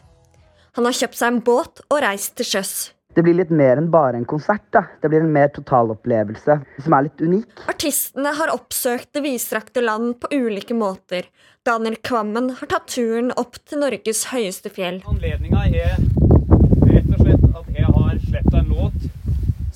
Han 0.73 0.87
har 0.87 0.95
kjøpt 0.97 1.19
seg 1.19 1.29
en 1.29 1.37
båt 1.45 1.83
og 1.83 2.01
reist 2.01 2.33
til 2.39 2.47
sjøs. 2.49 2.71
Det 3.13 3.21
blir 3.25 3.37
litt 3.37 3.51
mer 3.53 3.77
enn 3.77 3.91
bare 3.93 4.17
en 4.17 4.25
konsert. 4.25 4.65
da. 4.73 4.81
Det 5.03 5.11
blir 5.13 5.21
en 5.21 5.35
mer 5.35 5.51
totalopplevelse 5.53 6.57
som 6.87 6.97
er 6.97 7.05
litt 7.05 7.21
unik. 7.21 7.61
Artistene 7.69 8.33
har 8.39 8.55
oppsøkt 8.55 9.11
det 9.13 9.23
vidstrakte 9.27 9.85
land 9.85 10.17
på 10.23 10.33
ulike 10.33 10.73
måter. 10.73 11.29
Daniel 11.61 12.01
Kvammen 12.01 12.49
har 12.57 12.73
tatt 12.73 12.89
turen 12.95 13.29
opp 13.37 13.61
til 13.61 13.85
Norges 13.85 14.25
høyeste 14.33 14.73
fjell. 14.73 15.03
Anledninga 15.05 15.69
er 15.69 16.01
rett 16.89 17.13
og 17.13 17.21
slett 17.21 17.47
at 17.61 17.73
jeg 17.77 17.93
har 18.01 18.19
sluppet 18.25 18.61
en 18.63 18.73
låt 18.73 19.09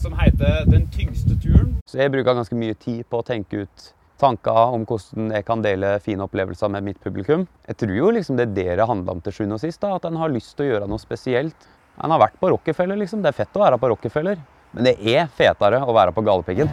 som 0.02 0.18
heter 0.18 0.66
'Den 0.66 0.90
tyngste 0.90 1.38
turen'. 1.38 1.74
Så 1.86 2.02
jeg 2.02 2.10
bruker 2.10 2.34
ganske 2.34 2.56
mye 2.56 2.74
tid 2.74 3.06
på 3.06 3.22
å 3.22 3.28
tenke 3.34 3.68
ut 3.70 3.92
tanker 4.22 4.76
om 4.78 4.86
hvordan 4.88 5.34
jeg 5.34 5.46
kan 5.48 5.64
dele 5.66 5.96
fine 6.06 6.26
opplevelser 6.28 6.72
med 6.72 6.86
mitt 6.86 7.02
publikum. 7.04 7.48
Jeg 7.68 7.82
tror 7.82 7.94
jo 7.98 8.14
liksom 8.16 8.38
det 8.40 8.48
er 8.48 8.56
det 8.56 8.80
det 8.80 8.88
handler 8.88 9.18
om 9.18 9.22
til 9.26 9.36
sjuende 9.36 9.58
og 9.58 9.64
sist, 9.64 9.82
da, 9.82 9.96
at 9.98 10.08
en 10.08 10.20
har 10.22 10.34
lyst 10.34 10.56
til 10.56 10.68
å 10.68 10.74
gjøre 10.76 10.90
noe 10.92 11.02
spesielt. 11.02 11.70
En 12.02 12.14
har 12.14 12.22
vært 12.22 12.40
på 12.40 12.50
Rockefeller, 12.54 12.98
liksom. 13.02 13.22
Det 13.22 13.34
er 13.34 13.40
fett 13.44 13.58
å 13.58 13.66
være 13.66 13.82
på 13.82 13.92
Rockefeller. 13.92 14.42
Men 14.72 14.88
det 14.88 14.96
er 15.04 15.28
fetere 15.36 15.82
å 15.84 15.94
være 15.96 16.14
på 16.16 16.24
Galdhøpiggen. 16.26 16.72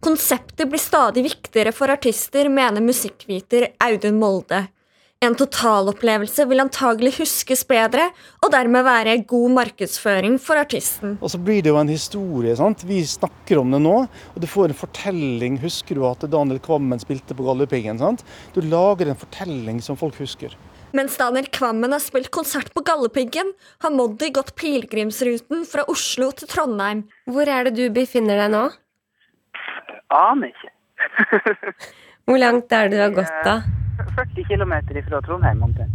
Konseptet 0.00 0.68
blir 0.70 0.80
stadig 0.80 1.22
viktigere 1.26 1.72
for 1.76 1.92
artister, 1.92 2.48
mener 2.48 2.82
musikkviter 2.82 3.72
Audun 3.84 4.16
Molde. 4.18 4.64
En 5.20 5.34
totalopplevelse 5.36 6.46
vil 6.48 6.62
antagelig 6.62 7.10
huskes 7.18 7.60
bedre, 7.68 8.06
og 8.40 8.54
dermed 8.54 8.86
være 8.86 9.18
god 9.28 9.52
markedsføring 9.52 10.38
for 10.40 10.56
artisten. 10.56 11.18
Og 11.20 11.28
så 11.34 11.36
blir 11.36 11.58
det 11.60 11.68
jo 11.68 11.76
en 11.76 11.90
historie. 11.92 12.54
sant? 12.56 12.86
Vi 12.88 13.02
snakker 13.04 13.58
om 13.60 13.74
det 13.74 13.82
nå, 13.84 13.96
og 14.08 14.38
du 14.40 14.46
får 14.48 14.70
en 14.70 14.78
fortelling. 14.78 15.58
Husker 15.60 15.98
du 15.98 16.06
at 16.08 16.24
Daniel 16.24 16.56
Kvammen 16.64 17.02
spilte 17.02 17.36
på 17.36 17.44
Galdhøpiggen? 17.44 18.00
sant? 18.00 18.24
Du 18.54 18.62
lager 18.64 19.10
en 19.12 19.20
fortelling 19.20 19.82
som 19.84 19.98
folk 20.00 20.16
husker. 20.16 20.54
Mens 20.96 21.18
Daniel 21.20 21.50
Kvammen 21.52 21.92
har 21.92 22.00
spilt 22.00 22.30
konsert 22.32 22.72
på 22.72 22.80
Galdhøpiggen, 22.80 23.52
har 23.84 23.92
Moddi 23.92 24.30
gått 24.32 24.54
pilegrimsruten 24.56 25.66
fra 25.68 25.84
Oslo 25.92 26.30
til 26.32 26.48
Trondheim. 26.48 27.04
Hvor 27.28 27.44
er 27.44 27.68
det 27.68 27.76
du 27.76 27.90
befinner 27.92 28.40
deg 28.40 28.56
nå? 28.56 28.64
Aner 30.16 30.48
ikke. 30.48 30.72
Hvor 32.24 32.40
langt 32.40 32.72
er 32.72 32.88
det 32.88 32.96
du 32.96 33.02
har 33.04 33.14
gått, 33.20 33.36
da? 33.44 33.58
40 34.14 34.44
km 34.44 34.74
fra 35.08 35.22
Trondheim 35.22 35.62
omtrent. 35.62 35.94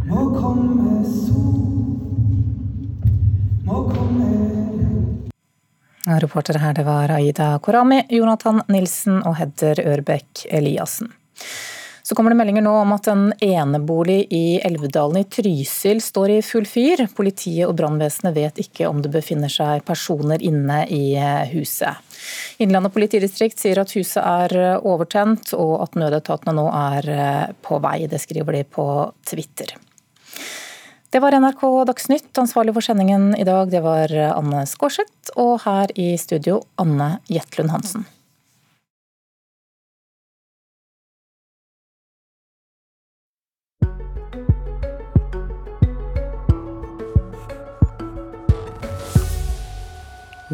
Reportere 6.06 6.58
her 6.62 6.74
det 6.74 6.84
var 6.86 7.10
Aida 7.10 7.58
Korami, 7.62 8.02
Jonathan 8.08 8.62
Nilsen 8.68 9.22
og 9.26 9.36
Hedder 9.40 9.82
Ørbekk 9.82 10.46
Eliassen. 10.50 11.10
Så 12.06 12.14
kommer 12.14 12.30
det 12.30 12.36
meldinger 12.38 12.62
nå 12.62 12.70
om 12.84 12.92
at 12.94 13.08
en 13.10 13.32
enebolig 13.42 14.28
i 14.30 14.60
Elvedalen 14.62 15.24
i 15.24 15.26
Trysil 15.26 15.98
står 15.98 16.36
i 16.36 16.42
full 16.46 16.68
fyr. 16.70 17.02
Politiet 17.10 17.66
og 17.66 17.74
brannvesenet 17.80 18.36
vet 18.36 18.60
ikke 18.62 18.86
om 18.86 19.00
det 19.02 19.10
befinner 19.10 19.50
seg 19.50 19.82
personer 19.88 20.38
inne 20.38 20.84
i 20.86 21.16
huset. 21.50 21.98
Innlandet 22.62 22.94
politidistrikt 22.94 23.58
sier 23.58 23.82
at 23.82 23.96
huset 23.98 24.22
er 24.22 24.54
overtent, 24.76 25.50
og 25.58 25.82
at 25.82 25.98
nødetatene 25.98 26.54
nå 26.54 26.70
er 26.70 27.10
på 27.66 27.82
vei. 27.82 27.98
Det 28.06 28.22
skriver 28.22 28.60
de 28.60 28.64
på 28.78 28.88
Twitter. 29.26 29.74
Det 31.10 31.26
var 31.26 31.34
NRK 31.42 31.66
Dagsnytt. 31.90 32.30
Ansvarlig 32.38 32.78
for 32.78 32.86
sendingen 32.86 33.32
i 33.34 33.50
dag 33.50 33.74
det 33.74 33.82
var 33.82 34.14
Anne 34.30 34.62
Skårseth, 34.70 35.34
og 35.34 35.56
her 35.66 35.90
i 35.98 36.12
studio 36.22 36.62
Anne 36.78 37.16
Jetlund 37.26 37.74
Hansen. 37.74 38.06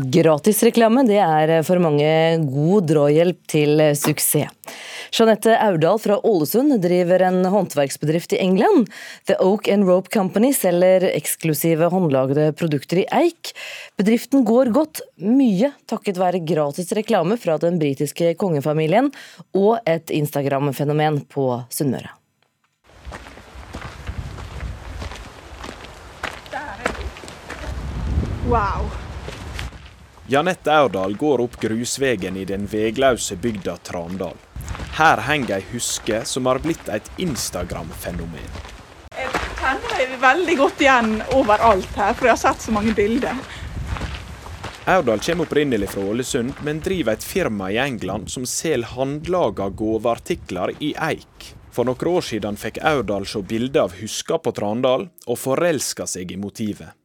Gratisreklame 0.02 1.04
er 1.14 1.60
for 1.62 1.78
mange 1.78 2.08
god 2.48 2.88
drahjelp 2.90 3.38
til 3.50 3.82
suksess. 3.94 4.50
Jeanette 5.12 5.52
Aurdal 5.60 5.98
fra 6.00 6.16
Ålesund 6.24 6.72
driver 6.80 7.22
en 7.26 7.44
håndverksbedrift 7.52 8.32
i 8.32 8.40
England. 8.40 8.88
The 9.28 9.36
Oak 9.44 9.68
and 9.68 9.84
Rope 9.84 10.08
Company 10.10 10.54
selger 10.56 11.04
eksklusive 11.10 11.90
håndlagde 11.92 12.48
produkter 12.56 13.02
i 13.02 13.06
eik. 13.12 13.52
Bedriften 14.00 14.46
går 14.48 14.72
godt, 14.72 15.02
mye 15.20 15.74
takket 15.86 16.18
være 16.18 16.40
gratis 16.48 16.90
reklame 16.96 17.36
fra 17.36 17.58
den 17.60 17.78
britiske 17.82 18.32
kongefamilien 18.40 19.12
og 19.52 19.78
et 19.86 20.10
Instagram-fenomen 20.10 21.22
på 21.28 21.46
Sunnmøre. 21.70 22.16
Wow. 28.48 29.01
Janette 30.32 30.72
Aurdal 30.72 31.16
går 31.16 31.40
opp 31.44 31.56
grusvegen 31.60 32.36
i 32.40 32.44
den 32.48 32.62
vegløse 32.64 33.36
bygda 33.36 33.74
Trandal. 33.84 34.38
Her 34.96 35.20
henger 35.26 35.58
ei 35.58 35.66
huske 35.74 36.22
som 36.24 36.46
har 36.48 36.60
blitt 36.64 36.88
et 36.88 37.10
Instagram-fenomen. 37.20 38.46
Jeg 39.12 39.42
kjenner 39.58 39.98
meg 39.98 40.14
veldig 40.22 40.54
godt 40.62 40.80
igjen 40.86 41.10
overalt 41.36 41.98
her, 42.00 42.16
for 42.16 42.30
jeg 42.30 42.32
har 42.32 42.40
sett 42.46 42.64
så 42.64 42.72
mange 42.72 42.94
bilder. 42.96 43.42
Aurdal 44.94 45.20
kommer 45.20 45.50
opprinnelig 45.50 45.90
fra 45.92 46.06
Ålesund, 46.14 46.64
men 46.64 46.80
driver 46.80 47.12
et 47.12 47.28
firma 47.34 47.68
i 47.68 47.76
England 47.84 48.32
som 48.32 48.48
selger 48.48 48.94
håndlaga 48.96 49.68
gaveartikler 49.68 50.72
i 50.80 50.94
eik. 51.10 51.52
For 51.76 51.84
noen 51.84 52.08
år 52.14 52.24
siden 52.30 52.56
fikk 52.56 52.80
Aurdal 52.80 53.28
se 53.28 53.44
bilder 53.44 53.84
av 53.84 54.00
huska 54.00 54.40
på 54.40 54.56
Trandal, 54.56 55.10
og 55.28 55.42
forelska 55.44 56.08
seg 56.08 56.32
i 56.32 56.40
motivet. 56.40 56.96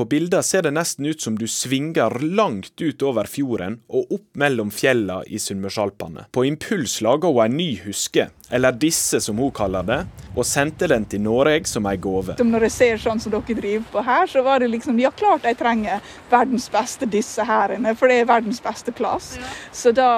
På 0.00 0.04
bilder 0.04 0.42
ser 0.42 0.62
det 0.62 0.70
nesten 0.72 1.06
ut 1.06 1.20
som 1.20 1.34
du 1.38 1.44
svinger 1.44 2.14
langt 2.24 2.80
ut 2.80 3.02
over 3.04 3.28
fjorden 3.28 3.74
og 3.92 4.14
opp 4.16 4.38
mellom 4.40 4.70
fjella 4.72 5.18
i 5.28 5.36
Sunnmørsalpene. 5.36 6.24
På 6.32 6.46
impuls 6.48 6.94
laga 7.04 7.28
hun 7.28 7.42
en 7.44 7.58
ny 7.58 7.66
huske, 7.82 8.30
eller 8.48 8.78
disse 8.80 9.20
som 9.20 9.36
hun 9.36 9.52
kaller 9.52 9.84
det, 9.84 9.98
og 10.30 10.48
sendte 10.48 10.88
den 10.88 11.04
til 11.04 11.20
Norge 11.26 11.68
som 11.68 11.84
ei 11.84 11.98
gave. 12.00 12.38
Når 12.40 12.66
jeg 12.70 12.76
ser 12.78 13.04
sånn 13.04 13.20
som 13.20 13.36
dere 13.36 13.58
driver 13.60 13.92
på 13.92 14.06
her, 14.08 14.24
så 14.32 14.40
var 14.48 14.64
det 14.64 14.72
liksom 14.72 15.04
Ja, 15.04 15.12
klart 15.12 15.44
jeg 15.44 15.60
trenger 15.60 16.00
verdens 16.32 16.72
beste 16.72 17.04
disse 17.04 17.44
her 17.44 17.76
inne, 17.76 17.92
for 17.92 18.08
det 18.08 18.22
er 18.22 18.32
verdens 18.32 18.64
beste 18.64 18.96
plass. 18.96 19.34
Ja. 19.36 19.52
Så 19.84 19.92
da, 19.92 20.10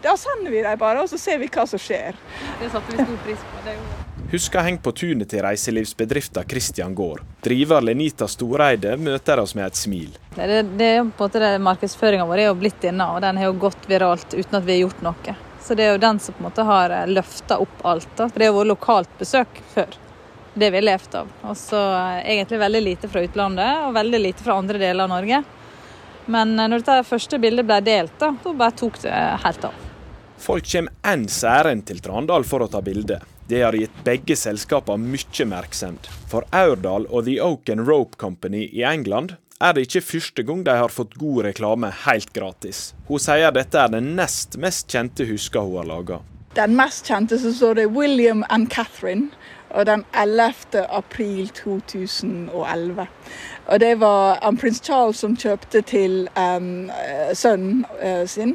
da, 0.00 0.16
sender 0.16 0.48
vi 0.48 0.64
dem 0.64 0.80
bare, 0.80 1.04
og 1.04 1.12
så 1.12 1.20
ser 1.20 1.44
vi 1.44 1.52
hva 1.52 1.68
som 1.68 1.76
skjer. 1.76 2.16
Det 2.56 2.72
satte 2.72 2.88
vi 2.88 3.04
stor 3.04 3.24
pris 3.28 3.48
på. 3.52 3.66
det 3.68 3.76
jo 3.82 4.05
Husker 4.30 4.64
heng 4.66 4.78
på 4.82 4.90
tunet 4.90 5.28
til 5.30 5.44
reiselivsbedriften 5.44 6.48
Christian 6.50 6.94
Gård. 6.98 7.20
Driver 7.46 7.84
Lenita 7.84 8.26
Storeide 8.26 8.96
møter 8.98 9.38
oss 9.38 9.54
med 9.54 9.68
et 9.68 9.78
smil. 9.78 10.16
Det, 10.34 10.46
det, 10.50 10.62
det 10.80 10.88
er 10.96 11.04
på 11.04 11.28
en 11.28 11.28
måte 11.28 11.50
Markedsføringa 11.62 12.26
vår 12.26 12.42
er 12.42 12.48
jo 12.48 12.56
blitt 12.58 12.86
inne, 12.90 13.06
og 13.14 13.20
den 13.22 13.38
har 13.38 13.46
jo 13.52 13.60
gått 13.68 13.86
viralt 13.86 14.34
uten 14.34 14.58
at 14.58 14.66
vi 14.66 14.74
har 14.74 14.80
gjort 14.88 15.04
noe. 15.06 15.36
Så 15.62 15.76
det 15.78 15.86
er 15.86 15.94
jo 15.94 16.02
den 16.02 16.18
som 16.18 16.34
på 16.34 16.42
en 16.42 16.48
måte 16.48 16.64
har 16.66 16.90
eh, 16.94 17.06
løfta 17.06 17.60
opp 17.62 17.84
alt. 17.86 18.08
da. 18.16 18.26
For 18.26 18.38
Det 18.42 18.48
har 18.48 18.56
vært 18.56 18.70
lokalt 18.72 19.14
besøk 19.18 19.62
før. 19.76 19.94
Det 20.54 20.72
vi 20.72 20.80
har 20.80 20.86
levd 20.88 21.14
av. 21.22 21.30
Og 21.46 21.54
så 21.62 21.84
eh, 21.94 22.18
egentlig 22.34 22.60
veldig 22.64 22.82
lite 22.82 23.12
fra 23.12 23.22
utlandet, 23.22 23.86
og 23.86 23.94
veldig 23.94 24.22
lite 24.26 24.46
fra 24.46 24.58
andre 24.58 24.82
deler 24.82 25.06
av 25.06 25.14
Norge. 25.14 25.40
Men 26.26 26.58
eh, 26.58 26.66
når 26.66 26.82
dette 26.82 26.98
første 27.06 27.38
bildet 27.46 27.66
ble 27.70 27.78
delt, 27.86 28.18
da, 28.18 28.34
så 28.42 28.58
bare 28.58 28.78
tok 28.82 28.98
det 29.06 29.14
helt 29.46 29.70
av. 29.70 29.86
Folk 30.42 30.66
kommer 30.74 31.14
enn 31.14 31.26
særen 31.30 31.86
til 31.86 32.02
Trandal 32.02 32.46
for 32.46 32.66
å 32.66 32.70
ta 32.70 32.82
bilde. 32.82 33.22
Det 33.48 33.62
har 33.62 33.76
gitt 33.78 33.98
begge 34.04 34.34
selskapene 34.34 35.06
mye 35.06 35.22
oppmerksomhet. 35.30 36.08
For 36.30 36.46
Aurdal 36.50 37.06
og 37.06 37.28
The 37.28 37.36
Oak 37.44 37.70
Rope 37.78 38.18
Company 38.18 38.64
i 38.72 38.82
England 38.82 39.36
er 39.62 39.76
det 39.76 39.86
ikke 39.86 40.02
første 40.04 40.42
gang 40.42 40.64
de 40.66 40.74
har 40.74 40.92
fått 40.92 41.14
god 41.20 41.44
reklame 41.46 41.92
helt 42.04 42.32
gratis. 42.34 42.90
Hun 43.06 43.22
sier 43.22 43.54
dette 43.54 43.78
er 43.78 43.92
den 43.94 44.16
nest 44.18 44.58
mest 44.58 44.90
kjente 44.90 45.28
huska 45.30 45.62
hun 45.62 45.78
har 45.78 45.86
laga. 45.92 46.18
Den 46.56 46.74
mest 46.76 47.06
kjente 47.06 47.38
så 47.38 47.52
står 47.52 47.78
det 47.78 47.86
William 47.94 48.42
and 48.50 48.70
Catherine. 48.72 49.30
Og 49.70 49.86
den 49.86 50.04
11. 50.14 50.86
april 50.88 51.48
2011. 51.48 53.06
Og 53.66 53.80
det 53.80 53.94
var 54.00 54.38
um, 54.48 54.56
prins 54.56 54.78
Charles 54.80 55.18
som 55.20 55.34
kjøpte 55.36 55.82
til 55.82 56.28
um, 56.38 56.86
sønnen 57.34 57.82
uh, 57.98 58.22
sin 58.30 58.54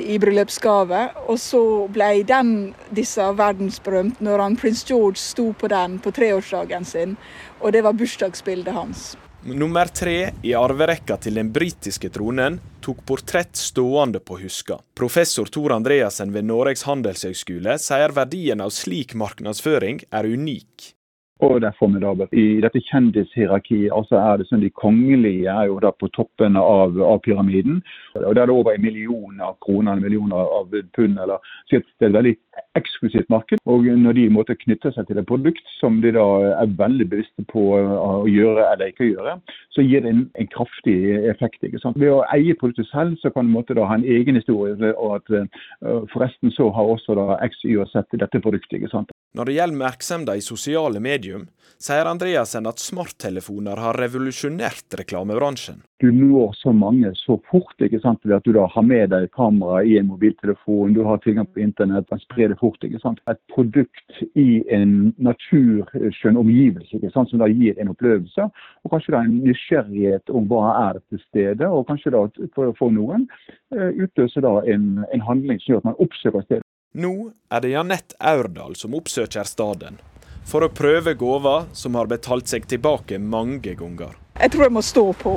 i 0.00 0.18
bryllupsgave. 0.18 1.04
Og 1.28 1.38
så 1.42 1.62
ble 1.92 2.10
den 2.28 2.52
disse 2.94 3.24
verdensberømt 3.38 4.20
når 4.24 4.44
han, 4.44 4.58
prins 4.58 4.84
George 4.88 5.20
sto 5.22 5.52
på 5.52 5.70
den 5.70 5.98
på 6.02 6.12
treårsdagen 6.14 6.86
sin. 6.88 7.16
Og 7.60 7.72
det 7.74 7.84
var 7.86 7.96
bursdagsbildet 7.98 8.74
hans. 8.74 9.08
Nummer 9.48 9.86
tre 9.86 10.32
i 10.42 10.54
arverekka 10.58 11.16
til 11.22 11.38
den 11.38 11.52
britiske 11.54 12.10
tronen 12.10 12.58
tok 12.82 13.04
portrett 13.06 13.56
stående 13.56 14.18
på 14.20 14.40
huska. 14.42 14.80
Professor 14.98 15.46
Tor 15.46 15.76
Andreassen 15.76 16.34
ved 16.34 16.48
Norges 16.50 16.82
handelshøgskole 16.88 17.78
sier 17.78 18.14
verdien 18.16 18.60
av 18.60 18.74
slik 18.74 19.14
markedsføring 19.14 20.02
er 20.10 20.26
unik. 20.26 20.97
Og 21.40 21.60
det 21.60 21.68
er 21.68 21.76
formidabelt. 21.78 22.32
I 22.32 22.58
dette 22.64 22.80
kjendishierarkiet 22.88 23.92
altså 23.94 24.18
er 24.18 24.40
det 24.40 24.48
sånn 24.48 24.62
de 24.64 24.70
kongelige 24.74 25.52
er 25.52 25.68
jo 25.70 25.78
da 25.82 25.92
på 25.94 26.08
toppen 26.16 26.58
av, 26.58 26.98
av 26.98 27.20
pyramiden. 27.22 27.78
Og 28.18 28.34
Der 28.34 28.42
er 28.42 28.50
det 28.50 28.56
over 28.56 28.74
en 28.74 28.82
million 28.82 29.40
av 29.40 29.54
kroner, 29.62 29.92
en 29.92 30.02
million 30.02 30.32
av 30.34 30.74
pund. 30.96 31.18
eller 31.18 31.38
så 31.70 31.78
Det 31.78 32.06
er 32.06 32.10
et 32.10 32.18
veldig 32.18 32.34
eksklusivt 32.74 33.30
marked. 33.30 33.62
Og 33.66 33.86
når 33.86 34.12
de 34.18 34.28
måtte 34.34 34.58
knytte 34.58 34.92
seg 34.92 35.06
til 35.06 35.18
et 35.18 35.28
produkt 35.30 35.62
som 35.78 36.00
de 36.02 36.12
da 36.16 36.26
er 36.58 36.74
veldig 36.80 37.06
bevisste 37.10 37.46
på 37.52 37.68
å 37.78 38.26
gjøre 38.26 38.66
eller 38.72 38.90
ikke 38.90 39.12
gjøre, 39.12 39.38
så 39.70 39.86
gir 39.86 40.02
det 40.02 40.10
en, 40.10 40.26
en 40.34 40.50
kraftig 40.50 40.98
effekt. 41.30 41.62
ikke 41.62 41.78
sant? 41.82 42.00
Ved 42.02 42.16
å 42.16 42.24
eie 42.34 42.58
produktet 42.58 42.90
selv, 42.90 43.14
så 43.22 43.30
kan 43.30 43.46
du 43.46 43.54
måtte 43.54 43.78
da 43.78 43.86
ha 43.86 43.94
en 43.94 44.04
egen 44.06 44.34
historie. 44.34 44.74
Og 44.96 45.20
at 45.20 45.30
uh, 45.30 46.02
forresten 46.12 46.50
så 46.50 46.70
har 46.74 46.94
også 46.96 47.14
da 47.14 47.38
X, 47.46 47.62
Y 47.64 47.78
og 47.78 47.90
Z 47.94 48.10
dette 48.18 48.42
produktet. 48.42 48.80
ikke 48.80 48.90
sant? 48.90 49.14
Når 49.36 49.44
det 49.44 49.54
gjelder 49.58 49.76
merksemda 49.76 50.34
i 50.36 50.40
sosiale 50.40 51.00
medium, 51.04 51.48
sier 51.78 52.08
Andreassen 52.08 52.66
at 52.66 52.80
smarttelefoner 52.80 53.76
har 53.76 53.98
revolusjonert 54.00 54.96
reklamebransjen. 54.98 55.82
Du 56.00 56.08
når 56.14 56.54
så 56.56 56.72
mange 56.72 57.10
så 57.18 57.36
fort 57.50 57.84
ikke 57.84 58.00
sant, 58.00 58.22
ved 58.24 58.38
at 58.38 58.46
du 58.46 58.54
da 58.56 58.64
har 58.72 58.86
med 58.86 59.10
deg 59.12 59.28
kamera 59.36 59.82
i 59.84 59.98
en 60.00 60.08
mobiltelefon, 60.08 60.94
du 60.96 61.02
har 61.06 61.20
tilgang 61.22 61.46
på 61.52 61.60
internett, 61.62 62.08
man 62.10 62.22
sprer 62.22 62.54
det 62.54 62.58
fort. 62.60 62.80
ikke 62.82 63.02
sant. 63.02 63.20
Et 63.28 63.40
produkt 63.52 64.22
i 64.32 64.62
en 64.74 65.12
naturskjønn 65.18 66.40
omgivelse 66.40 66.96
ikke 66.96 67.12
sant, 67.12 67.30
som 67.30 67.42
da 67.42 67.50
gir 67.52 67.76
en 67.76 67.92
opplevelse, 67.92 68.48
og 68.48 68.94
kanskje 68.94 69.14
da 69.14 69.22
en 69.26 69.38
nysgjerrighet 69.44 70.32
om 70.32 70.48
hva 70.48 70.72
er 70.88 71.02
til 71.10 71.20
stede, 71.28 71.68
og 71.68 71.86
kanskje 71.90 72.14
da 72.16 72.24
for, 72.56 72.90
noen 72.94 73.28
eh, 73.76 73.92
utløser 73.92 74.46
da 74.46 74.56
en, 74.72 75.04
en 75.12 75.26
handling 75.28 75.60
som 75.60 75.74
gjør 75.74 75.84
at 75.84 75.90
man 75.92 76.02
oppsøker 76.06 76.46
stedet. 76.48 76.64
Nå 76.96 77.32
er 77.52 77.60
det 77.60 77.68
Janett 77.68 78.14
Aurdal 78.18 78.72
som 78.76 78.94
oppsøker 78.96 79.44
staden, 79.44 79.98
for 80.48 80.64
å 80.64 80.70
prøve 80.72 81.12
gåva 81.20 81.66
som 81.76 81.98
har 82.00 82.08
betalt 82.08 82.48
seg 82.48 82.64
tilbake 82.64 83.18
mange 83.20 83.74
ganger. 83.76 84.14
Jeg 84.40 84.54
tror 84.54 84.64
jeg 84.64 84.72
må 84.72 84.80
stå 84.80 85.04
på. 85.20 85.34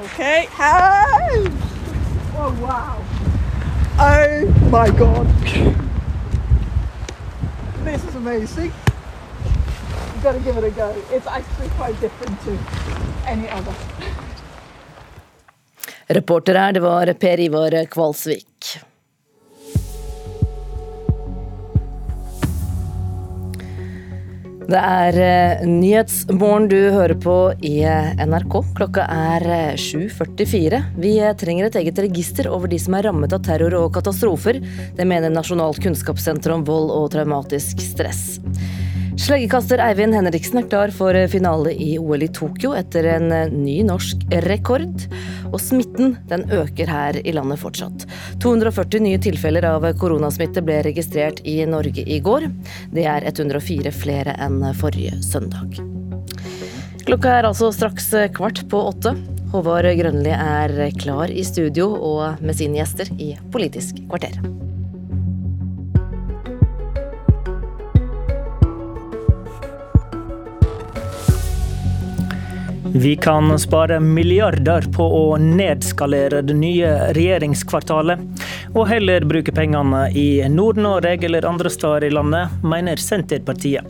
OK. 0.00 0.22
Hei! 0.56 1.44
Oh, 2.32 2.48
wow. 2.64 2.96
Oh 4.00 4.48
my 4.72 4.88
God. 4.96 5.28
This 7.84 8.00
is 8.08 8.16
amazing. 8.16 8.72
You 9.44 10.22
gotta 10.22 10.40
give 10.40 10.56
it 10.56 10.64
a 10.64 10.70
go. 10.70 10.94
It's 11.12 11.26
actually 11.26 11.68
quite 11.76 12.00
different 12.00 12.40
to 12.48 12.56
any 13.28 13.50
other. 13.50 13.74
Reporter 16.12 16.58
her, 16.60 16.72
det 16.72 16.80
var 16.84 17.12
Per 17.20 17.40
Ivar 17.40 17.76
Kvalsvik. 17.90 18.78
Det 24.72 24.80
er 24.80 25.16
uh, 25.18 25.64
Nyhetsmorgen 25.68 26.68
du 26.70 26.78
hører 26.94 27.16
på 27.20 27.34
i 27.66 27.82
eh, 27.84 28.12
NRK. 28.24 28.54
Klokka 28.78 29.04
er 29.04 29.74
7.44. 29.76 30.78
Eh, 30.78 30.86
Vi 31.02 31.12
trenger 31.40 31.68
et 31.68 31.76
eget 31.82 31.98
register 32.06 32.48
over 32.48 32.70
de 32.72 32.78
som 32.80 32.96
er 32.96 33.08
rammet 33.08 33.34
av 33.36 33.42
terror 33.44 33.76
og 33.82 33.90
katastrofer. 33.96 34.62
Det 34.96 35.08
mener 35.08 35.34
Nasjonalt 35.34 35.82
kunnskapssenter 35.82 36.54
om 36.54 36.64
vold 36.68 36.92
og 36.94 37.10
traumatisk 37.12 37.82
stress. 37.84 38.38
Sleggekaster 39.22 39.78
Eivind 39.78 40.16
Henriksen 40.16 40.58
er 40.58 40.64
klar 40.66 40.90
for 40.90 41.14
finale 41.30 41.70
i 41.78 41.92
OL 42.00 42.24
i 42.24 42.28
Tokyo 42.34 42.72
etter 42.74 43.06
en 43.06 43.28
ny 43.54 43.76
norsk 43.86 44.24
rekord. 44.48 45.04
Og 45.52 45.60
smitten 45.62 46.16
den 46.26 46.42
øker 46.50 46.90
her 46.90 47.18
i 47.22 47.34
landet 47.36 47.60
fortsatt. 47.62 48.02
240 48.42 49.04
nye 49.04 49.20
tilfeller 49.22 49.68
av 49.68 49.86
koronasmitte 50.00 50.64
ble 50.66 50.80
registrert 50.88 51.38
i 51.46 51.60
Norge 51.70 52.02
i 52.02 52.18
går. 52.18 52.48
Det 52.90 53.06
er 53.06 53.28
104 53.30 53.94
flere 53.94 54.34
enn 54.42 54.58
forrige 54.80 55.20
søndag. 55.22 55.78
Klokka 57.06 57.36
er 57.36 57.46
altså 57.52 57.70
straks 57.70 58.10
kvart 58.34 58.64
på 58.72 58.82
åtte. 58.90 59.14
Håvard 59.54 59.86
Grønli 60.02 60.34
er 60.34 60.74
klar 60.98 61.30
i 61.30 61.46
studio 61.46 61.92
og 61.94 62.42
med 62.42 62.58
sine 62.58 62.82
gjester 62.82 63.14
i 63.22 63.36
Politisk 63.54 64.02
kvarter. 64.08 64.42
Vi 72.84 73.16
kan 73.16 73.58
spare 73.58 74.00
milliarder 74.00 74.82
på 74.96 75.04
å 75.04 75.36
nedskalere 75.38 76.40
det 76.42 76.54
nye 76.58 76.88
regjeringskvartalet, 77.14 78.20
og 78.74 78.88
heller 78.90 79.22
bruke 79.28 79.54
pengene 79.54 80.08
i 80.18 80.42
Nord-Norge 80.50 81.28
eller 81.28 81.46
andre 81.46 81.70
steder 81.70 82.08
i 82.08 82.10
landet, 82.10 82.50
mener 82.66 82.98
Senterpartiet. 82.98 83.86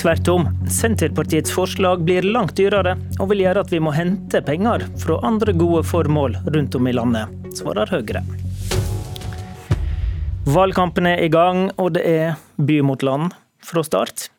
Tvert 0.00 0.28
om, 0.32 0.48
Senterpartiets 0.72 1.52
forslag 1.52 2.06
blir 2.08 2.24
langt 2.24 2.56
dyrere, 2.56 2.96
og 3.20 3.28
vil 3.34 3.44
gjøre 3.44 3.66
at 3.66 3.76
vi 3.76 3.82
må 3.82 3.92
hente 3.92 4.40
penger 4.46 4.88
fra 5.02 5.20
andre 5.28 5.52
gode 5.52 5.84
formål 5.84 6.40
rundt 6.48 6.80
om 6.80 6.88
i 6.88 6.96
landet, 6.96 7.28
svarer 7.60 7.92
Høyre. 7.92 8.24
Valgkampen 10.48 11.12
er 11.12 11.20
i 11.20 11.28
gang, 11.28 11.66
og 11.76 11.98
det 11.98 12.08
er 12.08 12.38
by 12.56 12.80
mot 12.88 13.04
land 13.04 13.34
fra 13.60 13.84
start. 13.84 14.30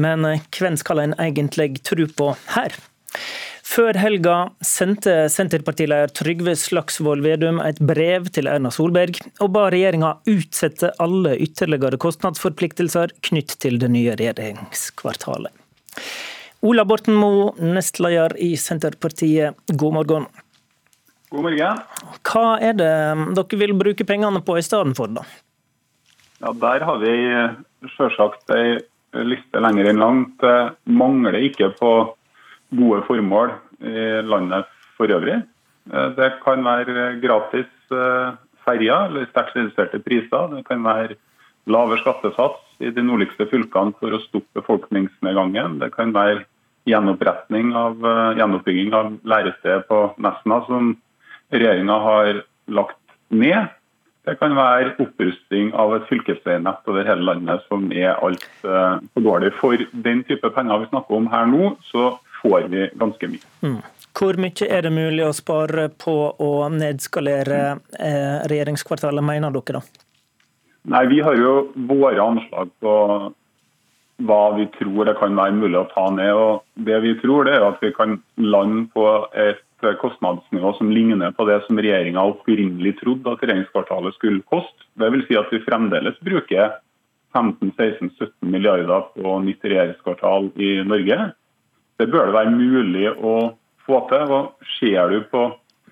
Men 0.00 0.24
hvem 0.24 0.78
skal 0.80 1.02
en 1.02 1.18
egentlig 1.20 1.82
tro 1.84 2.08
på 2.08 2.36
her? 2.54 2.72
Før 3.68 3.98
helga 4.00 4.36
sendte 4.64 5.28
Senterpartileder 5.30 6.10
Trygve 6.16 6.54
Slagsvold 6.56 7.22
Vedum 7.22 7.60
et 7.62 7.78
brev 7.84 8.30
til 8.32 8.48
Erna 8.50 8.72
Solberg, 8.74 9.20
og 9.44 9.52
ba 9.54 9.66
regjeringa 9.72 10.14
utsette 10.30 10.90
alle 11.02 11.36
ytterligere 11.44 12.00
kostnadsforpliktelser 12.00 13.12
knytt 13.28 13.58
til 13.62 13.78
det 13.82 13.90
nye 13.92 14.16
regjeringskvartalet. 14.18 15.52
Ola 16.66 16.82
Borten 16.88 17.14
Moe, 17.14 17.52
nestleder 17.62 18.34
i 18.42 18.54
Senterpartiet, 18.58 19.54
god 19.78 19.94
morgen. 19.94 20.26
God 21.30 21.44
morgen. 21.44 21.82
Hva 22.26 22.46
er 22.64 22.74
det 22.78 22.92
dere 23.36 23.60
vil 23.60 23.76
bruke 23.78 24.06
pengene 24.08 24.40
på 24.42 24.56
i 24.58 24.64
stedet 24.66 24.96
for, 24.98 25.12
da? 25.12 25.22
Ja, 26.40 26.52
Der 26.52 26.86
har 26.88 26.98
vi 27.02 27.14
selvsagt 27.94 28.50
ei 28.54 28.78
liste 29.28 29.60
lenger 29.62 29.90
enn 29.90 30.02
langt. 30.02 30.34
Det 30.42 30.56
mangler 30.90 31.38
ikke 31.38 31.70
på 31.78 31.92
gode 32.74 33.02
formål 33.06 33.54
i 33.80 34.08
landet 34.26 34.68
for 34.96 35.10
øvrig. 35.14 35.40
Eh, 35.92 36.10
det 36.16 36.32
kan 36.44 36.64
være 36.64 37.16
gratis 37.22 37.70
eh, 37.94 38.36
ferjer 38.66 39.08
eller 39.08 39.28
sterkt 39.30 39.56
reduserte 39.56 40.02
priser. 40.04 40.52
Det 40.52 40.66
kan 40.68 40.84
være 40.84 41.16
lavere 41.68 42.00
skattesats 42.02 42.60
i 42.80 42.92
de 42.94 43.04
nordligste 43.04 43.48
fylkene 43.50 43.96
for 44.00 44.14
å 44.14 44.22
stoppe 44.26 44.60
befolkningsnedgangen. 44.60 45.80
Det 45.82 45.92
kan 45.96 46.14
være 46.14 46.44
av, 46.88 48.04
eh, 48.04 48.36
gjenoppbygging 48.38 48.94
av 48.94 49.18
lærestedet 49.24 49.88
på 49.88 50.14
Nesna, 50.18 50.66
som 50.66 50.96
regjeringa 51.52 52.00
har 52.00 52.42
lagt 52.68 52.96
ned. 53.30 53.68
Det 54.24 54.38
kan 54.38 54.54
være 54.54 54.94
opprusting 54.98 55.72
av 55.74 55.94
et 55.94 56.08
fylkesveinett 56.08 56.88
over 56.88 57.04
hele 57.04 57.24
landet 57.24 57.62
som 57.68 57.90
er 57.92 58.16
altfor 58.16 59.00
dårlig. 59.16 59.52
For 59.60 59.76
den 59.76 60.24
type 60.24 60.50
penger 60.54 60.78
vi 60.78 60.90
snakker 60.90 61.16
om 61.16 61.26
her 61.26 61.46
nå, 61.46 61.76
så 61.92 62.18
får 62.42 62.68
vi 62.72 62.88
ganske 63.00 63.30
mye. 63.30 63.54
Mm. 63.62 63.78
Hvor 64.18 64.38
mye 64.40 64.66
er 64.66 64.82
det 64.86 64.92
mulig 64.94 65.24
å 65.26 65.34
spare 65.36 65.88
på 65.94 66.16
å 66.42 66.52
nedskalere 66.74 67.60
eh, 67.98 68.38
regjeringskvartalet, 68.50 69.24
mener 69.24 69.54
dere 69.54 69.80
da? 69.80 70.04
Nei, 70.88 71.04
Vi 71.10 71.20
har 71.20 71.36
jo 71.36 71.52
våre 71.74 72.24
anslag 72.24 72.72
på 72.80 72.94
hva 74.26 74.42
vi 74.56 74.66
tror 74.74 75.06
det 75.06 75.14
kan 75.20 75.36
være 75.38 75.54
mulig 75.54 75.78
å 75.78 75.88
ta 75.92 76.08
ned. 76.10 76.32
og 76.34 76.64
Det 76.74 76.98
vi 77.04 77.14
tror 77.20 77.46
det 77.46 77.54
er 77.54 77.68
at 77.68 77.82
vi 77.82 77.92
kan 77.94 78.18
lande 78.36 78.88
på 78.94 79.06
et 79.38 79.62
kostnadsnivå 80.00 80.72
som 80.74 80.90
ligner 80.90 81.30
på 81.36 81.46
det 81.46 81.60
som 81.66 81.78
regjeringa 81.78 82.24
opprinnelig 82.32 82.96
trodde 82.98 83.30
at 83.30 83.44
regjeringskvartalet 83.44 84.16
skulle 84.16 84.42
koste. 84.50 84.88
Det 84.98 85.10
vil 85.14 85.22
si 85.28 85.38
at 85.38 85.52
vi 85.54 85.62
fremdeles 85.62 86.18
bruker 86.24 86.80
15-16-17 87.36 88.32
milliarder 88.40 89.06
på 89.14 89.36
nytt 89.44 89.62
regjeringskvartal 89.62 90.50
i 90.56 90.78
Norge. 90.88 91.30
Det 91.98 92.06
bør 92.06 92.28
det 92.28 92.36
være 92.36 92.54
mulig 92.54 93.08
å 93.10 93.34
få 93.86 94.04
til. 94.10 94.28
Hva 94.30 94.42
ser 94.78 95.14
du 95.14 95.24
på 95.32 95.48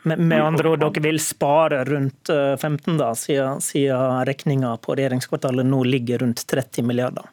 med, 0.06 0.18
med 0.18 0.42
andre 0.42 0.70
ord, 0.70 0.82
dere 0.84 1.02
vil 1.02 1.16
spare 1.18 1.80
rundt 1.88 2.30
15, 2.30 2.92
eh, 2.92 2.98
da, 3.00 3.08
siden, 3.18 3.62
siden 3.64 4.20
regninga 4.28 4.76
på 4.82 4.94
regjeringskvartalet 4.94 5.66
nå 5.66 5.80
ligger 5.82 6.22
rundt 6.22 6.44
30 6.46 6.86
milliarder? 6.86 7.26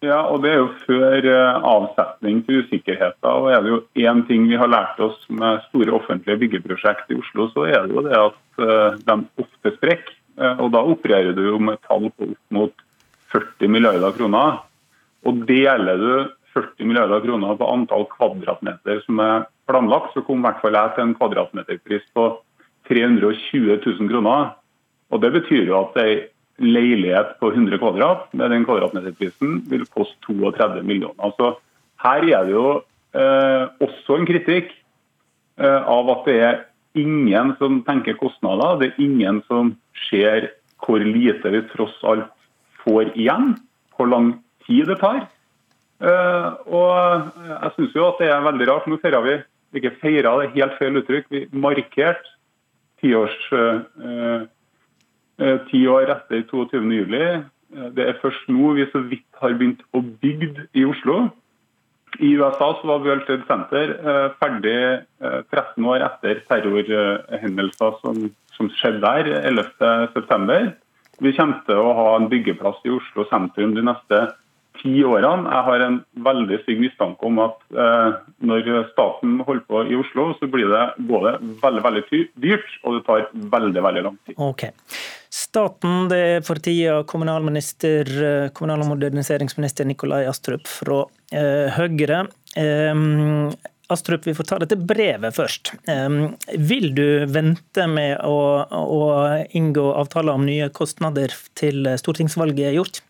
Ja, 0.00 0.22
og 0.30 0.44
det 0.44 0.54
er 0.54 0.60
jo 0.62 0.70
før 0.86 1.28
eh, 1.28 1.58
avsetning 1.68 2.40
til 2.46 2.62
usikkerheter. 2.62 3.28
og 3.28 3.50
Er 3.52 3.60
det 3.64 3.74
jo 3.74 3.80
én 4.06 4.22
ting 4.28 4.46
vi 4.48 4.56
har 4.56 4.70
lært 4.72 5.00
oss 5.04 5.20
med 5.28 5.60
store 5.68 5.98
offentlige 5.98 6.40
byggeprosjekt 6.46 7.12
i 7.12 7.18
Oslo, 7.18 7.50
så 7.52 7.66
er 7.68 7.84
det 7.84 7.98
jo 7.98 8.06
det 8.06 8.16
at 8.22 8.64
eh, 8.64 8.98
de 9.04 9.18
ofte 9.44 9.74
sprekker. 9.76 10.14
Og 10.38 10.68
da 10.70 10.84
opererer 10.86 11.32
du 11.34 11.40
jo 11.48 11.56
med 11.58 11.80
tall 11.82 12.04
på 12.14 12.28
opp 12.30 12.52
mot 12.54 12.82
40 13.34 13.72
milliarder 13.74 14.12
kroner. 14.14 14.60
Og 15.26 15.40
deler 15.48 15.98
du 15.98 16.12
40 16.58 16.88
milliarder 16.90 17.22
kroner 17.24 17.58
på 17.58 17.70
antall 17.70 18.06
kvadratmeter 18.12 19.02
som 19.06 19.22
er 19.22 19.46
planlagt, 19.70 20.14
så 20.14 20.24
kom 20.26 20.42
i 20.42 20.48
hvert 20.48 20.62
fall 20.62 20.76
jeg 20.76 20.94
til 20.96 21.06
en 21.06 21.14
kvadratmeterpris 21.18 22.08
på 22.16 22.26
320 22.88 23.78
000 23.84 24.10
kroner. 24.10 24.50
Og 25.12 25.22
Det 25.22 25.32
betyr 25.32 25.68
jo 25.68 25.78
at 25.82 25.96
ei 26.02 26.26
leilighet 26.58 27.36
på 27.38 27.52
100 27.52 27.78
kvadrat 27.78 28.32
med 28.34 28.50
den 28.50 28.64
kvadratmeterprisen 28.66 29.60
vil 29.70 29.86
koste 29.94 30.18
32 30.26 30.82
millioner. 30.82 31.32
Så 31.38 31.54
her 32.02 32.26
er 32.26 32.48
det 32.48 32.54
jo 32.54 32.66
eh, 33.14 33.64
også 33.84 34.18
en 34.18 34.26
kritikk 34.26 34.72
eh, 35.62 35.82
av 35.86 36.10
at 36.16 36.26
det 36.26 36.38
er 36.42 36.58
ingen 36.98 37.54
som 37.60 37.82
tenker 37.86 38.18
kostnader. 38.18 38.80
Det 38.80 38.90
er 38.90 39.06
ingen 39.06 39.42
som 39.46 39.76
ser 40.08 40.50
hvor 40.82 41.02
lite 41.02 41.50
vi 41.54 41.62
tross 41.70 41.94
alt 42.06 42.28
får 42.82 43.14
igjen, 43.14 43.54
hvor 43.96 44.10
lang 44.10 44.32
tid 44.66 44.90
det 44.90 44.98
tar. 45.02 45.26
Eh, 45.98 46.50
og 46.70 47.30
jeg 47.48 47.72
syns 47.76 47.96
jo 47.96 48.10
at 48.10 48.20
det 48.22 48.28
er 48.32 48.44
veldig 48.46 48.68
rart. 48.70 48.86
Nå 48.90 49.00
feirer 49.02 49.24
vi 49.24 49.38
ikke 49.78 49.96
feira, 50.02 50.36
det 50.38 50.48
er 50.48 50.54
helt 50.58 50.78
feil 50.78 51.00
uttrykk. 51.02 51.26
Vi 51.32 51.46
markerte 51.52 52.36
tiårs 53.02 53.40
eh, 53.54 54.46
Eh, 55.38 55.58
ti 55.70 55.84
år 55.86 56.10
etter 56.10 56.42
22.07. 56.50 57.12
Eh, 57.14 57.90
det 57.94 58.06
er 58.10 58.18
først 58.22 58.48
nå 58.50 58.72
vi 58.74 58.88
så 58.90 59.04
vidt 59.06 59.26
har 59.38 59.54
begynt 59.54 59.84
å 59.94 60.02
bygge 60.02 60.66
i 60.74 60.86
Oslo. 60.88 61.28
I 62.24 62.32
USA 62.40 62.72
så 62.80 62.88
var 62.88 63.04
World 63.04 63.26
Trade 63.28 63.44
Center 63.46 63.90
ferdig 64.40 64.78
13 65.52 65.84
år 65.86 66.02
etter 66.06 66.38
terrorhendelser 66.48 67.98
som, 68.00 68.22
som 68.56 68.70
skjedde 68.78 69.04
der 69.04 69.28
11.9. 69.52 70.70
Vi 71.20 71.34
kommer 71.36 71.60
til 71.68 71.82
å 71.82 71.92
ha 71.98 72.06
en 72.16 72.30
byggeplass 72.32 72.80
i 72.88 72.94
Oslo 72.96 73.26
sentrum 73.28 73.76
de 73.76 73.84
neste 73.84 74.22
ti 74.82 74.94
årene. 75.04 75.48
Jeg 75.50 75.66
har 75.68 75.84
en 75.84 76.00
veldig 76.26 76.58
stygg 76.64 76.82
mistanke 76.82 77.28
om 77.28 77.40
at 77.42 77.60
eh, 77.74 78.18
når 78.48 78.68
staten 78.92 79.38
holder 79.46 79.64
på 79.68 79.84
i 79.88 79.98
Oslo, 79.98 80.30
så 80.38 80.48
blir 80.50 80.70
det 80.72 80.84
både 81.10 81.36
veldig 81.62 81.84
veldig 81.86 82.24
dyrt, 82.42 82.68
og 82.84 82.98
det 82.98 83.06
tar 83.06 83.30
veldig 83.56 83.84
veldig 83.88 84.04
lang 84.08 84.18
tid. 84.26 84.38
Okay. 84.48 84.74
Staten, 85.30 86.06
det 86.08 86.18
er 86.18 86.44
for 86.46 86.60
tida 86.62 87.02
kommunalminister, 87.08 88.12
eh, 88.28 88.50
kommunal- 88.56 88.84
og 88.84 88.92
moderniseringsminister 88.94 89.88
Nikolai 89.88 90.24
Astrup 90.28 90.68
fra 90.68 91.02
eh, 91.32 91.68
Høyre. 91.76 92.26
Eh, 92.56 93.02
Astrup, 93.88 94.26
vi 94.26 94.34
får 94.36 94.44
ta 94.44 94.58
dette 94.60 94.76
brevet 94.76 95.32
først. 95.32 95.70
Vil 96.60 96.90
du 96.92 97.24
vente 97.24 97.86
med 97.88 98.18
å, 98.20 98.40
å 98.68 98.98
inngå 99.56 99.86
avtaler 99.96 100.36
om 100.36 100.44
nye 100.44 100.68
kostnader 100.76 101.32
til 101.56 101.88
stortingsvalget 101.96 102.68
er 102.68 102.76
gjort? 102.76 103.00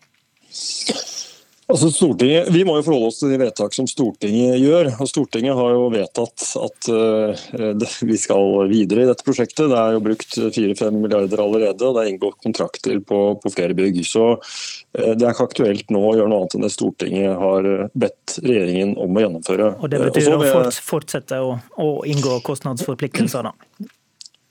Altså 1.69 1.91
Stortinget, 1.93 2.47
Vi 2.49 2.63
må 2.65 2.79
jo 2.79 2.85
forholde 2.87 3.09
oss 3.11 3.19
til 3.21 3.29
de 3.29 3.37
vedtak 3.37 3.75
som 3.77 3.85
Stortinget 3.89 4.57
gjør. 4.57 4.87
og 5.03 5.09
Stortinget 5.09 5.57
har 5.57 5.75
jo 5.75 5.83
vedtatt 5.93 6.45
at 6.57 6.89
uh, 6.89 7.83
vi 8.09 8.17
skal 8.17 8.63
videre 8.71 9.03
i 9.03 9.09
dette 9.09 9.25
prosjektet. 9.25 9.69
Det 9.69 9.77
er 9.77 9.93
jo 9.93 10.01
brukt 10.01 10.33
4-5 10.39 10.97
milliarder 10.97 11.43
allerede, 11.43 11.85
og 11.85 11.93
det 11.93 12.03
er 12.05 12.11
inngått 12.15 12.39
kontrakter 12.41 12.97
på, 13.05 13.19
på 13.43 13.53
flere 13.53 13.77
bygg. 13.77 14.01
Så 14.07 14.25
uh, 14.33 15.13
Det 15.13 15.21
er 15.21 15.29
ikke 15.29 15.49
aktuelt 15.51 15.93
nå 15.93 16.01
å 16.01 16.15
gjøre 16.17 16.33
noe 16.33 16.41
annet 16.41 16.57
enn 16.57 16.65
det 16.65 16.73
Stortinget 16.73 17.37
har 17.37 17.69
bedt 17.93 18.39
regjeringen 18.41 18.97
om 18.97 19.13
å 19.13 19.25
gjennomføre. 19.27 19.71
Og 19.77 19.93
Det 19.93 20.01
betyr 20.07 20.33
uh, 20.33 20.49
å 20.57 20.73
fortsette 20.73 21.43
å, 21.45 21.53
å 21.77 21.89
inngå 22.09 22.41
kostnadsforpliktelser? 22.49 23.45
da? 23.51 23.93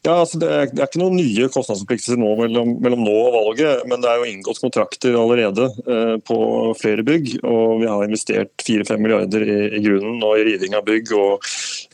Ja, 0.09 0.15
altså 0.23 0.39
det, 0.41 0.49
er, 0.49 0.71
det, 0.73 0.81
er, 0.81 0.89
ikke 0.89 1.01
noen 1.03 1.19
nye 1.19 1.49
kostnadsforpliktelser 1.53 2.17
nå 2.17 2.31
mellom, 2.39 2.71
mellom, 2.81 3.03
nå 3.05 3.17
og 3.27 3.35
valget, 3.35 3.83
men 3.91 4.01
det 4.01 4.09
er 4.09 4.23
jo 4.23 4.29
inngått 4.31 4.61
kontrakter 4.63 5.19
allerede 5.21 5.67
eh, 5.85 6.15
på 6.25 6.39
flere 6.81 7.05
bygg. 7.05 7.35
og 7.43 7.83
Vi 7.83 7.91
har 7.91 8.05
investert 8.07 8.65
4-5 8.65 9.03
milliarder 9.05 9.45
i, 9.45 9.59
i, 9.77 9.83
grunnen 9.85 10.25
og 10.25 10.41
i 10.41 10.47
riving 10.49 10.79
av 10.79 10.87
bygg 10.89 11.13
og 11.19 11.45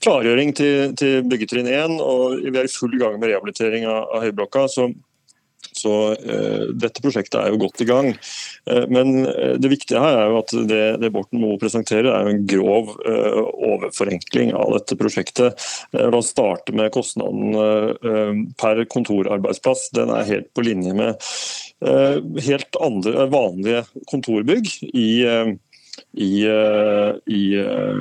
klargjøring 0.05 0.55
til, 0.55 0.95
til 1.01 1.27
byggetrinn 1.27 1.73
1. 1.73 1.97
og 2.05 2.39
Vi 2.45 2.55
er 2.55 2.69
i 2.69 2.71
full 2.77 2.95
gang 3.03 3.19
med 3.19 3.33
rehabilitering 3.33 3.89
av, 3.91 4.07
av 4.15 4.23
Høyblokka. 4.29 4.69
så 4.71 4.87
så 5.85 5.95
uh, 6.17 6.65
Dette 6.75 7.03
prosjektet 7.05 7.39
er 7.41 7.53
jo 7.53 7.61
godt 7.65 7.83
i 7.85 7.89
gang. 7.89 8.11
Uh, 8.69 8.85
men 8.93 9.27
uh, 9.29 9.55
det 9.61 9.71
viktige 9.73 10.03
her 10.03 10.19
er 10.21 10.33
jo 10.33 10.41
at 10.41 10.55
det, 10.71 10.83
det 11.03 11.13
Borten 11.15 11.43
Moe 11.43 11.61
presenterer, 11.61 12.11
er 12.11 12.25
jo 12.25 12.35
en 12.35 12.47
grov 12.49 12.95
overforenkling 13.05 14.53
av 14.57 14.73
dette 14.75 14.97
prosjektet. 14.99 15.65
La 15.95 16.11
oss 16.19 16.33
starte 16.33 16.75
med 16.77 16.93
kostnaden 16.95 17.55
per 18.61 18.81
kontorarbeidsplass. 18.91 19.89
Den 19.97 20.13
er 20.15 20.29
helt 20.29 20.51
på 20.57 20.65
linje 20.67 20.95
med 20.97 21.29
helt 22.47 22.79
andre, 22.83 23.27
vanlige 23.33 23.85
kontorbygg 24.11 24.71
i 24.93 25.09
i, 26.13 26.45
eh, 26.47 27.35
i, 27.35 27.55
eh, 27.59 27.95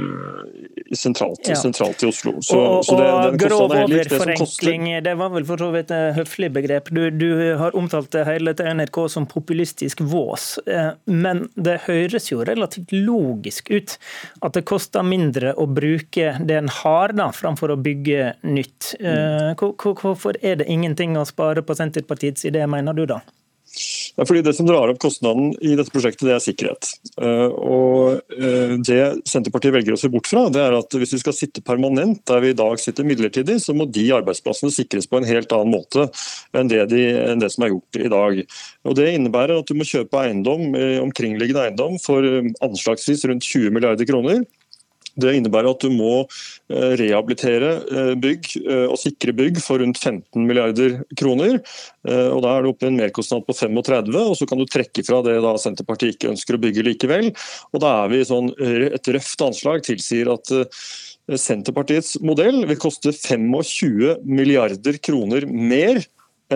i 0.85 0.95
sentralt, 0.95 1.47
ja. 1.47 1.55
sentralt, 1.55 2.03
i 2.03 2.05
Oslo. 2.05 2.41
Så, 2.41 2.59
og, 2.59 2.85
så 2.85 2.97
det, 2.97 3.07
og 3.11 3.37
grov 3.41 3.73
overforenkling, 3.73 4.85
det, 4.85 5.01
det, 5.07 5.15
var 5.17 5.33
vel 5.33 5.45
for 5.47 5.61
så 5.61 5.69
vidt 5.73 5.93
et 5.93 6.13
høflig 6.17 6.51
begrep. 6.53 6.91
Du, 6.93 7.07
du 7.09 7.29
har 7.59 7.75
omtalt 7.77 8.11
det 8.13 8.25
hele 8.29 8.53
til 8.57 8.69
NRK 8.77 8.99
som 9.15 9.27
populistisk 9.29 10.03
vås, 10.13 10.55
eh, 10.69 10.93
men 11.09 11.47
det 11.55 11.79
høres 11.87 12.29
jo 12.31 12.43
relativt 12.45 12.93
logisk 12.93 13.73
ut 13.73 13.97
at 14.45 14.57
det 14.57 14.65
koster 14.69 15.05
mindre 15.05 15.55
å 15.57 15.67
bruke 15.69 16.35
det 16.41 16.59
en 16.59 16.73
har, 16.81 17.15
da, 17.17 17.31
framfor 17.33 17.73
å 17.73 17.79
bygge 17.81 18.33
nytt. 18.45 18.93
Mm. 19.01 19.55
Hvorfor 19.57 20.37
er 20.41 20.61
det 20.61 20.69
ingenting 20.71 21.17
å 21.17 21.25
spare 21.27 21.63
på 21.65 21.75
Senterpartiets 21.77 22.45
idé, 22.49 22.65
mener 22.69 22.93
du 22.97 23.07
da? 23.09 23.23
Det 24.14 24.22
er 24.22 24.30
fordi 24.30 24.43
Det 24.45 24.53
som 24.53 24.68
drar 24.70 24.91
opp 24.91 24.99
kostnaden 25.01 25.53
i 25.66 25.74
dette 25.78 25.89
prosjektet, 25.93 26.28
det 26.28 26.36
er 26.36 26.43
sikkerhet. 26.43 26.89
Eh, 27.18 27.49
Og 27.49 28.22
eh, 28.38 28.76
Det 28.78 28.99
Senterpartiet 29.30 29.74
velger 29.74 29.95
å 29.95 29.99
se 29.99 30.11
bort 30.14 30.30
fra, 30.30 30.45
det 30.53 30.61
er 30.61 30.78
at 30.78 30.93
hvis 30.93 31.16
vi 31.16 31.22
skal 31.24 31.34
sitte 31.38 31.66
permanent 31.66 32.22
der 32.30 32.43
vi 32.43 32.53
i 32.53 32.57
dag 32.57 32.78
sitter 32.82 33.07
midlertidig, 33.07 33.57
så 33.64 33.74
må 33.74 33.88
de 33.89 34.05
arbeidsplassene 34.14 34.74
sikres 34.74 35.09
på 35.09 35.18
en 35.18 35.30
helt 35.30 35.51
annen 35.55 35.74
måte 35.74 36.07
enn 36.53 36.70
det, 36.70 36.86
de, 36.93 37.03
enn 37.34 37.41
det 37.41 37.49
som 37.53 37.66
er 37.66 37.74
gjort 37.74 38.01
i 38.01 38.11
dag. 38.14 38.43
Og 38.86 38.97
Det 38.99 39.09
innebærer 39.16 39.57
at 39.57 39.70
du 39.70 39.74
må 39.80 39.88
kjøpe 39.88 40.22
eiendom, 40.22 40.76
eh, 40.78 40.99
omkringliggende 41.01 41.66
eiendom 41.68 41.97
for 42.03 42.22
anslagsvis 42.61 43.26
rundt 43.30 43.49
20 43.49 43.74
milliarder 43.74 44.05
kroner. 44.05 44.43
Det 45.20 45.36
innebærer 45.38 45.70
at 45.70 45.84
du 45.84 45.91
må 45.93 46.24
eh, 46.24 46.93
rehabilitere 46.97 47.70
eh, 47.84 48.14
bygg 48.18 48.49
eh, 48.64 48.86
og 48.88 48.97
sikre 49.01 49.36
bygg 49.38 49.59
for 49.61 49.82
rundt 49.84 49.99
15 50.01 50.47
milliarder 50.47 51.01
kroner. 51.20 51.59
Og 52.03 52.41
Da 52.43 52.49
er 52.51 52.66
det 52.66 52.72
oppe 52.74 52.84
i 52.84 52.89
en 52.89 52.97
merkostnad 52.99 53.45
på 53.47 53.55
35, 53.55 54.09
og 54.20 54.34
så 54.36 54.47
kan 54.49 54.59
du 54.59 54.66
trekke 54.68 55.05
fra 55.07 55.22
det 55.24 55.38
da 55.45 55.53
Senterpartiet 55.61 56.18
ikke 56.18 56.34
ønsker 56.34 56.57
å 56.57 56.61
bygge 56.66 56.84
likevel. 56.89 57.30
Og 57.72 57.84
da 57.84 57.93
er 58.01 58.11
vi 58.11 58.20
sånn, 58.28 58.51
Et 58.59 59.07
røft 59.16 59.45
anslag 59.45 59.86
tilsier 59.88 60.28
at 60.34 60.51
Senterpartiets 61.39 62.18
modell 62.20 62.66
vil 62.68 62.82
koste 62.82 63.14
25 63.16 64.26
milliarder 64.28 64.99
kroner 64.99 65.47
mer 65.47 66.01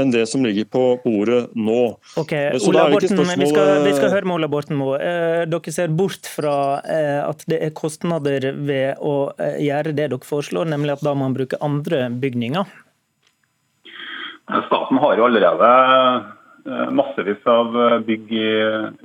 enn 0.02 0.12
det 0.14 0.26
som 0.30 0.46
ligger 0.46 0.68
på 0.72 0.84
bordet 1.04 1.54
nå. 1.58 1.82
Ok, 2.20 2.34
Ola 2.70 2.88
Borten, 2.92 3.20
vi, 3.20 3.50
skal, 3.50 3.72
vi, 3.86 3.94
skal, 3.98 4.12
høre 4.14 4.28
med 4.28 4.38
Ola 4.38 4.50
Borten 4.52 4.78
Moe. 4.80 4.98
Eh, 5.02 5.44
dere 5.50 5.74
ser 5.74 5.94
bort 5.94 6.30
fra 6.30 6.56
eh, 6.84 7.22
at 7.24 7.46
det 7.50 7.60
er 7.66 7.76
kostnader 7.78 8.50
ved 8.56 9.02
å 9.04 9.32
eh, 9.38 9.60
gjøre 9.68 9.94
det 9.94 10.10
dere 10.14 10.24
foreslår, 10.28 10.70
nemlig 10.70 10.98
at 10.98 11.06
da 11.06 11.14
må 11.16 11.28
man 11.28 11.38
bruke 11.38 11.60
andre 11.64 12.08
bygninger? 12.14 12.76
Staten 14.68 15.00
har 15.04 15.20
jo 15.20 15.28
allerede 15.28 15.70
massevis 16.96 17.44
av 17.48 17.74
bygg 18.08 18.32
i, 18.36 18.50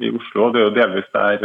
i 0.03 0.11
Oslo. 0.15 0.49
Det 0.51 0.61
er 0.61 0.65
jo 0.67 0.75
delvis 0.75 1.09
der 1.15 1.43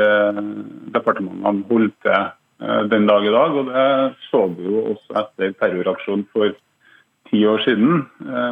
departementene 0.93 1.65
holdt 1.69 1.97
til 2.05 2.89
den 2.93 3.05
dag 3.09 3.25
i 3.25 3.33
dag. 3.33 3.57
og 3.57 3.69
Det 3.69 3.85
så 4.29 4.43
vi 4.53 4.65
jo 4.69 4.83
også 4.93 5.17
etter 5.21 5.53
terroraksjonen 5.61 6.25
for 6.33 6.53
ti 7.29 7.41
år 7.49 7.61
siden. 7.65 8.05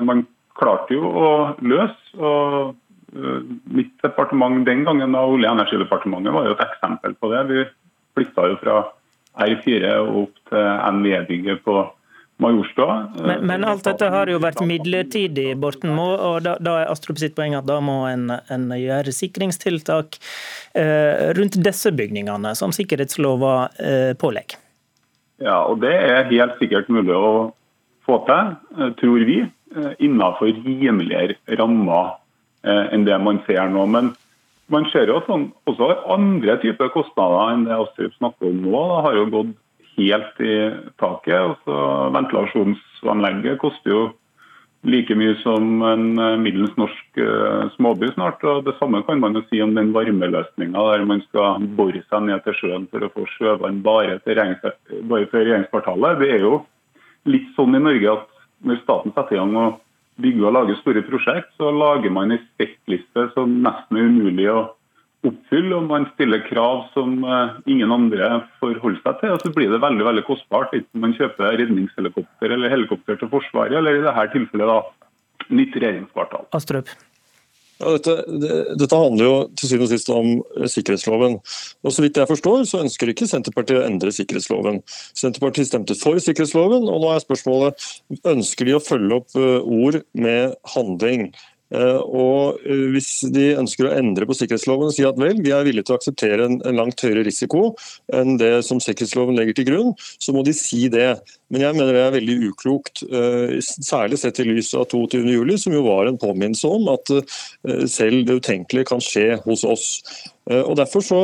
Man 0.06 0.26
klarte 0.56 0.98
jo 0.98 1.10
å 1.10 1.30
løse. 1.62 2.16
og 2.16 2.76
Mitt 3.72 3.94
departement 4.04 4.66
den 4.68 4.84
gangen, 4.84 5.14
da 5.16 5.24
Olje- 5.24 5.48
og 5.48 5.60
energidepartementet, 5.60 6.34
var 6.36 6.50
jo 6.50 6.56
et 6.56 6.64
eksempel 6.66 7.14
på 7.16 7.32
det. 7.32 7.44
Vi 7.52 7.66
flytta 8.16 8.50
jo 8.50 8.58
fra 8.60 8.80
R4 9.46 9.94
og 10.02 10.18
opp 10.26 10.50
til 10.50 10.66
NVE-bygget 10.98 11.64
på 11.64 11.78
Majorstua. 12.38 12.96
Men, 13.16 13.46
men, 13.48 13.64
alt 13.64 13.86
dette 13.88 14.10
har 14.12 14.28
jo 14.28 14.42
vært 14.44 14.60
midlertidig, 14.68 15.54
Borten 15.60 15.94
Moe. 15.96 16.18
og 16.20 16.42
da, 16.44 16.58
da, 16.60 16.82
er 16.82 16.92
Astrup 16.92 17.20
sitt 17.22 17.36
poeng 17.38 17.56
at 17.56 17.68
da 17.68 17.80
må 17.84 18.02
en, 18.10 18.28
en 18.52 18.66
gjøre 18.76 19.14
sikringstiltak 19.16 20.20
eh, 20.76 21.32
rundt 21.38 21.56
disse 21.64 21.94
bygningene, 21.96 22.52
som 22.60 22.76
sikkerhetslova 22.76 23.56
eh, 23.80 24.12
pålegger. 24.20 24.60
Ja, 25.44 25.62
og 25.64 25.80
det 25.84 25.94
er 25.96 26.28
helt 26.32 26.60
sikkert 26.60 26.92
mulig 26.92 27.16
å 27.16 27.54
få 28.08 28.20
til, 28.28 28.52
eh, 28.82 28.92
tror 29.00 29.26
vi, 29.32 29.40
eh, 29.46 29.55
innenfor 30.00 30.54
rimeligere 30.66 31.36
rammer 31.60 32.16
eh, 32.66 32.94
enn 32.94 33.06
det 33.08 33.18
man 33.22 33.42
ser 33.48 33.70
nå. 33.72 33.86
Men 33.90 34.14
man 34.72 34.88
ser 34.92 35.10
jo 35.12 35.20
også 35.22 35.92
andre 36.14 36.58
typer 36.64 36.92
kostnader 36.94 37.54
enn 37.54 37.66
det 37.68 37.78
Astrup 37.78 38.14
snakker 38.18 38.50
om 38.50 38.62
nå, 38.66 38.76
Det 38.76 39.02
har 39.08 39.18
jo 39.20 39.32
gått 39.34 39.56
helt 39.96 40.44
i 40.44 40.60
taket. 41.02 41.40
Altså, 41.40 41.80
ventilasjonsanlegget 42.16 43.60
koster 43.62 43.94
jo 43.94 44.04
like 44.86 45.16
mye 45.18 45.34
som 45.42 45.82
en 45.82 46.20
eh, 46.22 46.38
middels 46.38 46.76
norsk 46.78 47.22
småby 47.76 48.12
snart. 48.14 48.44
og 48.46 48.66
Det 48.68 48.76
samme 48.80 49.02
kan 49.08 49.20
man 49.20 49.34
jo 49.34 49.42
si 49.50 49.62
om 49.66 49.74
den 49.74 49.94
varmeløsninga 49.96 50.86
der 50.92 51.06
man 51.10 51.26
skal 51.30 51.66
bore 51.78 52.04
seg 52.06 52.28
ned 52.28 52.46
til 52.46 52.58
sjøen 52.60 52.88
for 52.92 53.02
å 53.02 53.12
få 53.16 53.26
sjøvann 53.38 53.82
bare 53.86 54.20
til 54.26 54.38
regjeringskvartalet. 54.38 56.22
Det 56.22 56.32
er 56.38 56.46
jo 56.46 56.62
litt 57.26 57.50
sånn 57.58 57.74
i 57.74 57.82
Norge 57.82 58.14
at 58.14 58.35
når 58.64 58.82
staten 58.84 59.14
setter 59.16 59.36
i 59.36 59.42
gang 59.42 59.58
og 59.60 59.82
bygge 60.22 60.48
og 60.48 60.56
lage 60.56 60.78
store 60.80 61.04
prosjekt, 61.06 61.52
så 61.60 61.72
lager 61.76 62.14
man 62.14 62.32
en 62.32 62.44
spektliste 62.54 63.30
som 63.34 63.58
nesten 63.66 64.00
er 64.00 64.12
umulig 64.12 64.48
å 64.52 64.60
oppfylle. 65.26 65.74
og 65.76 65.90
Man 65.90 66.08
stiller 66.14 66.44
krav 66.48 66.86
som 66.94 67.18
eh, 67.24 67.58
ingen 67.72 67.92
andre 67.92 68.46
forholder 68.62 69.02
seg 69.02 69.20
til. 69.22 69.34
og 69.36 69.44
Så 69.44 69.54
blir 69.56 69.74
det 69.74 69.82
veldig 69.84 70.08
veldig 70.08 70.26
kostbart, 70.28 70.76
enten 70.78 71.04
man 71.04 71.16
kjøper 71.18 71.58
redningshelikopter 71.60 72.56
eller 72.56 72.74
helikopter 72.74 73.20
til 73.20 73.32
Forsvaret, 73.34 73.76
eller 73.80 74.00
i 74.00 74.06
dette 74.06 74.30
tilfellet 74.38 74.72
da, 74.72 74.80
nytt 75.50 75.76
regjeringskvartal. 75.76 76.48
Astrup. 76.58 76.94
Ja, 77.76 77.92
dette, 77.92 78.14
det, 78.40 78.58
dette, 78.80 78.96
handler 78.96 79.28
jo 79.28 79.34
til 79.60 79.70
syvende 79.70 79.88
og 79.90 79.92
sist 79.92 80.12
om 80.14 80.30
eh, 80.56 80.68
sikkerhetsloven. 80.72 81.40
Og 81.84 81.96
Så 81.96 82.06
vidt 82.06 82.20
jeg 82.22 82.30
forstår, 82.30 82.64
så 82.70 82.84
ønsker 82.86 83.12
ikke 83.12 83.28
Senterpartiet 83.28 83.82
å 83.82 83.88
endre 83.88 84.14
sikkerhetsloven. 84.16 84.80
Senterpartiet 85.18 85.68
stemte 85.68 85.98
for 86.00 86.22
sikkerhetsloven, 86.24 86.88
og 86.88 87.04
nå 87.04 87.12
er 87.12 87.26
spørsmålet 87.26 87.90
ønsker 88.32 88.70
de 88.70 88.78
å 88.78 88.84
følge 88.84 89.20
opp 89.20 89.36
eh, 89.36 89.60
ord 89.60 90.00
med 90.16 90.56
handling. 90.76 91.28
Eh, 91.74 91.98
og 91.98 92.60
eh, 92.62 92.84
Hvis 92.94 93.10
de 93.34 93.48
ønsker 93.58 93.88
å 93.88 93.94
endre 93.98 94.28
på 94.30 94.36
sikkerhetsloven 94.38 94.92
og 94.92 94.94
si 94.96 95.06
at 95.08 95.18
vel, 95.18 95.40
vi 95.42 95.54
er 95.56 95.66
villige 95.66 95.88
til 95.88 95.96
å 95.96 96.00
akseptere 96.00 96.46
en, 96.46 96.60
langt 96.78 97.02
høyere 97.02 97.26
risiko 97.26 97.72
enn 98.14 98.38
det 98.42 98.60
som 98.68 98.82
sikkerhetsloven 98.84 99.38
legger 99.40 99.58
til 99.58 99.70
grunn, 99.72 99.96
så 100.22 100.36
må 100.36 100.44
de 100.46 100.54
si 100.56 100.86
det. 100.94 101.16
Men 101.54 101.66
jeg 101.66 101.78
mener 101.78 101.96
det 101.96 102.04
er 102.04 102.16
veldig 102.20 102.38
uklokt, 102.52 103.04
eh, 103.10 103.58
særlig 103.64 104.22
sett 104.22 104.42
i 104.44 104.48
lys 104.48 104.74
av 104.78 104.88
22.07, 104.92 105.58
som 105.66 105.76
jo 105.76 105.86
var 105.88 106.10
en 106.10 106.22
påminnelse 106.22 106.70
om 106.70 106.90
at 106.94 107.12
selv 107.90 108.26
det 108.28 108.40
utenkelige 108.42 108.90
kan 108.92 109.04
skje 109.04 109.40
hos 109.46 109.66
oss. 109.68 109.88
Og 110.46 110.76
derfor 110.78 111.02
så, 111.02 111.20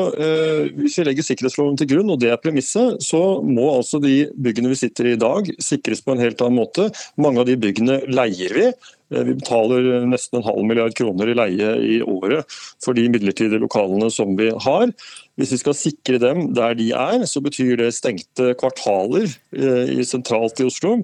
Hvis 0.74 0.96
vi 0.98 1.04
legger 1.06 1.26
sikkerhetsloven 1.26 1.76
til 1.78 1.92
grunn, 1.92 2.10
og 2.10 2.18
det 2.24 2.32
er 2.34 2.40
premisset, 2.42 2.98
så 3.06 3.38
må 3.46 3.68
altså 3.76 4.00
de 4.02 4.32
byggene 4.34 4.72
vi 4.72 4.80
sitter 4.80 5.12
i 5.12 5.14
i 5.14 5.20
dag 5.20 5.52
sikres 5.62 6.02
på 6.04 6.16
en 6.16 6.24
helt 6.24 6.42
annen 6.42 6.60
måte. 6.62 6.90
Mange 7.22 7.42
av 7.42 7.48
de 7.50 7.58
byggene 7.60 8.02
leier 8.12 8.56
vi. 8.56 8.68
Eh, 9.12 9.24
vi 9.28 9.38
betaler 9.38 10.08
nesten 10.10 10.40
en 10.40 10.48
halv 10.48 10.66
milliard 10.68 10.96
kroner 10.98 11.32
i 11.32 11.38
leie 11.38 11.72
i 11.84 12.02
året 12.02 12.60
for 12.84 12.98
de 12.98 13.08
midlertidige 13.12 13.62
lokalene 13.62 14.12
som 14.14 14.36
vi 14.40 14.52
har. 14.52 14.92
Hvis 15.40 15.56
vi 15.56 15.64
skal 15.64 15.78
sikre 15.78 16.22
dem 16.22 16.52
der 16.58 16.78
de 16.80 16.92
er, 16.96 17.26
så 17.30 17.44
betyr 17.44 17.78
det 17.82 17.94
stengte 17.98 18.54
kvartaler 18.60 19.28
eh, 19.56 19.98
sentralt 20.08 20.62
i 20.62 20.70
Oslo 20.70 21.02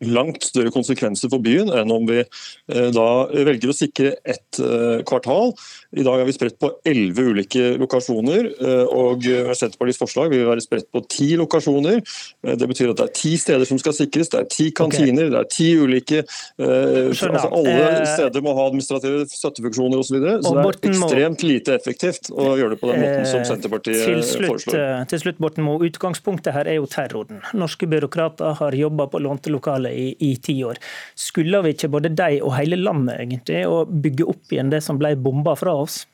langt 0.00 0.46
større 0.46 0.72
konsekvenser 0.72 1.28
for 1.28 1.44
byen 1.44 1.68
enn 1.76 1.90
om 1.92 2.06
vi 2.08 2.22
eh, 2.22 2.86
da 2.94 3.08
velger 3.28 3.68
å 3.72 3.76
sikre 3.76 4.14
ett 4.24 4.60
kvartal. 5.08 5.52
I 5.90 6.04
dag 6.06 6.20
er 6.22 6.28
vi 6.28 6.34
spredt 6.36 6.54
på 6.62 6.68
elleve 6.86 7.24
ulike 7.32 7.72
lokasjoner, 7.80 8.46
eh, 8.62 8.90
og 8.94 9.24
Senterpartiets 9.58 9.98
forslag 9.98 10.30
vil 10.30 10.44
være 10.46 10.62
spredt 10.62 10.86
på 10.94 11.02
ti 11.10 11.32
lokasjoner. 11.40 11.98
Eh, 12.46 12.54
det 12.54 12.68
betyr 12.70 12.92
at 12.92 13.00
det 13.00 13.06
er 13.08 13.16
ti 13.18 13.32
steder 13.40 13.66
som 13.66 13.80
skal 13.82 13.96
sikres, 13.96 14.30
det 14.30 14.38
er 14.38 14.46
ti 14.52 14.68
kantiner, 14.70 15.26
okay. 15.26 15.32
det 15.34 15.40
er 15.40 15.48
ti 15.50 15.68
ulike 15.80 16.20
eh, 16.22 17.10
altså 17.10 17.50
Alle 17.50 18.04
steder 18.06 18.44
må 18.44 18.54
ha 18.54 18.68
administrative 18.68 19.24
støttefunksjoner 19.32 19.98
osv. 19.98 20.10
Så, 20.10 20.16
videre, 20.18 20.36
så 20.42 20.54
det 20.54 20.62
er 20.62 20.90
ekstremt 20.90 21.44
lite 21.46 21.74
effektivt 21.74 22.30
å 22.30 22.52
gjøre 22.58 22.76
det 22.76 22.80
på 22.84 22.92
den 22.92 23.02
måten 23.02 23.26
som 23.30 23.42
Senterpartiet 23.46 24.06
til 24.06 24.22
slutt, 24.26 24.46
foreslår. 24.46 25.04
Til 25.10 25.22
slutt, 25.24 25.42
Borten 25.42 25.66
Moe, 25.66 25.82
Utgangspunktet 25.90 26.54
her 26.54 26.70
er 26.70 26.78
jo 26.78 26.86
terroren. 26.90 27.42
Norske 27.58 27.90
byråkrater 27.90 28.58
har 28.62 28.78
jobba 28.78 29.08
på 29.10 29.22
lånte 29.22 29.50
lokaler 29.50 29.94
i, 29.94 30.08
i 30.22 30.32
ti 30.42 30.60
år. 30.66 30.78
Skulle 31.18 31.62
vi 31.66 31.74
ikke 31.74 31.90
både 31.90 32.14
de 32.14 32.40
og 32.46 32.54
hele 32.58 32.78
landet 32.78 33.18
egentlig 33.24 33.62
å 33.66 33.82
bygge 33.90 34.30
opp 34.30 34.54
igjen 34.54 34.70
det 34.70 34.82
som 34.86 34.98
ble 35.00 35.16
bomba 35.18 35.56
fra 35.58 35.79
oss? 35.82 36.04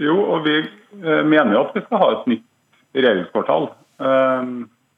Jo, 0.00 0.16
og 0.34 0.46
vi 0.46 0.58
eh, 0.62 1.24
mener 1.24 1.54
jo 1.54 1.64
at 1.66 1.74
vi 1.76 1.82
skal 1.84 2.00
ha 2.02 2.10
et 2.14 2.30
nytt 2.32 2.46
regjeringskvartal. 2.96 3.68
Eh, 4.02 4.52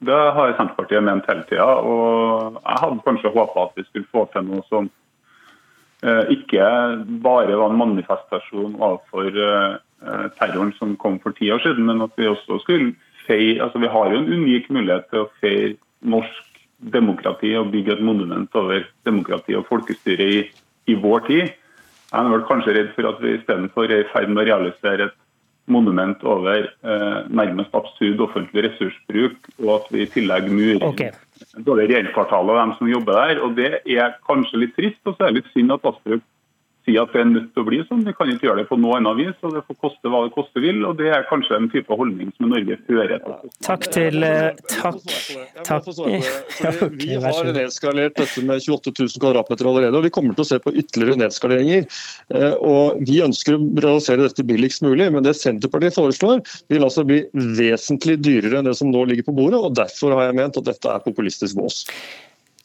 det 0.05 0.21
har 0.37 0.53
Senterpartiet 0.59 1.05
ment 1.07 1.27
hele 1.31 1.47
tida. 1.49 1.67
Og 1.81 2.61
jeg 2.61 2.83
hadde 2.83 3.07
kanskje 3.07 3.35
håpa 3.35 3.69
at 3.69 3.81
vi 3.81 3.87
skulle 3.89 4.13
få 4.13 4.27
til 4.33 4.47
noe 4.49 4.65
som 4.69 4.91
eh, 6.05 6.35
ikke 6.37 6.69
bare 7.25 7.59
var 7.59 7.73
en 7.73 7.81
manifestasjon 7.83 8.79
overfor 8.81 9.43
terroren 10.37 10.75
som 10.77 10.91
kom 11.01 11.15
for 11.23 11.33
ti 11.33 11.47
år 11.49 11.63
siden, 11.65 11.87
men 11.89 12.03
at 12.05 12.13
vi 12.21 12.27
også 12.29 12.59
skulle 12.61 12.91
feire 13.25 13.63
altså 13.65 13.81
Vi 13.81 13.89
har 13.89 14.11
jo 14.11 14.19
en 14.19 14.27
unik 14.29 14.67
mulighet 14.69 15.07
til 15.09 15.23
å 15.23 15.31
feire 15.41 15.71
norsk 16.05 16.59
demokrati 16.93 17.55
og 17.57 17.71
bygge 17.73 17.95
et 17.95 18.03
monument 18.05 18.59
over 18.61 18.85
demokrati 19.09 19.57
og 19.57 19.65
folkestyre 19.71 20.27
i, 20.29 20.43
i 20.93 20.97
vår 21.01 21.25
tid. 21.31 21.55
Jeg 22.15 22.23
er 22.23 22.31
vel 22.31 22.47
kanskje 22.47 22.73
redd 22.77 22.91
for 22.95 23.11
at 23.11 23.23
vi 23.23 23.35
istedenfor 23.35 23.91
er 23.91 24.05
i 24.05 24.11
ferd 24.13 24.31
med 24.31 24.45
å 24.45 24.47
realisere 24.47 25.09
et 25.09 25.17
monument 25.67 26.21
over 26.29 26.69
eh, 26.69 27.21
nærmest 27.33 27.75
absurd 27.75 28.21
offentlig 28.21 28.67
ressursbruk, 28.69 29.49
og 29.63 29.71
at 29.79 29.89
vi 29.91 30.05
i 30.05 30.11
tillegg 30.13 30.47
murer 30.53 30.85
okay. 30.87 31.11
både 31.57 31.89
regjeringskvartalet 31.89 32.53
og 32.53 32.61
dem 32.61 32.75
som 32.79 32.93
jobber 32.93 33.19
der. 33.19 33.41
og 33.43 33.57
Det 33.59 33.73
er 33.97 34.15
kanskje 34.29 34.61
litt 34.63 34.77
trist, 34.79 35.01
og 35.09 35.17
så 35.17 35.27
er 35.27 35.33
det 35.33 35.41
litt 35.41 35.51
synd 35.57 35.75
at 35.75 35.91
Astrup 35.91 36.23
si 36.85 36.95
at 37.01 37.13
det 37.15 37.21
er 37.23 37.29
nødt 37.31 37.51
til 37.55 37.63
å 37.63 37.67
bli 37.67 37.79
sånn. 37.89 38.03
Vi 38.05 38.13
kan 38.17 38.31
ikke 38.31 38.49
gjøre 38.49 38.63
det 38.63 38.69
på 38.69 38.79
noe 38.81 38.99
annet 38.99 39.17
vis. 39.21 39.37
og 39.43 39.55
Det 39.57 39.63
får 39.69 39.79
koste 39.87 40.11
hva 40.13 40.21
det 40.27 40.33
koste 40.35 40.63
vil. 40.63 40.83
og 40.85 40.99
Det 40.99 41.11
er 41.17 41.27
kanskje 41.31 41.57
en 41.57 41.69
type 41.73 41.99
holdning 42.01 42.33
som 42.37 42.51
Norge 42.53 42.77
fører 42.89 43.23
til. 43.25 43.53
Takk 43.65 43.89
til 43.95 44.27
eh, 44.27 44.51
Takk. 44.75 44.99
takk. 45.65 45.89
Vi 47.05 47.17
har 47.25 47.51
nedskalert 47.57 48.19
dette 48.21 48.45
med 48.45 48.61
28 48.61 48.93
000 48.99 49.23
kvadratmeter 49.23 49.71
allerede, 49.71 49.99
og 49.99 50.07
vi 50.07 50.13
kommer 50.15 50.37
til 50.37 50.45
å 50.45 50.49
se 50.49 50.61
på 50.63 50.75
ytterligere 50.75 51.21
nedskaleringer. 51.25 51.89
Eh, 52.35 52.59
og 52.61 53.01
Vi 53.07 53.21
ønsker 53.25 53.57
å 53.57 53.63
realisere 53.87 54.29
dette 54.29 54.47
billigst 54.47 54.85
mulig, 54.85 55.09
men 55.15 55.25
det 55.25 55.37
Senterpartiet 55.39 55.97
foreslår, 55.97 56.45
vil 56.73 56.87
altså 56.87 57.07
bli 57.09 57.23
vesentlig 57.33 58.19
dyrere 58.25 58.61
enn 58.61 58.69
det 58.69 58.77
som 58.79 58.93
nå 58.93 59.07
ligger 59.09 59.29
på 59.31 59.37
bordet. 59.37 59.61
og 59.61 59.75
Derfor 59.79 60.17
har 60.19 60.29
jeg 60.29 60.39
ment 60.43 60.61
at 60.61 60.69
dette 60.69 60.93
er 60.93 61.05
populistisk 61.05 61.59
vås. 61.59 61.85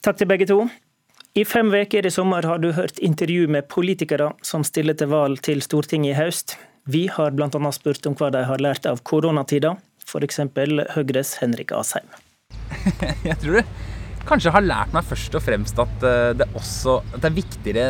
Takk 0.06 0.20
til 0.20 0.30
begge 0.30 0.48
to. 0.50 0.64
I 1.38 1.44
fem 1.46 1.70
uker 1.74 2.06
i 2.06 2.10
sommer 2.12 2.44
har 2.44 2.58
du 2.58 2.72
hørt 2.74 2.98
intervju 3.06 3.48
med 3.48 3.68
politikere 3.70 4.32
som 4.42 4.64
stiller 4.66 4.96
til 4.98 5.12
valg 5.12 5.38
til 5.46 5.62
Stortinget 5.62 6.16
i 6.16 6.18
høst. 6.18 6.56
Vi 6.90 7.04
har 7.06 7.36
bl.a. 7.38 7.72
spurt 7.76 8.08
om 8.10 8.16
hva 8.18 8.32
de 8.34 8.42
har 8.50 8.64
lært 8.64 8.88
av 8.90 9.04
koronatida, 9.06 9.76
f.eks. 10.08 10.40
Høyres 10.96 11.36
Henrik 11.38 11.76
Asheim. 11.78 12.10
Jeg 13.30 13.38
tror 13.44 13.60
det 13.60 13.66
kanskje 14.26 14.56
har 14.56 14.66
lært 14.66 14.96
meg 14.96 15.06
først 15.06 15.38
og 15.38 15.46
fremst 15.46 15.78
at 15.82 16.08
eh, 16.10 16.32
det 16.38 16.50
også 16.58 16.98
at 17.14 17.22
det 17.22 17.30
er 17.30 17.38
viktigere 17.38 17.86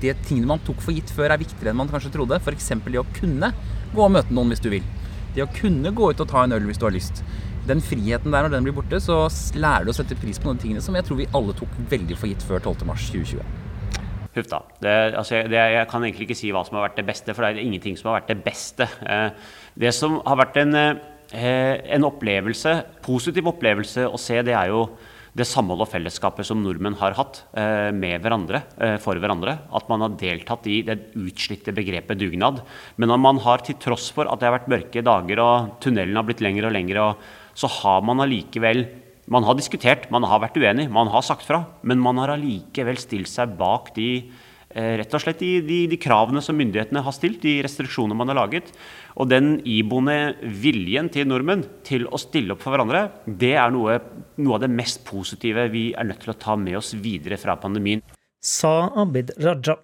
De 0.00 0.12
tingene 0.24 0.48
man 0.50 0.60
tok 0.64 0.80
for 0.84 0.96
gitt 0.96 1.12
før, 1.12 1.34
er 1.34 1.40
viktigere 1.40 1.74
enn 1.74 1.80
man 1.82 1.92
kanskje 1.92 2.14
trodde. 2.16 2.40
F.eks. 2.40 2.72
det 2.88 3.00
å 3.00 3.06
kunne 3.12 3.52
gå 3.92 4.06
og 4.06 4.12
møte 4.16 4.32
noen 4.32 4.54
hvis 4.54 4.64
du 4.64 4.70
vil. 4.72 4.88
Det 5.36 5.44
å 5.44 5.52
kunne 5.52 5.92
gå 5.92 6.12
ut 6.14 6.24
og 6.24 6.32
ta 6.32 6.46
en 6.46 6.56
øl 6.56 6.64
hvis 6.70 6.80
du 6.80 6.88
har 6.88 6.96
lyst 6.96 7.20
den 7.68 7.82
friheten 7.84 8.32
der, 8.32 8.46
når 8.46 8.54
den 8.54 8.68
blir 8.68 8.76
borte, 8.76 9.00
så 9.02 9.26
lærer 9.58 9.86
du 9.86 9.92
å 9.92 9.96
sette 9.96 10.18
pris 10.18 10.40
på 10.40 10.48
noen 10.48 10.60
tingene 10.62 10.84
som 10.84 10.96
jeg 10.96 11.06
tror 11.06 11.20
vi 11.20 11.28
alle 11.36 11.56
tok 11.56 11.74
veldig 11.90 12.16
for 12.18 12.30
gitt 12.30 12.46
før 12.46 12.62
12.3.2020. 12.72 13.68
Huff 14.36 14.46
da. 14.46 14.60
Det, 14.78 14.96
altså, 15.18 15.42
det, 15.50 15.62
jeg 15.74 15.86
kan 15.90 16.04
egentlig 16.06 16.28
ikke 16.28 16.38
si 16.38 16.52
hva 16.54 16.62
som 16.66 16.78
har 16.78 16.88
vært 16.88 17.00
det 17.00 17.06
beste, 17.08 17.34
for 17.34 17.44
det 17.44 17.56
er 17.56 17.64
ingenting 17.64 17.96
som 17.98 18.12
har 18.12 18.20
vært 18.20 18.30
det 18.30 18.42
beste. 18.44 18.86
Eh, 19.02 19.54
det 19.82 19.94
som 19.96 20.20
har 20.22 20.38
vært 20.38 20.60
en, 20.62 20.76
eh, 20.78 21.80
en 21.96 22.06
opplevelse, 22.06 22.76
positiv 23.02 23.50
opplevelse 23.50 24.06
å 24.06 24.20
se, 24.20 24.38
det 24.46 24.54
er 24.54 24.70
jo 24.70 24.84
det 25.34 25.46
samhold 25.46 25.84
og 25.84 25.90
fellesskapet 25.90 26.46
som 26.46 26.58
nordmenn 26.62 26.96
har 26.98 27.14
hatt 27.14 27.42
eh, 27.58 27.90
med 27.94 28.22
hverandre, 28.22 28.64
for 29.02 29.18
hverandre. 29.18 29.56
At 29.74 29.90
man 29.90 30.02
har 30.06 30.16
deltatt 30.18 30.66
i 30.70 30.80
det 30.86 30.98
utslitte 31.18 31.74
begrepet 31.74 32.18
dugnad. 32.18 32.62
Men 32.98 33.10
når 33.12 33.22
man 33.26 33.42
har, 33.42 33.66
til 33.66 33.78
tross 33.82 34.08
for 34.14 34.30
at 34.30 34.38
det 34.38 34.50
har 34.50 34.58
vært 34.58 34.70
mørke 34.70 35.04
dager 35.06 35.42
og 35.42 35.76
tunnelen 35.82 36.18
har 36.18 36.26
blitt 36.26 36.42
lengre 36.42 36.70
og 36.70 36.74
lengre, 36.74 37.06
og 37.12 37.38
så 37.54 37.70
har 37.80 38.04
man 38.06 38.22
allikevel 38.24 38.86
man 39.30 39.46
har 39.46 39.54
diskutert, 39.54 40.08
man 40.10 40.26
har 40.26 40.42
vært 40.42 40.58
uenig, 40.58 40.88
man 40.90 41.10
har 41.12 41.22
sagt 41.22 41.46
fra. 41.46 41.62
Men 41.86 42.00
man 42.02 42.18
har 42.18 42.32
allikevel 42.34 42.98
stilt 42.98 43.30
seg 43.30 43.52
bak 43.58 43.92
de, 43.94 44.24
eh, 44.74 44.96
rett 44.98 45.14
og 45.14 45.22
slett 45.22 45.38
de, 45.38 45.60
de, 45.62 45.78
de, 45.92 45.98
kravene 46.02 46.42
som 46.42 46.58
myndighetene 46.58 47.02
har 47.06 47.14
stilt, 47.14 47.38
de 47.42 47.60
restriksjonene 47.62 48.18
man 48.18 48.32
har 48.32 48.40
laget. 48.40 48.72
Og 49.14 49.30
den 49.30 49.60
iboende 49.62 50.34
viljen 50.42 51.12
til 51.14 51.28
nordmenn 51.30 51.62
til 51.86 52.08
å 52.10 52.18
stille 52.18 52.56
opp 52.56 52.64
for 52.64 52.74
hverandre, 52.74 53.04
det 53.26 53.54
er 53.54 53.70
noe, 53.70 54.00
noe 54.42 54.58
av 54.58 54.64
det 54.64 54.72
mest 54.74 55.04
positive 55.06 55.68
vi 55.70 55.92
er 55.94 56.10
nødt 56.10 56.24
til 56.24 56.34
å 56.34 56.40
ta 56.40 56.58
med 56.58 56.80
oss 56.80 56.96
videre 56.98 57.38
fra 57.38 57.54
pandemien. 57.60 58.02
Sa 58.42 58.90
Abid 58.98 59.30
Raja. 59.38 59.78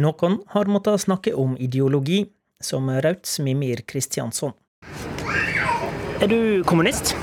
Noen 0.00 0.40
har 0.52 0.68
måttet 0.68 1.06
snakke 1.06 1.32
om 1.36 1.56
ideologi, 1.56 2.26
som 2.60 2.92
Rauts 2.92 3.38
Mimir 3.40 3.86
Kristiansson. 3.88 4.52
Er 6.20 6.26
du 6.28 6.62
kommunist? 6.64 7.16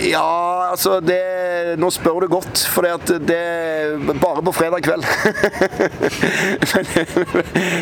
Ja, 0.00 0.70
altså 0.70 1.00
det, 1.00 1.18
Nå 1.78 1.90
spør 1.92 2.20
du 2.24 2.28
godt, 2.32 2.64
for 2.72 2.82
det 2.84 2.90
er 3.36 3.96
bare 4.20 4.42
på 4.44 4.52
fredag 4.56 4.80
kveld. 4.86 5.04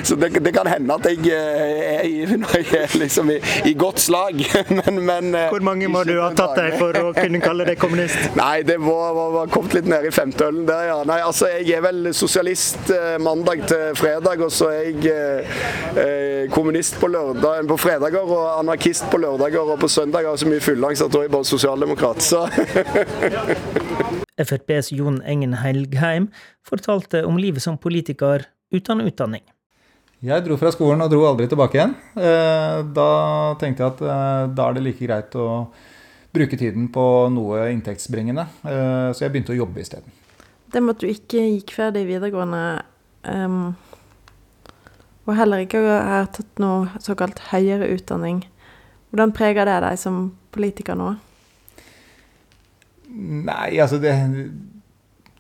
så 0.07 0.15
det, 0.17 0.45
det, 0.45 0.55
kan 0.55 0.67
hende 0.67 0.95
at 0.95 1.07
jeg 1.07 1.19
eh, 1.33 2.27
er 2.27 2.99
liksom 2.99 3.31
i, 3.31 3.39
i 3.71 3.75
godt 3.79 4.01
slag. 4.01 4.45
men, 4.79 5.07
men, 5.07 5.35
eh, 5.35 5.49
Hvor 5.53 5.61
mange 5.65 5.89
må 5.89 6.03
du 6.09 6.21
ha 6.21 6.31
tatt 6.37 6.57
deg 6.59 6.77
for 6.81 6.93
å 7.01 7.13
kunne 7.17 7.41
kalle 7.45 7.65
deg 7.69 7.77
kommunist? 7.81 8.19
Nei, 8.41 8.63
det 8.67 8.79
var, 8.83 9.15
var, 9.17 9.31
var 9.41 9.47
kommet 9.53 9.75
litt 9.79 9.89
ned 9.91 10.05
i 10.09 10.11
femteølen 10.15 10.65
der, 10.69 10.85
ja. 10.91 10.99
Nei, 11.09 11.21
altså 11.25 11.45
Jeg 11.57 11.73
er 11.79 11.83
vel 11.87 11.99
sosialist 12.17 12.91
eh, 12.95 13.17
mandag 13.23 13.59
til 13.71 13.85
fredag, 13.99 14.37
og 14.47 14.53
så 14.55 14.67
er 14.75 14.83
jeg 14.91 14.99
eh, 15.97 16.43
kommunist 16.55 16.95
på, 17.01 17.07
lørdag, 17.13 17.67
på 17.69 17.77
fredager 17.81 18.25
og 18.27 18.45
anarkist 18.61 19.05
på 19.13 19.17
lørdager, 19.23 19.65
og 19.75 19.79
på 19.83 19.89
søndager 19.91 20.37
så 20.37 20.47
mye 20.51 20.63
fullangst 20.63 21.03
så 21.03 21.09
da 21.13 21.19
er 21.21 21.25
jeg 21.27 21.33
bare 21.35 21.45
sosialdemokrat 21.45 22.23
så 22.25 22.41
FrPs 24.37 24.93
Jon 24.93 25.21
Engen 25.23 25.55
Helgheim 25.61 26.31
fortalte 26.67 27.25
om 27.27 27.39
livet 27.41 27.65
som 27.65 27.79
politiker 27.79 28.45
uten 28.73 29.01
utdanning. 29.05 29.43
Jeg 30.25 30.45
dro 30.47 30.57
fra 30.57 30.73
skolen 30.73 31.05
og 31.05 31.11
dro 31.13 31.27
aldri 31.29 31.47
tilbake 31.51 31.77
igjen. 31.77 31.93
Eh, 32.17 32.79
da 32.97 33.11
tenkte 33.61 33.85
jeg 33.85 33.93
at 33.93 34.01
eh, 34.01 34.45
da 34.57 34.69
er 34.69 34.77
det 34.77 34.85
like 34.87 35.05
greit 35.05 35.37
å 35.37 35.49
bruke 36.37 36.57
tiden 36.57 36.89
på 36.93 37.05
noe 37.33 37.67
inntektsbringende. 37.73 38.47
Eh, 38.65 39.11
så 39.13 39.27
jeg 39.27 39.35
begynte 39.35 39.53
å 39.55 39.59
jobbe 39.61 39.85
isteden. 39.85 40.09
Det 40.73 40.83
med 40.83 40.97
at 40.97 41.05
du 41.05 41.11
ikke 41.11 41.45
gikk 41.45 41.77
ferdig 41.77 42.03
videregående, 42.09 42.63
um, 43.31 43.77
og 45.29 45.37
heller 45.39 45.63
ikke 45.63 45.79
har 45.85 46.27
tatt 46.35 46.59
noe 46.63 46.91
såkalt 47.05 47.39
høyere 47.53 47.87
utdanning, 47.95 48.43
hvordan 49.13 49.33
preger 49.37 49.69
det 49.69 49.77
deg 49.85 50.01
som 50.01 50.19
politiker 50.57 50.99
nå? 50.99 51.13
Nei, 53.17 53.79
altså 53.81 53.99
det 54.03 54.13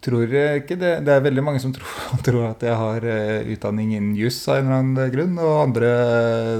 tror 0.06 0.30
jeg 0.30 0.62
ikke. 0.62 0.76
Det, 0.80 0.90
det 1.06 1.12
er 1.12 1.24
veldig 1.24 1.44
mange 1.44 1.60
som 1.62 1.72
tror, 1.74 1.88
tror 2.26 2.50
at 2.50 2.62
jeg 2.66 2.78
har 2.80 3.06
uh, 3.06 3.50
utdanning 3.54 3.94
innen 3.96 4.14
juss 4.18 4.38
av 4.48 4.60
en 4.60 4.68
eller 4.68 4.82
annen 4.82 5.14
grunn. 5.14 5.40
Og 5.42 5.56
andre 5.64 5.90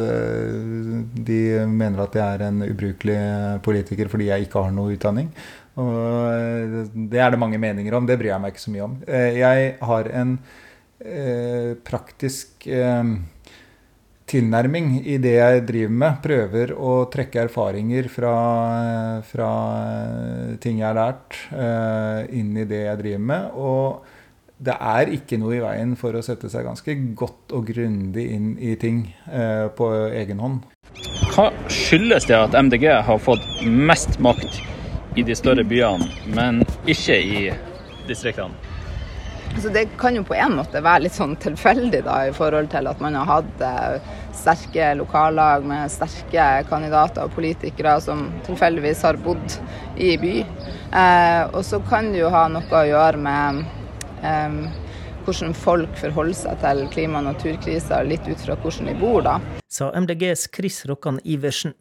uh, 0.03 0.97
de 1.29 1.41
mener 1.71 2.05
at 2.05 2.19
jeg 2.19 2.27
er 2.27 2.47
en 2.49 2.65
ubrukelig 2.67 3.21
politiker 3.67 4.11
fordi 4.13 4.31
jeg 4.33 4.49
ikke 4.49 4.67
har 4.67 4.75
noe 4.77 4.97
utdanning. 4.97 5.31
Og 5.77 6.93
det 7.13 7.21
er 7.21 7.35
det 7.35 7.41
mange 7.41 7.61
meninger 7.61 7.97
om. 7.99 8.07
Det 8.09 8.17
bryr 8.17 8.33
jeg 8.33 8.43
meg 8.43 8.55
ikke 8.55 8.65
så 8.65 8.73
mye 8.73 8.87
om. 8.87 8.95
jeg 9.37 9.75
har 9.85 10.09
en 10.23 10.39
praktisk 11.85 12.65
tilnærming 14.27 15.01
i 15.07 15.17
det 15.23 15.35
jeg 15.37 15.65
driver 15.69 15.97
med. 16.03 16.19
Prøver 16.25 16.75
å 16.75 16.93
trekke 17.13 17.45
erfaringer 17.47 18.09
fra, 18.13 18.35
fra 19.27 19.51
ting 20.63 20.81
jeg 20.83 20.89
har 20.89 20.99
lært, 20.99 21.39
uh, 21.55 22.27
inn 22.35 22.55
i 22.59 22.67
det 22.69 22.85
jeg 22.89 23.03
driver 23.03 23.27
med. 23.31 23.51
Og 23.55 24.63
det 24.67 24.77
er 24.77 25.13
ikke 25.13 25.39
noe 25.41 25.59
i 25.59 25.63
veien 25.63 25.95
for 26.01 26.17
å 26.17 26.25
sette 26.25 26.51
seg 26.53 26.67
ganske 26.67 26.97
godt 27.19 27.55
og 27.57 27.69
grundig 27.71 28.27
inn 28.35 28.55
i 28.59 28.75
ting 28.81 29.05
uh, 29.29 29.69
på 29.77 29.93
egen 30.11 30.43
hånd. 30.43 30.65
Hva 31.35 31.51
skyldes 31.69 32.27
det 32.31 32.39
at 32.39 32.57
MDG 32.57 32.89
har 33.07 33.21
fått 33.21 33.45
mest 33.63 34.17
makt 34.25 34.63
i 35.17 35.25
de 35.25 35.37
større 35.37 35.65
byene, 35.69 36.09
men 36.33 36.65
ikke 36.89 37.21
i 37.21 37.45
distriktene? 38.09 38.66
Så 39.63 39.69
det 39.69 39.87
kan 39.99 40.17
jo 40.17 40.23
på 40.25 40.35
en 40.37 40.59
måte 40.59 40.83
være 40.85 41.07
litt 41.07 41.17
sånn 41.17 41.33
tilfeldig 41.41 42.03
da, 42.05 42.17
i 42.29 42.33
forhold 42.37 42.69
til 42.73 42.89
at 42.91 43.01
man 43.01 43.17
har 43.17 43.29
hatt 43.31 43.63
eh, 43.65 44.11
sterke 44.37 44.91
lokallag 44.99 45.65
med 45.65 45.93
sterke 45.93 46.49
kandidater 46.69 47.25
og 47.25 47.33
politikere 47.39 47.95
som 48.05 48.27
tilfeldigvis 48.47 49.05
har 49.07 49.17
bodd 49.25 49.57
i 49.97 50.13
by. 50.21 50.35
Eh, 50.43 51.43
og 51.49 51.63
så 51.65 51.81
kan 51.89 52.13
det 52.13 52.21
jo 52.21 52.33
ha 52.35 52.45
noe 52.53 52.69
å 52.69 52.85
gjøre 52.91 53.23
med 53.25 53.63
eh, 54.21 54.61
hvordan 55.25 55.57
folk 55.57 55.97
forholder 55.99 56.37
seg 56.39 56.61
til 56.63 56.85
klima- 56.93 57.25
og 57.25 57.31
naturkrisa, 57.31 58.05
litt 58.05 58.29
ut 58.29 58.45
fra 58.45 58.59
hvordan 58.61 58.93
de 58.93 58.99
bor, 59.01 59.25
da. 59.25 59.39
Sa 59.73 59.89
MDGs 59.97 60.51
Chris 60.55 60.85
Rokkan 60.87 61.19
Iversen. 61.25 61.75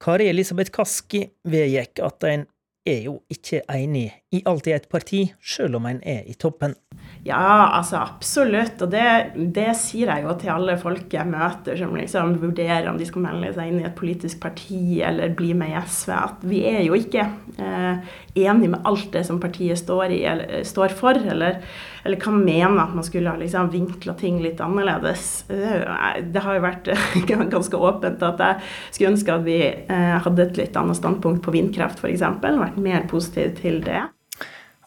Kari 0.00 0.30
Elisabeth 0.30 0.72
Kaski 0.72 1.26
vedgikk 1.44 2.00
at 2.06 2.24
en 2.30 2.46
er 2.86 3.02
jo 3.04 3.20
ikke 3.30 3.62
enig 3.74 4.12
i 4.32 4.42
alt 4.46 4.66
i 4.66 4.72
et 4.72 4.88
parti, 4.90 5.32
selv 5.44 5.76
om 5.76 5.86
en 5.86 6.00
er 6.02 6.22
i 6.26 6.34
toppen. 6.34 6.74
Ja, 7.22 7.68
altså 7.76 7.98
absolutt. 8.00 8.80
Og 8.80 8.88
det, 8.94 9.04
det, 9.52 9.68
sier 9.76 10.08
jeg 10.08 10.24
jo 10.24 10.32
til 10.40 10.52
alle 10.54 10.76
folk 10.80 11.12
jeg 11.12 11.28
møter 11.28 11.76
som 11.76 11.92
liksom 11.96 12.38
vurderer 12.40 12.88
om 12.88 12.96
de 12.96 13.08
skal 13.08 13.26
melde 13.26 13.50
seg 13.56 13.68
inn 13.68 13.82
i 13.82 13.86
et 13.88 13.96
politisk 13.98 14.40
parti 14.40 15.02
eller 15.04 15.34
bli 15.36 15.52
med 15.56 15.74
i 15.74 15.82
SV, 15.84 16.14
at 16.16 16.46
vi 16.48 16.62
er 16.70 16.80
jo 16.86 16.96
ikke 16.96 17.26
eh, 17.60 18.14
enig 18.40 18.70
med 18.72 18.88
alt 18.88 19.10
det 19.12 19.26
som 19.28 19.40
partiet 19.42 19.82
står, 19.82 20.14
i, 20.16 20.22
eller, 20.30 20.62
står 20.64 20.94
for, 20.96 21.20
eller, 21.34 21.58
eller 22.06 22.20
kan 22.22 22.38
mene 22.40 22.80
at 22.80 22.94
man 22.96 23.04
skulle 23.04 23.34
ha 23.34 23.40
liksom 23.40 23.68
vinkla 23.74 24.14
ting 24.20 24.38
litt 24.40 24.62
annerledes. 24.64 25.26
Det 25.50 26.44
har 26.44 26.56
jo 26.56 26.64
vært 26.64 26.88
ganske 27.52 27.82
åpent 27.90 28.24
at 28.30 28.40
jeg 28.46 28.70
skulle 28.94 29.12
ønske 29.12 29.36
at 29.36 29.44
vi 29.44 29.58
eh, 29.68 30.16
hadde 30.24 30.48
et 30.48 30.62
litt 30.62 30.80
annet 30.80 30.96
standpunkt 30.96 31.44
på 31.44 31.52
vindkraft 31.52 32.00
f.eks. 32.00 32.24
Vært 32.40 32.80
mer 32.80 33.04
positiv 33.12 33.58
til 33.60 33.82
det. 33.84 34.06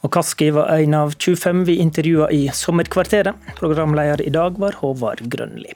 Og 0.03 0.11
Kaski 0.11 0.49
var 0.51 0.67
en 0.75 0.97
av 0.99 1.13
25 1.15 1.63
vi 1.69 1.77
intervjua 1.79 2.27
i 2.35 2.49
Sommerkvarteret. 2.53 3.39
Programleder 3.59 4.21
i 4.21 4.33
dag 4.35 4.59
var 4.59 4.75
Håvard 4.81 5.23
Grønli. 5.31 5.71